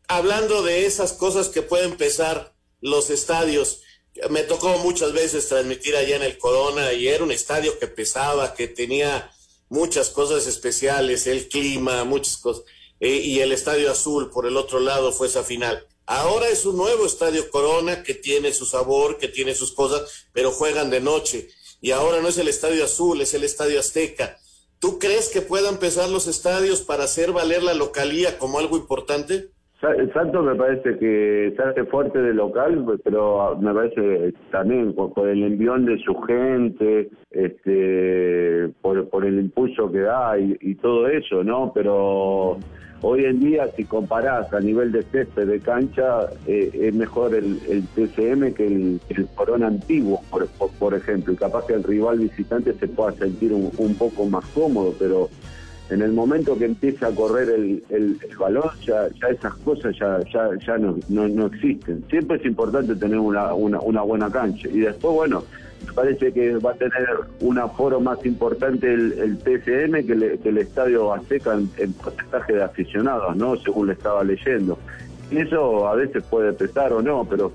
Hablando 0.09 0.63
de 0.63 0.87
esas 0.87 1.13
cosas 1.13 1.49
que 1.49 1.63
pueden 1.63 1.97
pesar 1.97 2.53
los 2.81 3.11
estadios, 3.11 3.85
me 4.31 4.43
tocó 4.43 4.77
muchas 4.83 5.13
veces 5.13 5.49
transmitir 5.49 5.95
allá 5.95 6.17
en 6.17 6.23
el 6.23 6.39
Corona 6.39 6.93
y 6.93 7.07
era 7.07 7.23
un 7.23 7.31
estadio 7.31 7.79
que 7.79 7.87
pesaba, 7.87 8.55
que 8.55 8.67
tenía 8.67 9.31
muchas 9.69 10.11
cosas 10.11 10.47
especiales, 10.47 11.27
el 11.27 11.49
clima, 11.49 12.05
muchas 12.05 12.37
cosas. 12.39 12.65
Eh, 13.01 13.21
y 13.25 13.41
el 13.41 13.53
Estadio 13.53 13.91
Azul 13.91 14.31
por 14.31 14.47
el 14.47 14.59
otro 14.59 14.79
lado 14.79 15.11
fue 15.11 15.27
esa 15.27 15.43
final. 15.43 15.87
Ahora 16.07 16.49
es 16.49 16.67
un 16.67 16.77
nuevo 16.77 17.07
Estadio 17.07 17.51
Corona 17.51 18.03
que 18.03 18.15
tiene 18.15 18.53
su 18.53 18.67
sabor, 18.67 19.17
que 19.17 19.29
tiene 19.29 19.55
sus 19.55 19.73
cosas, 19.73 20.29
pero 20.33 20.51
juegan 20.51 20.91
de 20.91 21.01
noche. 21.01 21.49
Y 21.81 21.93
ahora 21.93 22.21
no 22.21 22.29
es 22.29 22.37
el 22.37 22.49
Estadio 22.49 22.85
Azul, 22.85 23.21
es 23.23 23.33
el 23.33 23.45
Estadio 23.45 23.81
Azteca. 23.81 24.37
¿Tú 24.81 24.99
crees 24.99 25.31
que 25.33 25.41
puedan 25.41 25.75
empezar 25.75 26.11
los 26.11 26.27
estadios 26.27 26.83
para 26.83 27.05
hacer 27.05 27.33
valer 27.33 27.63
la 27.63 27.75
localía 27.75 28.39
como 28.39 28.59
algo 28.59 28.77
importante? 28.77 29.49
Santos 30.13 30.45
me 30.45 30.55
parece 30.57 30.99
que 30.99 31.55
se 31.57 31.85
fuerte 31.85 32.21
de 32.21 32.35
local, 32.35 32.85
pero 33.03 33.57
me 33.59 33.73
parece 33.73 34.35
también 34.51 34.95
por, 34.95 35.27
el 35.27 35.43
envión 35.43 35.87
de 35.87 35.97
su 36.01 36.15
gente, 36.23 37.09
este, 37.31 38.69
por, 38.83 39.25
el 39.25 39.41
impulso 39.41 39.91
que 39.91 40.01
da 40.01 40.39
y 40.39 40.75
todo 40.77 41.09
eso, 41.09 41.43
¿no? 41.43 41.73
Pero 41.73 42.59
Hoy 43.03 43.25
en 43.25 43.41
día, 43.41 43.67
si 43.77 43.85
comparás 43.85 44.53
a 44.53 44.61
nivel 44.61 44.93
de 44.93 45.03
césped 45.05 45.47
de 45.47 45.61
cancha, 45.61 46.27
eh, 46.47 46.71
es 46.75 46.95
mejor 46.95 47.35
el, 47.35 47.59
TCM 47.95 48.53
que 48.53 48.67
el, 48.67 49.01
Corona 49.35 49.69
antiguo, 49.69 50.23
por, 50.79 50.95
ejemplo, 50.95 51.33
y 51.33 51.37
capaz 51.37 51.67
que 51.67 51.75
el 51.75 51.83
rival 51.83 52.19
visitante 52.19 52.75
se 52.75 52.89
pueda 52.89 53.13
sentir 53.13 53.55
un, 53.55 53.95
poco 53.95 54.27
más 54.27 54.45
cómodo, 54.47 54.95
pero 54.99 55.31
en 55.89 56.03
el 56.03 56.13
momento 56.13 56.59
que 56.59 56.67
empieza 56.67 57.07
a 57.07 57.11
correr 57.15 57.49
el, 57.49 57.83
el, 57.89 58.19
balón, 58.39 58.71
ya, 58.87 59.09
ya 59.19 59.29
esas 59.29 59.55
cosas 59.57 59.97
ya, 59.99 60.21
ya, 60.31 60.51
ya 60.65 60.77
no, 60.77 60.99
no, 61.09 61.47
existen. 61.47 62.05
Siempre 62.11 62.37
es 62.37 62.45
importante 62.45 62.95
tener 62.97 63.19
una, 63.19 63.55
una 63.55 64.03
buena 64.03 64.31
cancha. 64.31 64.69
Y 64.69 64.81
después, 64.81 65.15
bueno, 65.15 65.43
parece 65.95 66.33
que 66.33 66.57
va 66.57 66.73
a 66.73 66.75
tener 66.75 67.09
un 67.41 67.59
aforo 67.59 68.01
más 68.01 68.25
importante 68.25 68.93
el, 68.93 69.13
el 69.13 69.39
que, 69.63 70.49
el 70.49 70.59
Estadio 70.59 71.13
Azteca 71.13 71.55
en, 71.55 71.93
porcentaje 71.93 72.55
de 72.55 72.63
aficionados, 72.63 73.37
¿no? 73.37 73.57
Según 73.57 73.89
le 73.89 73.95
estaba 73.95 74.25
leyendo. 74.25 74.79
Y 75.31 75.39
eso 75.39 75.89
a 75.89 75.95
veces 75.95 76.25
puede 76.25 76.53
pesar 76.53 76.93
o 76.93 77.03
no, 77.03 77.25
pero 77.25 77.53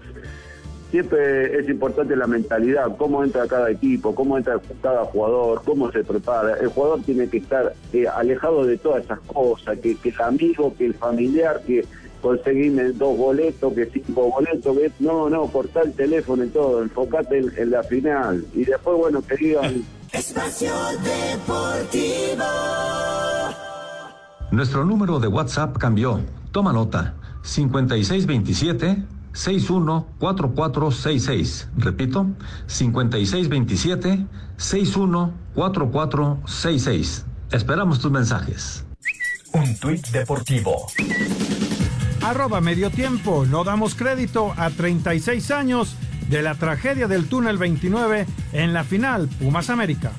siempre 0.92 1.60
es 1.60 1.68
importante 1.68 2.16
la 2.16 2.28
mentalidad, 2.28 2.96
cómo 2.98 3.24
entra 3.24 3.48
cada 3.48 3.70
equipo, 3.70 4.16
cómo 4.16 4.38
entra 4.38 4.60
cada 4.82 5.04
jugador, 5.06 5.62
cómo 5.66 5.92
se 5.92 6.04
prepara. 6.04 6.58
El 6.58 6.68
jugador 6.68 7.02
tiene 7.02 7.28
que 7.28 7.38
estar 7.38 7.74
eh, 7.92 8.08
alejado 8.08 8.66
de 8.66 8.78
todas 8.78 9.04
esas 9.04 9.20
cosas, 9.22 9.78
que, 9.80 9.98
que 9.98 10.10
el 10.10 10.22
amigo, 10.22 10.74
que 10.78 10.86
el 10.86 10.94
familiar, 10.94 11.62
que 11.66 11.84
conseguirme 12.26 12.92
dos 12.94 13.16
boletos, 13.16 13.72
que 13.74 13.86
cinco 13.86 14.32
boletos, 14.32 14.76
que 14.76 14.92
no, 15.00 15.30
no, 15.30 15.46
cortar 15.46 15.86
el 15.86 15.94
teléfono 15.94 16.44
y 16.44 16.50
todo, 16.50 16.82
enfocate 16.82 17.38
en, 17.38 17.70
la 17.70 17.84
final. 17.84 18.44
Y 18.56 18.66
después, 18.66 18.98
bueno, 18.98 19.22
querido... 19.22 19.62
Espacio 20.12 20.74
Deportivo. 21.04 22.44
Nuestro 24.50 24.84
número 24.86 25.20
de 25.20 25.28
WhatsApp 25.28 25.78
cambió. 25.78 26.20
Toma 26.52 26.74
nota. 26.74 27.14
5627 27.44 29.04
614466. 29.34 31.70
Repito, 31.78 32.26
5627 32.66 34.26
614466. 34.58 37.26
Esperamos 37.52 38.00
tus 38.00 38.12
mensajes. 38.12 38.84
Un 39.54 39.78
tuit 39.78 40.08
deportivo 40.08 40.88
arroba 42.30 42.60
medio 42.60 42.90
tiempo. 42.90 43.46
No 43.46 43.64
damos 43.64 43.94
crédito 43.94 44.54
a 44.58 44.72
36 44.72 45.52
años 45.52 45.96
de 46.28 46.42
la 46.42 46.56
tragedia 46.56 47.08
del 47.08 47.30
túnel 47.30 47.58
29 47.60 48.26
en 48.52 48.74
la 48.74 48.84
final 48.84 49.28
Pumas 49.28 49.70
América. 49.70 50.12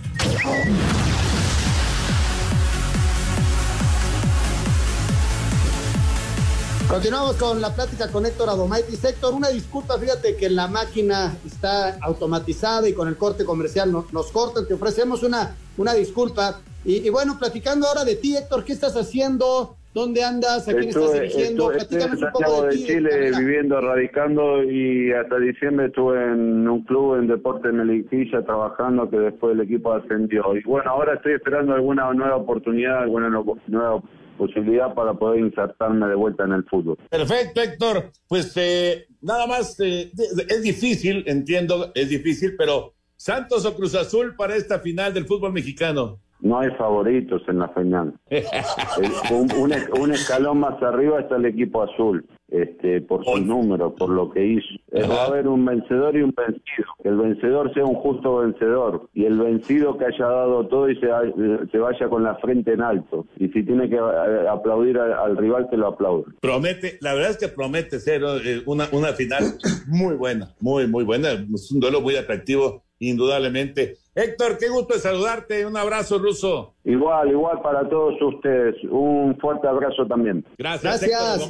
Continuamos 6.88 7.34
con 7.34 7.60
la 7.60 7.74
plática 7.74 8.08
con 8.12 8.24
Héctor 8.24 8.50
Adomaitis. 8.50 9.02
Héctor, 9.02 9.34
una 9.34 9.48
disculpa, 9.48 9.98
fíjate 9.98 10.36
que 10.36 10.48
la 10.48 10.68
máquina 10.68 11.36
está 11.44 11.98
automatizada 12.00 12.88
y 12.88 12.92
con 12.92 13.08
el 13.08 13.16
corte 13.16 13.44
comercial 13.44 13.90
nos, 13.90 14.30
cortan, 14.30 14.68
te 14.68 14.74
ofrecemos 14.74 15.24
una, 15.24 15.56
una 15.76 15.92
disculpa. 15.94 16.60
Y, 16.84 17.10
bueno, 17.10 17.36
platicando 17.36 17.88
ahora 17.88 18.04
de 18.04 18.14
ti, 18.14 18.36
Héctor, 18.36 18.64
¿qué 18.64 18.72
estás 18.72 18.94
haciendo? 18.94 19.74
¿Dónde 19.96 20.22
andas? 20.22 20.68
¿A 20.68 20.74
quién 20.74 20.90
estás 20.90 21.14
dirigiendo? 21.14 21.72
Estuve, 21.72 22.02
en 22.02 22.18
Santiago 22.18 22.66
de, 22.66 22.76
Chile, 22.76 23.30
viviendo, 23.38 23.80
radicando 23.80 24.62
y 24.62 25.10
hasta 25.10 25.38
diciembre 25.38 25.86
estuve 25.86 26.22
en 26.22 26.68
un 26.68 26.84
club 26.84 27.14
en 27.14 27.28
Deporte 27.28 27.72
Melipilla 27.72 28.44
trabajando 28.44 29.08
que 29.08 29.16
después 29.16 29.54
el 29.54 29.62
equipo 29.62 29.94
ascendió. 29.94 30.54
Y 30.54 30.62
bueno, 30.64 30.90
ahora 30.90 31.14
estoy 31.14 31.32
esperando 31.32 31.72
alguna 31.72 32.12
nueva 32.12 32.36
oportunidad, 32.36 33.04
alguna 33.04 33.30
nueva 33.30 34.02
posibilidad 34.36 34.92
para 34.92 35.14
poder 35.14 35.40
insertarme 35.40 36.06
de 36.08 36.14
vuelta 36.14 36.44
en 36.44 36.52
el 36.52 36.64
fútbol. 36.64 36.98
Perfecto, 37.08 37.62
Héctor. 37.62 38.10
Pues 38.28 38.54
eh, 38.56 39.06
nada 39.22 39.46
más, 39.46 39.80
eh, 39.80 40.12
es 40.46 40.62
difícil, 40.62 41.24
entiendo, 41.26 41.92
es 41.94 42.10
difícil, 42.10 42.54
pero 42.58 42.92
Santos 43.16 43.64
o 43.64 43.74
Cruz 43.74 43.94
Azul 43.94 44.36
para 44.36 44.56
esta 44.56 44.78
final 44.78 45.14
del 45.14 45.24
fútbol 45.24 45.54
mexicano 45.54 46.18
no 46.40 46.58
hay 46.58 46.70
favoritos 46.72 47.42
en 47.48 47.58
la 47.58 47.68
final. 47.68 48.14
un, 49.30 49.72
un, 50.00 50.12
escalón 50.12 50.60
más 50.60 50.82
arriba 50.82 51.20
está 51.20 51.36
el 51.36 51.46
equipo 51.46 51.82
azul, 51.82 52.26
este, 52.48 53.00
por 53.00 53.24
su 53.24 53.38
número, 53.38 53.94
por 53.94 54.10
lo 54.10 54.30
que 54.30 54.44
hizo. 54.44 54.74
Eh, 54.92 55.06
va 55.08 55.22
a 55.22 55.26
haber 55.26 55.48
un 55.48 55.64
vencedor 55.64 56.16
y 56.16 56.22
un 56.22 56.34
vencido. 56.36 56.86
Que 57.02 57.08
el 57.08 57.16
vencedor 57.16 57.72
sea 57.74 57.84
un 57.84 57.94
justo 57.94 58.36
vencedor 58.36 59.08
y 59.14 59.24
el 59.24 59.38
vencido 59.38 59.96
que 59.98 60.06
haya 60.06 60.26
dado 60.26 60.66
todo 60.68 60.90
y 60.90 60.96
se, 60.96 61.08
se 61.70 61.78
vaya 61.78 62.08
con 62.08 62.22
la 62.22 62.36
frente 62.36 62.72
en 62.72 62.82
alto. 62.82 63.26
Y 63.36 63.48
si 63.48 63.62
tiene 63.64 63.88
que 63.88 63.96
eh, 63.96 64.48
aplaudir 64.48 64.98
al, 64.98 65.36
rival, 65.36 65.68
que 65.70 65.76
lo 65.76 65.88
aplaude. 65.88 66.24
Promete, 66.40 66.98
la 67.00 67.14
verdad 67.14 67.30
es 67.30 67.38
que 67.38 67.48
promete 67.48 67.98
ser 67.98 68.22
eh, 68.22 68.62
una, 68.66 68.88
una 68.92 69.08
final 69.08 69.44
muy 69.86 70.14
buena, 70.14 70.54
muy, 70.60 70.86
muy 70.86 71.04
buena. 71.04 71.30
Es 71.32 71.72
un 71.72 71.80
duelo 71.80 72.00
muy 72.00 72.16
atractivo 72.16 72.84
indudablemente. 72.98 73.96
Héctor, 74.16 74.56
qué 74.56 74.70
gusto 74.70 74.94
de 74.94 75.00
saludarte. 75.00 75.66
Un 75.66 75.76
abrazo, 75.76 76.18
Ruso. 76.18 76.74
Igual, 76.84 77.30
igual 77.30 77.60
para 77.60 77.86
todos 77.86 78.14
ustedes. 78.22 78.74
Un 78.90 79.36
fuerte 79.38 79.68
abrazo 79.68 80.06
también. 80.06 80.42
Gracias, 80.56 81.02
Héctor 81.02 81.46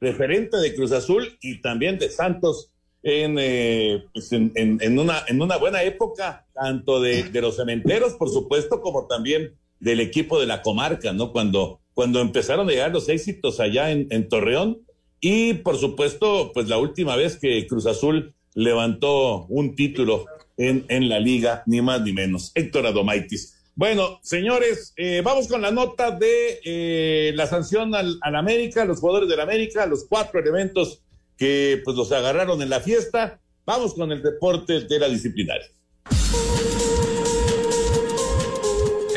referente 0.00 0.56
de 0.56 0.74
Cruz 0.74 0.90
Azul 0.90 1.38
y 1.40 1.60
también 1.60 1.98
de 1.98 2.08
Santos 2.08 2.72
en, 3.04 3.36
eh, 3.38 4.04
pues 4.12 4.32
en, 4.32 4.52
en, 4.56 4.98
una, 4.98 5.22
en 5.28 5.40
una 5.40 5.56
buena 5.56 5.84
época, 5.84 6.46
tanto 6.52 7.00
de, 7.00 7.22
de, 7.22 7.40
los 7.40 7.56
cementeros, 7.56 8.14
por 8.14 8.28
supuesto, 8.28 8.80
como 8.80 9.06
también 9.06 9.54
del 9.78 10.00
equipo 10.00 10.40
de 10.40 10.46
la 10.46 10.62
comarca, 10.62 11.12
¿no? 11.12 11.30
Cuando, 11.30 11.78
cuando 11.94 12.20
empezaron 12.20 12.68
a 12.68 12.72
llegar 12.72 12.90
los 12.90 13.08
éxitos 13.08 13.60
allá 13.60 13.92
en, 13.92 14.08
en 14.10 14.28
Torreón 14.28 14.80
y, 15.20 15.54
por 15.54 15.76
supuesto, 15.76 16.50
pues 16.52 16.68
la 16.68 16.78
última 16.78 17.14
vez 17.14 17.38
que 17.38 17.66
Cruz 17.68 17.86
Azul 17.86 18.34
levantó 18.54 19.46
un 19.46 19.76
título 19.76 20.26
en, 20.60 21.08
la 21.08 21.18
liga, 21.18 21.62
ni 21.66 21.80
más 21.80 22.02
ni 22.02 22.12
menos. 22.12 22.52
Héctor 22.54 22.86
Adomaitis. 22.86 23.56
Bueno, 23.74 24.20
señores, 24.22 24.92
eh, 24.96 25.22
vamos 25.24 25.48
con 25.48 25.62
la 25.62 25.70
nota 25.70 26.10
de 26.10 26.60
eh, 26.64 27.32
la 27.34 27.46
sanción 27.46 27.94
al, 27.94 28.18
al, 28.20 28.36
América, 28.36 28.84
los 28.84 29.00
jugadores 29.00 29.28
del 29.28 29.40
América, 29.40 29.86
los 29.86 30.04
cuatro 30.04 30.38
elementos 30.38 31.02
que 31.38 31.80
pues 31.82 31.96
los 31.96 32.12
agarraron 32.12 32.60
en 32.60 32.68
la 32.68 32.80
fiesta. 32.80 33.40
Vamos 33.64 33.94
con 33.94 34.12
el 34.12 34.22
deporte 34.22 34.80
de 34.80 34.98
la 34.98 35.08
disciplinaria. 35.08 35.66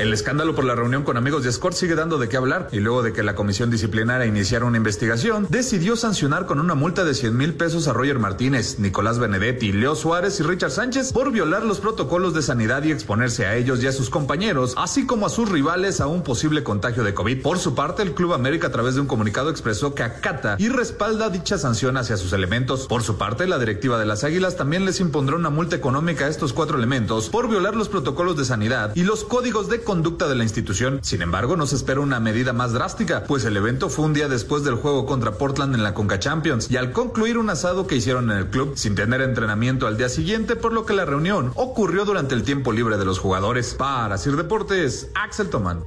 El 0.04 0.12
escándalo 0.12 0.54
por 0.54 0.66
la 0.66 0.76
reunión 0.76 1.04
con 1.04 1.16
amigos 1.16 1.46
de 1.46 1.52
Scott 1.54 1.76
sigue 1.76 1.96
dando 1.96 2.18
de 2.18 2.28
qué 2.28 2.36
hablar 2.36 2.68
y 2.74 2.82
luego 2.82 3.04
de 3.04 3.14
que 3.14 3.24
la 3.24 3.36
comisión 3.36 3.72
disciplinaria 3.72 4.26
iniciara 4.26 4.66
una 4.66 4.76
investigación, 4.76 5.48
decidió 5.50 5.96
sancionar 5.96 6.46
con 6.46 6.60
una 6.60 6.76
multa 6.76 7.06
de 7.06 7.14
100 7.14 7.38
mil 7.38 7.54
pesos 7.54 7.88
a 7.88 7.94
Roger 7.94 8.20
Martínez, 8.20 8.80
Nicolás 8.80 9.18
Benedetti, 9.18 9.72
Leo 9.72 9.96
Suárez 9.96 10.42
y 10.42 10.44
Richard 10.44 10.72
Sánchez 10.72 11.14
por 11.14 11.32
violar 11.32 11.64
los 11.64 11.80
protocolos 11.80 12.34
de 12.34 12.42
sanidad 12.42 12.84
y 12.84 12.92
exponerse 12.92 13.46
a 13.46 13.56
ellos 13.56 13.82
y 13.82 13.88
a 13.88 13.94
sus 13.94 14.10
compañeros, 14.10 14.74
así 14.76 15.06
como 15.06 15.26
a 15.26 15.30
sus 15.30 15.50
rivales 15.50 16.02
a 16.02 16.08
un 16.08 16.22
posible 16.22 16.64
contagio 16.64 17.06
de 17.06 17.14
COVID. 17.14 17.42
Por 17.42 17.58
su 17.58 17.74
parte, 17.74 18.04
el 18.04 18.14
Club 18.14 18.34
América 18.34 18.68
a 18.68 18.72
través 18.74 18.96
de 18.96 19.00
un 19.02 19.08
comunicado 19.08 19.50
expresó 19.50 19.96
que 19.96 20.04
acata 20.04 20.58
y 20.60 20.68
respalda 20.68 21.30
dicha 21.30 21.58
sanción 21.58 21.96
hacia 21.96 22.18
sus 22.18 22.34
elementos. 22.34 22.88
Por 22.88 23.04
su 23.04 23.18
parte, 23.18 23.48
la 23.48 23.58
directiva 23.58 23.98
de 23.98 24.06
las 24.06 24.26
Águilas 24.26 24.58
también 24.58 24.84
les 24.84 25.00
impondrá 25.00 25.38
una 25.38 25.50
multa 25.50 25.78
económica 25.78 26.26
a 26.26 26.30
estos 26.30 26.52
cuatro 26.52 26.78
elementos 26.78 27.30
por 27.30 27.48
violar 27.48 27.78
los 27.78 27.88
protocolos 27.88 28.36
de 28.36 28.44
sanidad 28.44 28.92
y 28.96 29.04
los 29.04 29.24
códigos 29.24 29.70
de 29.70 29.82
conducta 29.94 30.28
de 30.28 30.34
la 30.34 30.42
institución. 30.42 31.02
Sin 31.04 31.22
embargo, 31.22 31.56
no 31.56 31.68
se 31.68 31.76
espera 31.76 32.00
una 32.00 32.20
medida 32.20 32.52
más 32.52 32.74
drástica, 32.74 33.26
pues 33.26 33.46
el 33.46 33.56
evento 33.56 33.90
fue 33.90 34.06
un 34.06 34.16
día 34.16 34.28
después 34.28 34.64
del 34.64 34.74
juego 34.74 35.06
contra 35.06 35.34
Portland 35.34 35.76
en 35.76 35.84
la 35.84 35.94
Conca 35.94 36.18
Champions 36.18 36.72
y 36.72 36.78
al 36.78 36.92
concluir 36.92 37.38
un 37.38 37.52
asado 37.52 37.86
que 37.86 37.96
hicieron 37.96 38.32
en 38.32 38.40
el 38.40 38.48
club 38.48 38.74
sin 38.76 38.96
tener 38.96 39.22
entrenamiento 39.22 39.86
al 39.86 39.96
día 39.96 40.10
siguiente, 40.10 40.56
por 40.56 40.74
lo 40.74 40.88
que 40.88 40.96
la 40.96 41.06
reunión 41.06 41.52
ocurrió 41.54 42.06
durante 42.06 42.34
el 42.34 42.42
tiempo 42.42 42.72
libre 42.72 42.98
de 42.98 43.06
los 43.06 43.20
jugadores. 43.20 43.76
Para 43.76 44.18
Sir 44.18 44.36
Deportes, 44.36 45.12
Axel 45.14 45.52
Toman. 45.52 45.84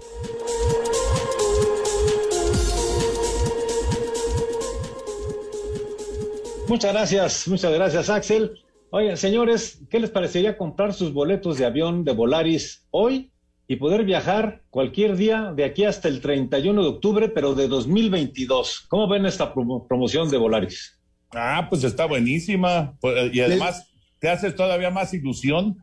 Muchas 6.68 6.92
gracias, 6.92 7.48
muchas 7.48 7.72
gracias 7.72 8.08
Axel. 8.08 8.62
Oigan, 8.90 9.16
señores, 9.16 9.80
¿qué 9.90 9.98
les 9.98 10.10
parecería 10.10 10.56
comprar 10.56 10.94
sus 10.94 11.12
boletos 11.12 11.58
de 11.58 11.66
avión 11.66 12.04
de 12.04 12.12
Volaris 12.12 12.86
hoy 12.92 13.32
y 13.68 13.76
poder 13.76 14.04
viajar 14.04 14.62
cualquier 14.70 15.16
día 15.16 15.52
de 15.54 15.64
aquí 15.64 15.84
hasta 15.84 16.08
el 16.08 16.20
31 16.20 16.82
de 16.82 16.88
octubre, 16.88 17.28
pero 17.28 17.54
de 17.54 17.68
2022? 17.68 18.86
¿Cómo 18.88 19.08
ven 19.08 19.26
esta 19.26 19.52
promoción 19.52 20.30
de 20.30 20.36
Volaris? 20.36 20.98
Ah, 21.32 21.66
pues 21.68 21.84
está 21.84 22.06
buenísima. 22.06 22.96
Pues, 23.00 23.34
y 23.34 23.40
además 23.40 23.90
te 24.18 24.28
haces 24.28 24.54
todavía 24.54 24.90
más 24.90 25.12
ilusión. 25.12 25.78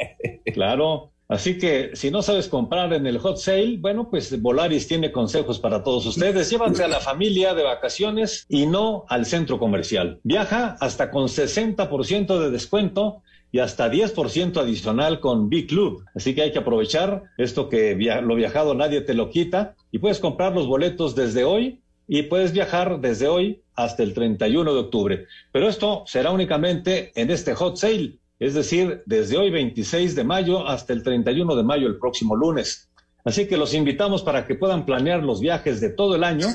claro. 0.54 1.10
Así 1.26 1.56
que 1.58 1.90
si 1.94 2.10
no 2.10 2.22
sabes 2.22 2.48
comprar 2.48 2.92
en 2.92 3.06
el 3.06 3.18
hot 3.18 3.38
sale, 3.38 3.78
bueno, 3.78 4.10
pues 4.10 4.40
Volaris 4.40 4.86
tiene 4.86 5.10
consejos 5.10 5.58
para 5.58 5.82
todos 5.82 6.04
ustedes. 6.04 6.50
Llévanse 6.50 6.84
a 6.84 6.88
la 6.88 7.00
familia 7.00 7.54
de 7.54 7.62
vacaciones 7.62 8.44
y 8.48 8.66
no 8.66 9.04
al 9.08 9.24
centro 9.24 9.58
comercial. 9.58 10.20
Viaja 10.22 10.76
hasta 10.80 11.10
con 11.10 11.28
60% 11.28 12.38
de 12.38 12.50
descuento 12.50 13.22
y 13.54 13.60
hasta 13.60 13.88
10% 13.88 14.56
adicional 14.56 15.20
con 15.20 15.48
B 15.48 15.64
Club. 15.66 16.04
Así 16.12 16.34
que 16.34 16.42
hay 16.42 16.50
que 16.50 16.58
aprovechar 16.58 17.22
esto 17.38 17.68
que 17.68 17.94
lo 17.94 18.34
viajado 18.34 18.74
nadie 18.74 19.00
te 19.00 19.14
lo 19.14 19.30
quita 19.30 19.76
y 19.92 20.00
puedes 20.00 20.18
comprar 20.18 20.52
los 20.52 20.66
boletos 20.66 21.14
desde 21.14 21.44
hoy 21.44 21.78
y 22.08 22.24
puedes 22.24 22.50
viajar 22.50 23.00
desde 23.00 23.28
hoy 23.28 23.62
hasta 23.76 24.02
el 24.02 24.12
31 24.12 24.74
de 24.74 24.80
octubre. 24.80 25.26
Pero 25.52 25.68
esto 25.68 26.02
será 26.04 26.32
únicamente 26.32 27.12
en 27.14 27.30
este 27.30 27.54
hot 27.54 27.76
sale 27.76 28.18
es 28.40 28.54
decir, 28.54 29.04
desde 29.06 29.36
hoy 29.36 29.50
26 29.50 30.16
de 30.16 30.24
mayo 30.24 30.66
hasta 30.66 30.92
el 30.92 31.04
31 31.04 31.54
de 31.54 31.62
mayo 31.62 31.86
el 31.86 31.98
próximo 32.00 32.34
lunes. 32.34 32.90
Así 33.24 33.46
que 33.46 33.56
los 33.56 33.72
invitamos 33.72 34.24
para 34.24 34.48
que 34.48 34.56
puedan 34.56 34.84
planear 34.84 35.22
los 35.22 35.40
viajes 35.40 35.80
de 35.80 35.90
todo 35.90 36.16
el 36.16 36.24
año, 36.24 36.48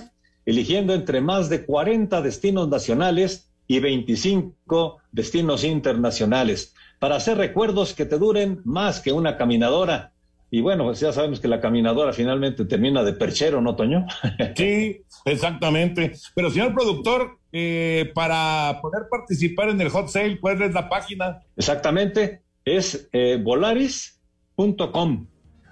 eligiendo 0.46 0.94
entre 0.94 1.22
más 1.22 1.48
de 1.48 1.66
40 1.66 2.22
destinos 2.22 2.68
nacionales 2.68 3.50
y 3.68 3.80
25 3.80 4.98
destinos 5.14 5.64
internacionales, 5.64 6.74
para 7.00 7.16
hacer 7.16 7.38
recuerdos 7.38 7.94
que 7.94 8.06
te 8.06 8.18
duren 8.18 8.62
más 8.66 9.00
que 9.00 9.12
una 9.12 9.38
caminadora. 9.38 10.12
Y 10.52 10.62
bueno, 10.62 10.86
pues 10.86 11.00
ya 11.00 11.14
sabemos 11.14 11.40
que 11.40 11.48
la 11.48 11.62
caminadora 11.62 12.12
finalmente 12.12 12.66
termina 12.66 13.04
de 13.04 13.14
perchero, 13.14 13.62
¿no, 13.62 13.76
Toño? 13.76 14.06
Sí, 14.56 15.02
exactamente. 15.26 16.14
Pero 16.36 16.50
señor 16.50 16.74
productor, 16.74 17.38
eh, 17.52 18.12
para 18.14 18.80
poder 18.82 19.04
participar 19.10 19.70
en 19.70 19.80
el 19.82 19.90
hot 19.90 20.10
sale, 20.10 20.40
¿cuál 20.40 20.62
es 20.62 20.74
la 20.74 20.90
página? 20.90 21.42
Exactamente, 21.56 22.42
es 22.66 23.10
eh, 23.14 23.40
volaris.com. 23.42 25.28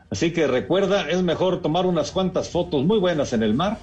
Así 0.09 0.31
que 0.31 0.47
recuerda, 0.47 1.09
es 1.09 1.21
mejor 1.21 1.61
tomar 1.61 1.85
unas 1.85 2.11
cuantas 2.11 2.49
fotos 2.49 2.85
muy 2.85 2.99
buenas 2.99 3.33
en 3.33 3.43
el 3.43 3.53
mar 3.53 3.77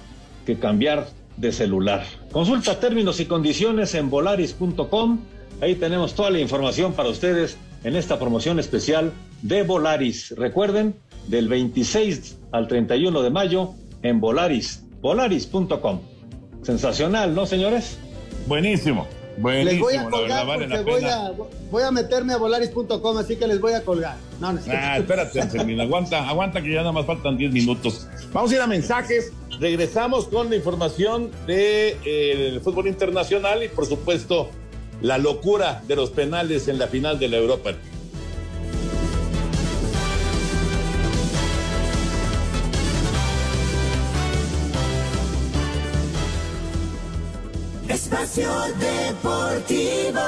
que 0.45 0.57
cambiar 0.57 1.07
de 1.37 1.51
celular. 1.51 2.03
Consulta 2.31 2.79
términos 2.79 3.19
y 3.19 3.25
condiciones 3.25 3.93
en 3.95 4.09
volaris.com. 4.09 5.19
Ahí 5.61 5.75
tenemos 5.75 6.15
toda 6.15 6.29
la 6.29 6.39
información 6.39 6.93
para 6.93 7.09
ustedes 7.09 7.57
en 7.83 7.95
esta 7.95 8.19
promoción 8.19 8.59
especial 8.59 9.13
de 9.41 9.63
Volaris. 9.63 10.33
Recuerden, 10.37 10.95
del 11.27 11.47
26 11.47 12.37
al 12.51 12.67
31 12.67 13.21
de 13.21 13.29
mayo 13.29 13.73
en 14.01 14.19
Volaris, 14.19 14.83
volaris.com. 15.01 16.01
Sensacional, 16.61 17.33
¿no, 17.35 17.45
señores? 17.45 17.97
Buenísimo. 18.47 19.07
Buenísimo, 19.37 19.89
les 19.89 20.01
voy 20.01 20.07
a 20.07 20.09
colgar 20.09 20.45
porque 20.45 20.81
voy 20.83 21.03
a, 21.03 21.31
voy 21.69 21.83
a, 21.83 21.91
meterme 21.91 22.33
a 22.33 22.37
volaris.com, 22.37 23.17
así 23.17 23.35
que 23.35 23.47
les 23.47 23.59
voy 23.59 23.73
a 23.73 23.83
colgar. 23.83 24.15
No, 24.39 24.53
no, 24.53 24.61
ah, 24.69 24.97
espérate, 24.97 25.41
aguanta, 25.81 26.29
aguanta 26.29 26.61
que 26.61 26.71
ya 26.71 26.79
nada 26.79 26.93
más 26.93 27.05
faltan 27.05 27.37
10 27.37 27.51
minutos. 27.51 28.07
Vamos 28.31 28.51
a 28.51 28.55
ir 28.55 28.61
a 28.61 28.67
mensajes. 28.67 29.33
Regresamos 29.59 30.27
con 30.27 30.49
la 30.49 30.55
información 30.55 31.31
del 31.45 32.01
de, 32.01 32.61
fútbol 32.63 32.87
internacional 32.87 33.63
y, 33.63 33.67
por 33.67 33.85
supuesto, 33.85 34.49
la 35.01 35.17
locura 35.17 35.81
de 35.87 35.95
los 35.95 36.11
penales 36.11 36.67
en 36.67 36.79
la 36.79 36.87
final 36.87 37.19
de 37.19 37.27
la 37.27 37.37
Europa. 37.37 37.71
Espacio 47.87 48.49
Deportivo. 48.79 50.19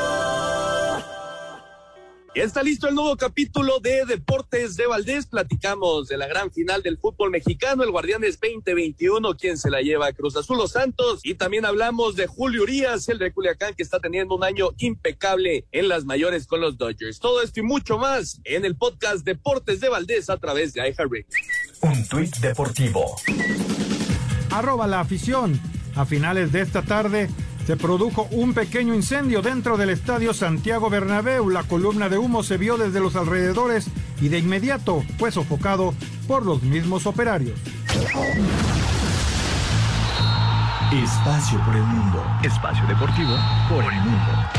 Ya 2.38 2.44
está 2.44 2.62
listo 2.62 2.88
el 2.88 2.94
nuevo 2.94 3.18
capítulo 3.18 3.80
de 3.80 4.06
Deportes 4.06 4.78
de 4.78 4.86
Valdés. 4.86 5.26
Platicamos 5.26 6.08
de 6.08 6.18
la 6.18 6.28
gran 6.28 6.52
final 6.52 6.84
del 6.84 7.00
fútbol 7.00 7.32
mexicano, 7.32 7.82
el 7.82 7.90
Guardianes 7.90 8.40
2021, 8.40 9.36
quien 9.38 9.58
se 9.58 9.72
la 9.72 9.82
lleva 9.82 10.06
a 10.06 10.14
Cruz 10.14 10.36
Azul 10.36 10.60
Los 10.60 10.74
Santos. 10.74 11.22
Y 11.24 11.34
también 11.34 11.66
hablamos 11.66 12.16
de 12.16 12.28
Julio 12.28 12.62
Urias, 12.62 13.10
el 13.10 13.18
de 13.18 13.34
Culiacán, 13.34 13.74
que 13.74 13.82
está 13.82 14.00
teniendo 14.00 14.36
un 14.36 14.44
año 14.44 14.70
impecable 14.78 15.66
en 15.72 15.88
las 15.88 16.06
mayores 16.06 16.46
con 16.46 16.62
los 16.62 16.78
Dodgers. 16.78 17.18
Todo 17.18 17.42
esto 17.42 17.62
y 17.62 17.64
mucho 17.64 17.98
más 17.98 18.40
en 18.44 18.66
el 18.66 18.76
podcast 18.76 19.26
Deportes 19.26 19.80
de 19.80 19.90
Valdés 19.90 20.30
a 20.30 20.38
través 20.38 20.76
de 20.76 20.82
iHeartRadio. 20.82 21.26
Un 21.82 22.08
tuit 22.08 22.36
deportivo. 22.38 23.16
Arroba 24.52 24.86
la 24.86 25.00
afición. 25.00 25.60
A 25.96 26.06
finales 26.06 26.52
de 26.52 26.62
esta 26.62 26.84
tarde, 26.84 27.28
se 27.68 27.76
produjo 27.76 28.30
un 28.32 28.54
pequeño 28.54 28.96
incendio 28.96 29.42
dentro 29.42 29.76
del 29.76 29.90
estadio 29.90 30.34
Santiago 30.34 30.90
Bernabéu. 30.90 31.50
La 31.50 31.64
columna 31.64 32.08
de 32.08 32.18
humo 32.18 32.42
se 32.42 32.56
vio 32.56 32.78
desde 32.78 33.02
los 33.02 33.18
alrededores 33.18 33.88
y 34.22 34.30
de 34.30 34.40
inmediato 34.40 35.04
fue 35.20 35.34
sofocado 35.34 35.94
por 36.30 36.46
los 36.46 36.64
mismos 36.64 37.06
operarios. 37.06 37.60
Espacio 40.94 41.60
por 41.66 41.76
el 41.76 41.84
mundo. 41.84 42.24
Espacio 42.42 42.88
deportivo 42.88 43.36
por 43.68 43.84
el 43.84 44.00
mundo. 44.00 44.57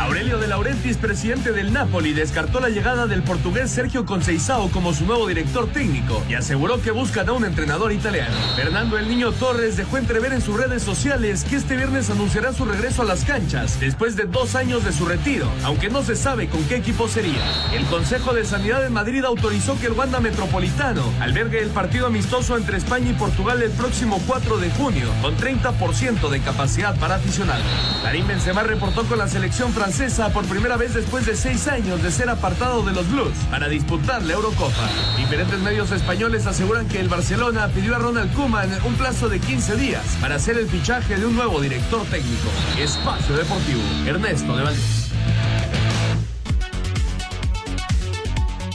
Aurelio 0.00 0.38
de 0.38 0.46
Laurentiis, 0.46 0.96
presidente 0.96 1.50
del 1.50 1.72
Napoli, 1.72 2.12
descartó 2.12 2.60
la 2.60 2.68
llegada 2.68 3.08
del 3.08 3.24
portugués 3.24 3.68
Sergio 3.68 4.06
Conceição 4.06 4.68
como 4.68 4.94
su 4.94 5.04
nuevo 5.04 5.26
director 5.26 5.66
técnico 5.72 6.22
y 6.28 6.34
aseguró 6.34 6.80
que 6.80 6.92
buscan 6.92 7.28
a 7.28 7.32
un 7.32 7.44
entrenador 7.44 7.90
italiano. 7.92 8.34
Fernando 8.54 8.96
el 8.96 9.08
Niño 9.08 9.32
Torres 9.32 9.76
dejó 9.76 9.98
entrever 9.98 10.32
en 10.32 10.40
sus 10.40 10.56
redes 10.56 10.84
sociales 10.84 11.42
que 11.42 11.56
este 11.56 11.76
viernes 11.76 12.10
anunciará 12.10 12.52
su 12.52 12.64
regreso 12.64 13.02
a 13.02 13.06
las 13.06 13.24
canchas 13.24 13.80
después 13.80 14.14
de 14.14 14.26
dos 14.26 14.54
años 14.54 14.84
de 14.84 14.92
su 14.92 15.04
retiro, 15.04 15.50
aunque 15.64 15.90
no 15.90 16.04
se 16.04 16.14
sabe 16.14 16.48
con 16.48 16.62
qué 16.64 16.76
equipo 16.76 17.08
sería. 17.08 17.42
El 17.72 17.84
Consejo 17.86 18.32
de 18.32 18.44
Sanidad 18.44 18.82
de 18.82 18.90
Madrid 18.90 19.24
autorizó 19.24 19.78
que 19.80 19.86
el 19.86 19.94
Wanda 19.94 20.20
Metropolitano 20.20 21.02
albergue 21.20 21.60
el 21.60 21.70
partido 21.70 22.06
amistoso 22.06 22.56
entre 22.56 22.76
España 22.76 23.10
y 23.10 23.14
Portugal 23.14 23.62
el 23.62 23.72
próximo 23.72 24.22
4 24.28 24.58
de 24.58 24.70
junio, 24.70 25.08
con 25.22 25.36
30% 25.36 26.28
de 26.28 26.40
capacidad 26.40 26.96
para 27.00 27.16
aficionados. 27.16 27.66
Karim 28.04 28.28
Benzema 28.28 28.62
reportó 28.62 29.04
con 29.04 29.18
la 29.18 29.26
selección 29.26 29.72
francesa 29.72 29.87
por 30.34 30.44
primera 30.44 30.76
vez 30.76 30.92
después 30.92 31.24
de 31.24 31.34
seis 31.34 31.66
años 31.66 32.02
de 32.02 32.10
ser 32.10 32.28
apartado 32.28 32.82
de 32.82 32.92
los 32.92 33.10
Blues 33.10 33.32
para 33.50 33.68
disputar 33.68 34.22
la 34.22 34.34
Eurocopa. 34.34 34.86
Diferentes 35.16 35.58
medios 35.60 35.90
españoles 35.92 36.46
aseguran 36.46 36.86
que 36.88 37.00
el 37.00 37.08
Barcelona 37.08 37.68
pidió 37.68 37.96
a 37.96 37.98
Ronald 37.98 38.30
Koeman 38.34 38.68
un 38.84 38.94
plazo 38.96 39.30
de 39.30 39.40
15 39.40 39.76
días 39.76 40.04
para 40.20 40.34
hacer 40.34 40.58
el 40.58 40.68
fichaje 40.68 41.16
de 41.16 41.24
un 41.24 41.34
nuevo 41.34 41.58
director 41.60 42.04
técnico. 42.10 42.48
Espacio 42.78 43.34
Deportivo, 43.34 43.80
Ernesto 44.06 44.54
de 44.58 44.62
Valdés. 44.62 45.07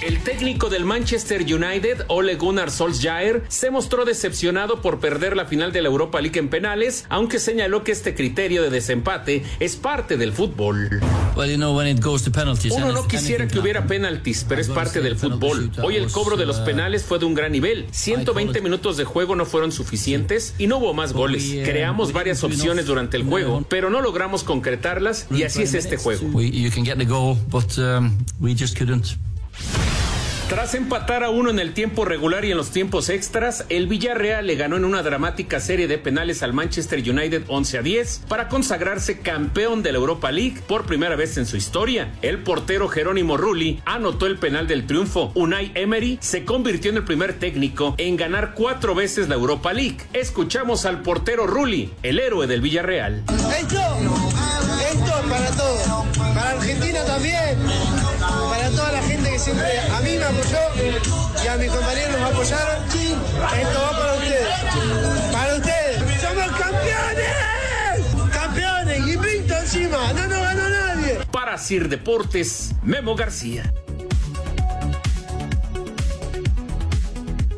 El 0.06 0.20
técnico 0.20 0.70
del 0.70 0.84
Manchester 0.84 1.42
United, 1.42 2.04
Ole 2.10 2.36
Gunnar 2.36 2.72
Solskjaer, 2.72 3.44
se 3.48 3.72
mostró 3.72 4.04
decepcionado 4.04 4.82
por 4.82 5.00
perder 5.00 5.38
la 5.38 5.46
final 5.46 5.72
de 5.72 5.82
la 5.82 5.88
Europa 5.88 6.20
League 6.20 6.38
en 6.38 6.50
penales, 6.50 7.06
aunque 7.08 7.40
señaló 7.40 7.86
que 7.86 7.94
este 7.94 8.14
criterio 8.14 8.64
de 8.64 8.70
desempate 8.70 9.44
es 9.62 9.78
parte 9.78 10.18
del 10.18 10.34
fútbol. 10.34 11.00
Uno 12.76 12.92
no 12.92 13.08
quisiera 13.08 13.48
que 13.48 13.60
hubiera 13.60 13.88
penaltis, 13.88 14.46
pero 14.48 14.60
es 14.60 14.68
parte 14.68 15.00
del 15.00 15.16
fútbol. 15.16 15.72
Hoy 15.82 15.96
el 15.96 16.12
cobro 16.12 16.36
de 16.36 16.48
los 16.48 16.60
uh, 16.60 16.66
penales 16.66 17.04
fue 17.04 17.18
de 17.20 17.24
un 17.26 17.34
gran 17.34 17.54
nivel. 17.54 17.86
120 17.92 18.60
minutos 18.60 18.98
de 18.98 19.06
juego 19.06 19.38
no 19.38 19.46
fueron 19.46 19.72
suficientes 19.72 20.54
y 20.58 20.68
no 20.68 20.80
hubo 20.80 20.94
más 20.94 21.14
goles. 21.14 21.46
uh, 21.46 21.64
Creamos 21.64 22.12
varias 22.12 22.44
opciones 22.44 22.88
durante 22.88 23.16
el 23.16 23.24
juego, 23.24 23.66
pero 23.70 23.90
no 23.90 24.02
logramos 24.02 24.44
concretarlas 24.44 25.28
y 25.32 25.44
así 25.44 25.62
es 25.62 25.74
este 25.74 25.96
juego. 25.96 26.28
Tras 30.50 30.76
empatar 30.76 31.24
a 31.24 31.30
uno 31.30 31.50
en 31.50 31.58
el 31.58 31.74
tiempo 31.74 32.06
regular 32.06 32.44
y 32.46 32.52
en 32.52 32.58
los 32.58 32.70
tiempos 32.70 33.10
extras, 33.10 33.66
el 33.70 33.88
Villarreal 33.88 34.46
le 34.46 34.56
ganó 34.56 34.76
en 34.76 34.86
una 34.86 35.02
dramática 35.02 35.60
serie 35.60 35.88
de 35.88 35.98
penales 35.98 36.44
al 36.44 36.54
Manchester 36.54 37.00
United 37.00 37.44
11 37.48 37.78
a 37.78 37.82
10 37.82 38.22
para 38.28 38.50
consagrarse 38.50 39.20
campeón 39.20 39.82
de 39.84 39.94
la 39.94 39.98
Europa 39.98 40.32
League 40.32 40.62
por 40.68 40.86
primera 40.86 41.16
vez 41.16 41.38
en 41.38 41.46
su 41.46 41.56
historia. 41.56 42.14
El 42.22 42.40
portero 42.40 42.90
Jerónimo 42.90 43.38
Rulli 43.38 43.82
anotó 43.86 44.28
el 44.28 44.38
penal 44.38 44.68
del 44.68 44.86
triunfo. 44.86 45.32
Unai 45.34 45.72
Emery 45.76 46.20
se 46.22 46.44
convirtió 46.44 46.92
en 46.92 46.98
el 46.98 47.06
primer 47.06 47.40
técnico 47.40 47.96
en 47.98 48.18
ganar 48.18 48.54
cuatro 48.54 48.94
veces 48.94 49.30
la 49.30 49.36
Europa 49.36 49.74
League. 49.74 49.98
Escuchamos 50.12 50.86
al 50.86 51.02
portero 51.02 51.48
Rulli, 51.48 51.94
el 52.04 52.20
héroe 52.20 52.48
del 52.48 52.62
Villarreal. 52.62 53.24
Esto, 53.30 53.80
esto 54.92 55.20
es 55.20 55.30
para 55.30 55.50
todos, 55.52 56.18
para 56.18 56.50
Argentina 56.52 57.04
también, 57.06 57.58
para 58.50 58.70
toda 58.72 58.92
la 58.92 59.02
gente 59.02 59.30
que 59.30 59.40
siempre 59.40 59.80
a 59.80 60.00
mí 60.02 60.18
me 60.18 60.24
apoyó 60.24 60.58
y 61.44 61.48
a 61.48 61.56
mis 61.58 61.70
compañeros 61.72 62.20
nos 62.20 62.32
apoyaron. 62.32 62.84
Esto 62.86 63.80
va 63.82 63.92
para 63.92 64.14
ustedes, 64.14 64.48
para 65.32 65.56
ustedes. 65.56 66.22
¡Somos 66.22 66.60
campeones! 66.60 68.34
¡Campeones! 68.34 69.08
Y 69.08 69.18
pinto 69.18 69.58
encima, 69.58 70.14
no 70.14 70.28
nos 70.28 70.40
ganó 70.42 70.70
nadie. 70.70 71.20
Para 71.32 71.58
Sir 71.58 71.90
Deportes, 71.90 72.72
Memo 72.84 73.16
García. 73.16 73.72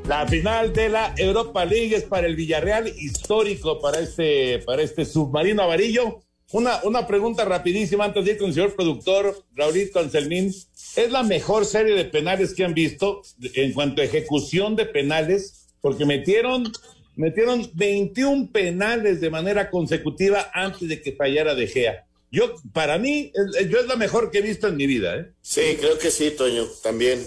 La 0.08 0.28
final 0.28 0.72
de 0.72 0.90
la 0.90 1.14
Europa 1.18 1.66
League 1.66 1.96
es 1.96 2.04
para 2.04 2.28
el 2.28 2.36
Villarreal, 2.36 2.88
histórico 2.88 3.80
para 3.80 4.00
este, 4.00 4.60
para 4.60 4.84
este 4.84 5.04
submarino 5.04 5.64
amarillo. 5.64 6.25
Una, 6.52 6.80
una 6.84 7.08
pregunta 7.08 7.44
rapidísima 7.44 8.06
antes 8.06 8.24
de 8.24 8.32
ir 8.32 8.38
con 8.38 8.48
el 8.48 8.54
señor 8.54 8.76
productor, 8.76 9.44
Raulito 9.56 10.00
Anselmín. 10.00 10.54
¿Es 10.96 11.12
la 11.12 11.24
mejor 11.24 11.66
serie 11.66 11.96
de 11.96 12.06
penales 12.06 12.54
que 12.54 12.64
han 12.64 12.74
visto 12.74 13.24
en 13.42 13.74
cuanto 13.74 14.02
a 14.02 14.06
ejecución 14.06 14.76
de 14.76 14.86
penales? 14.86 15.68
Porque 15.82 16.06
metieron, 16.06 16.72
metieron 17.16 17.70
21 17.74 18.52
penales 18.52 19.22
de 19.22 19.30
manera 19.30 19.70
consecutiva 19.70 20.52
antes 20.54 20.88
de 20.88 21.02
que 21.02 21.14
fallara 21.14 21.56
De 21.56 21.68
Gea. 21.68 22.06
Yo, 22.32 22.56
para 22.74 22.98
mí, 22.98 23.32
yo 23.70 23.80
es 23.80 23.88
la 23.88 23.96
mejor 23.96 24.30
que 24.30 24.40
he 24.40 24.42
visto 24.42 24.68
en 24.68 24.76
mi 24.76 24.88
vida, 24.88 25.18
¿eh? 25.18 25.32
Sí, 25.42 25.78
creo 25.80 25.98
que 25.98 26.12
sí, 26.12 26.32
Toño, 26.32 26.66
también. 26.84 27.24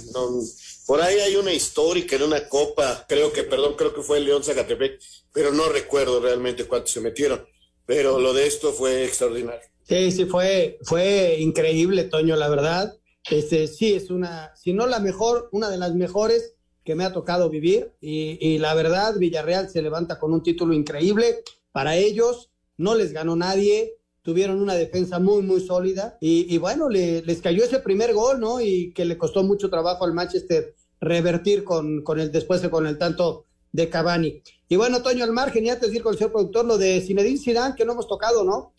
Por 0.87 1.01
ahí 1.01 1.19
hay 1.19 1.37
una 1.37 1.53
histórica 1.53 2.17
en 2.17 2.23
una 2.23 2.49
copa, 2.49 3.07
creo 3.09 3.33
que, 3.33 3.43
perdón, 3.43 3.75
creo 3.77 3.95
que 3.95 4.03
fue 4.03 4.19
el 4.19 4.27
León 4.27 4.45
Zacatepec, 4.45 5.01
pero 5.33 5.53
no 5.53 5.69
recuerdo 5.69 6.21
realmente 6.21 6.65
cuántos 6.65 6.93
se 6.93 7.01
metieron. 7.01 7.45
Pero 7.89 8.21
lo 8.21 8.35
de 8.35 8.47
esto 8.47 8.71
fue 8.73 9.07
extraordinario. 9.07 9.63
Sí, 9.85 10.13
sí, 10.13 10.27
fue, 10.27 10.79
fue 10.83 11.37
increíble, 11.41 12.05
Toño, 12.05 12.37
la 12.37 12.51
verdad. 12.51 12.95
Este, 13.31 13.67
sí, 13.67 13.95
es 13.95 14.11
una, 14.11 14.53
si 14.55 14.75
no 14.75 14.87
la 14.87 15.01
mejor, 15.01 15.49
una 15.53 15.71
de 15.71 15.79
las 15.79 15.95
mejores 15.95 16.55
que 16.85 16.95
me 16.95 17.05
ha 17.05 17.15
tocado 17.15 17.49
vivir. 17.49 17.93
Y, 18.03 18.59
la 18.59 18.75
verdad, 18.75 19.17
Villarreal 19.17 19.71
se 19.71 19.81
levanta 19.81 20.19
con 20.19 20.35
un 20.35 20.43
título 20.43 20.75
increíble 20.75 21.43
para 21.73 21.97
ellos. 21.97 22.51
No 22.77 22.95
les 22.95 23.15
ganó 23.15 23.37
nadie. 23.37 23.95
Tuvieron 24.21 24.61
una 24.61 24.75
defensa 24.75 25.19
muy, 25.19 25.41
muy 25.43 25.63
sólida. 25.63 26.19
Y, 26.21 26.59
bueno, 26.59 26.91
le- 26.91 27.23
les 27.23 27.41
cayó 27.41 27.65
ese 27.65 27.79
primer 27.79 28.13
gol, 28.13 28.39
¿no? 28.39 28.61
Y 28.61 28.93
que 28.93 29.07
le 29.07 29.17
costó 29.17 29.43
mucho 29.45 29.71
trabajo 29.71 30.05
al 30.05 30.13
Manchester 30.13 30.75
revertir 31.01 31.65
con, 31.65 32.03
con 32.03 32.21
el 32.21 32.31
después 32.33 32.61
de- 32.61 32.69
con 32.69 32.87
el 32.87 32.99
tanto 32.99 33.47
de 33.73 33.89
Cavani. 33.89 34.43
Y 34.69 34.77
bueno, 34.77 35.03
Toño, 35.03 35.25
al 35.25 35.33
margen, 35.33 35.67
y 35.67 35.71
antes 35.71 35.91
de 35.91 35.97
ir 35.97 36.03
con 36.03 36.13
el 36.13 36.19
señor 36.19 36.33
productor, 36.33 36.65
lo 36.65 36.79
de 36.79 37.01
Zinedine 37.01 37.39
Zidane, 37.39 37.75
que 37.77 37.85
no 37.85 37.93
hemos 37.93 38.09
tocado, 38.09 38.45
¿no? 38.45 38.73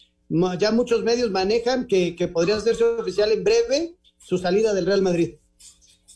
Ya 0.58 0.72
muchos 0.72 1.04
medios 1.04 1.32
manejan 1.32 1.88
que, 1.88 2.16
que 2.16 2.28
podría 2.28 2.58
hacerse 2.58 2.84
oficial 2.84 3.32
en 3.32 3.44
breve 3.44 3.96
su 4.18 4.38
salida 4.38 4.74
del 4.74 4.86
Real 4.86 5.02
Madrid. 5.02 5.36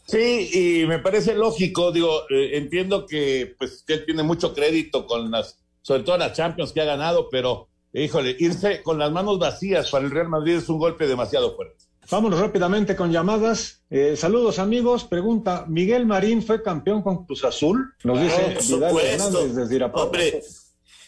Sí, 0.05 0.49
y 0.53 0.86
me 0.86 0.99
parece 0.99 1.34
lógico, 1.34 1.91
digo, 1.91 2.30
eh, 2.30 2.57
entiendo 2.57 3.05
que 3.05 3.55
pues 3.57 3.84
que 3.88 3.93
él 3.93 4.05
tiene 4.05 4.21
mucho 4.21 4.53
crédito 4.53 5.07
con 5.07 5.32
las, 5.32 5.57
sobre 5.82 6.03
todo 6.03 6.17
las 6.17 6.34
Champions 6.34 6.74
que 6.74 6.82
ha 6.82 6.86
ganado, 6.86 7.30
pero 7.32 7.69
híjole, 7.93 8.36
irse 8.38 8.84
con 8.84 8.99
las 8.99 9.11
manos 9.11 9.39
vacías 9.39 9.89
para 9.89 10.05
el 10.05 10.11
Real 10.11 10.28
Madrid 10.28 10.55
es 10.55 10.69
un 10.69 10.78
golpe 10.78 11.07
demasiado 11.07 11.55
fuerte. 11.55 11.86
Vámonos 12.12 12.39
rápidamente 12.39 12.95
con 12.95 13.12
llamadas. 13.12 13.82
Eh, 13.89 14.16
saludos 14.16 14.60
amigos. 14.60 15.04
Pregunta, 15.06 15.66
¿Miguel 15.68 16.06
Marín 16.06 16.43
fue 16.43 16.62
campeón 16.62 17.01
con 17.01 17.26
Cruz 17.26 17.43
Azul? 17.45 17.93
Nos 18.04 18.22
dice 18.22 18.36
por 18.36 18.49
Vidal 18.49 18.62
supuesto. 18.64 18.99
Hernández 19.39 19.56
desde 19.56 19.76
Irapuato. 19.76 20.06
Hombre, 20.08 20.28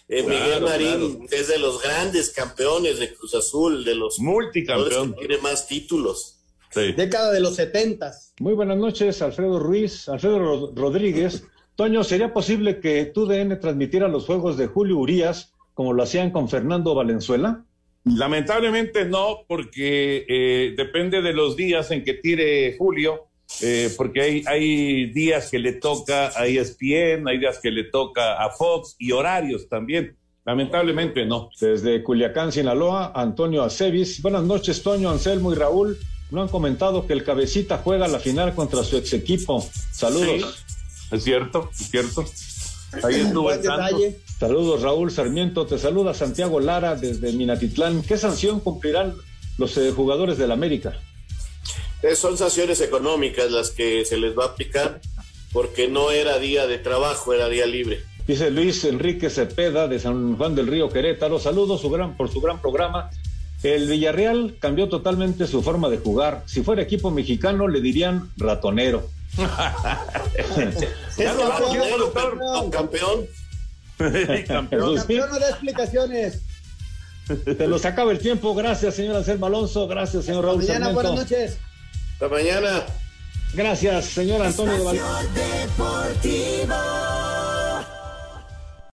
eh, 0.07 0.23
Claro, 0.23 0.29
Miguel 0.29 0.61
Marín 0.63 1.15
claro. 1.17 1.25
es 1.31 1.47
de 1.47 1.59
los 1.59 1.81
grandes 1.81 2.29
campeones 2.31 2.99
de 2.99 3.13
Cruz 3.13 3.35
Azul, 3.35 3.83
de 3.83 3.95
los 3.95 4.19
Multicampeón. 4.19 4.87
jugadores 4.89 5.13
que 5.19 5.27
tiene 5.27 5.41
más 5.41 5.67
títulos. 5.67 6.31
Década 6.73 7.31
de 7.31 7.39
los 7.39 7.55
setentas. 7.55 8.33
Muy 8.39 8.53
buenas 8.53 8.77
noches, 8.77 9.21
Alfredo 9.21 9.59
Ruiz, 9.59 10.09
Alfredo 10.09 10.39
Ro- 10.39 10.71
Rodríguez. 10.75 11.43
Toño, 11.75 12.03
¿sería 12.03 12.33
posible 12.33 12.79
que 12.81 13.05
TUDN 13.05 13.59
transmitiera 13.61 14.07
los 14.09 14.25
juegos 14.25 14.57
de 14.57 14.67
Julio 14.67 14.97
Urías 14.97 15.53
como 15.73 15.93
lo 15.93 16.03
hacían 16.03 16.31
con 16.31 16.49
Fernando 16.49 16.93
Valenzuela? 16.93 17.63
Lamentablemente 18.05 19.05
no, 19.05 19.39
porque 19.47 20.25
eh, 20.29 20.73
depende 20.77 21.21
de 21.23 21.33
los 21.33 21.55
días 21.55 21.89
en 21.89 22.03
que 22.03 22.13
tire 22.13 22.75
Julio, 22.77 23.27
eh, 23.61 23.91
porque 23.97 24.21
hay, 24.21 24.43
hay 24.45 25.11
días 25.11 25.49
que 25.49 25.57
le 25.57 25.73
toca 25.73 26.31
a 26.39 26.45
ESPN, 26.45 27.27
hay 27.27 27.39
días 27.39 27.59
que 27.61 27.71
le 27.71 27.85
toca 27.85 28.43
a 28.43 28.51
Fox 28.51 28.95
y 28.99 29.11
horarios 29.11 29.67
también. 29.67 30.15
Lamentablemente 30.45 31.25
no. 31.25 31.49
Desde 31.59 32.03
Culiacán, 32.03 32.51
Sinaloa, 32.51 33.11
Antonio 33.15 33.63
Acevis. 33.63 34.21
Buenas 34.21 34.43
noches, 34.43 34.83
Toño, 34.83 35.09
Anselmo 35.09 35.51
y 35.51 35.55
Raúl. 35.55 35.97
No 36.29 36.43
han 36.43 36.47
comentado 36.47 37.07
que 37.07 37.13
el 37.13 37.23
cabecita 37.23 37.79
juega 37.83 38.07
la 38.07 38.19
final 38.19 38.53
contra 38.53 38.83
su 38.83 38.97
ex 38.97 39.13
equipo. 39.13 39.67
Saludos. 39.91 40.63
Es 41.11 41.23
cierto, 41.23 41.69
es 41.71 41.89
cierto. 41.89 42.23
Ahí 43.03 43.21
estuvo 43.21 43.51
el 43.51 43.63
Santos. 43.63 43.99
detalle. 43.99 44.19
Saludos, 44.39 44.81
Raúl 44.81 45.11
Sarmiento. 45.11 45.65
Te 45.65 45.79
saluda 45.79 46.13
Santiago 46.13 46.59
Lara 46.59 46.95
desde 46.95 47.31
Minatitlán. 47.31 48.03
¿Qué 48.03 48.17
sanción 48.17 48.59
cumplirán 48.59 49.13
los 49.57 49.77
eh, 49.77 49.91
jugadores 49.91 50.37
del 50.37 50.51
América? 50.51 50.99
Eh, 52.03 52.15
son 52.15 52.37
sanciones 52.37 52.81
económicas 52.81 53.49
las 53.49 53.71
que 53.71 54.03
se 54.03 54.17
les 54.17 54.37
va 54.37 54.43
a 54.43 54.47
aplicar 54.47 54.99
porque 55.53 55.87
no 55.87 56.11
era 56.11 56.37
día 56.37 56.67
de 56.67 56.77
trabajo, 56.77 57.33
era 57.33 57.47
día 57.47 57.65
libre. 57.65 58.03
Dice 58.27 58.51
Luis 58.51 58.83
Enrique 58.83 59.29
Cepeda 59.29 59.87
de 59.87 59.99
San 59.99 60.35
Juan 60.35 60.53
del 60.53 60.67
Río 60.67 60.89
Querétaro. 60.89 61.39
Saludos 61.39 61.79
su 61.79 61.89
gran, 61.89 62.17
por 62.17 62.29
su 62.29 62.41
gran 62.41 62.61
programa. 62.61 63.09
El 63.63 63.87
Villarreal 63.87 64.57
cambió 64.59 64.89
totalmente 64.89 65.47
su 65.47 65.63
forma 65.63 65.89
de 65.89 65.97
jugar. 65.97 66.43
Si 66.45 66.61
fuera 66.61 66.81
equipo 66.81 67.09
mexicano, 67.09 67.67
le 67.67 67.79
dirían 67.81 68.31
ratonero. 68.37 69.07
Es 70.37 71.17
Ya 71.17 71.33
vamos, 71.33 71.71
campeón, 71.71 72.37
no, 72.37 72.69
campeón. 72.69 73.25
Campeón. 74.47 74.95
Campeón 74.95 75.29
no 75.29 75.39
da 75.39 75.49
explicaciones. 75.49 76.41
Te 77.57 77.67
los 77.67 77.85
acaba 77.85 78.11
el 78.11 78.19
tiempo. 78.19 78.53
Gracias, 78.53 78.95
señor 78.95 79.15
Anselmo 79.15 79.47
Alonso. 79.47 79.87
Gracias, 79.87 80.25
señor 80.25 80.45
Raúl 80.45 80.57
Mañana, 80.59 80.85
Sarmiento. 80.85 80.93
buenas 81.01 81.15
noches. 81.31 81.57
Hasta 82.13 82.27
mañana. 82.29 82.83
Gracias, 83.53 84.05
señor 84.05 84.41
Antonio 84.41 84.75
Espacio 84.75 85.03
Deportivo. 85.33 87.24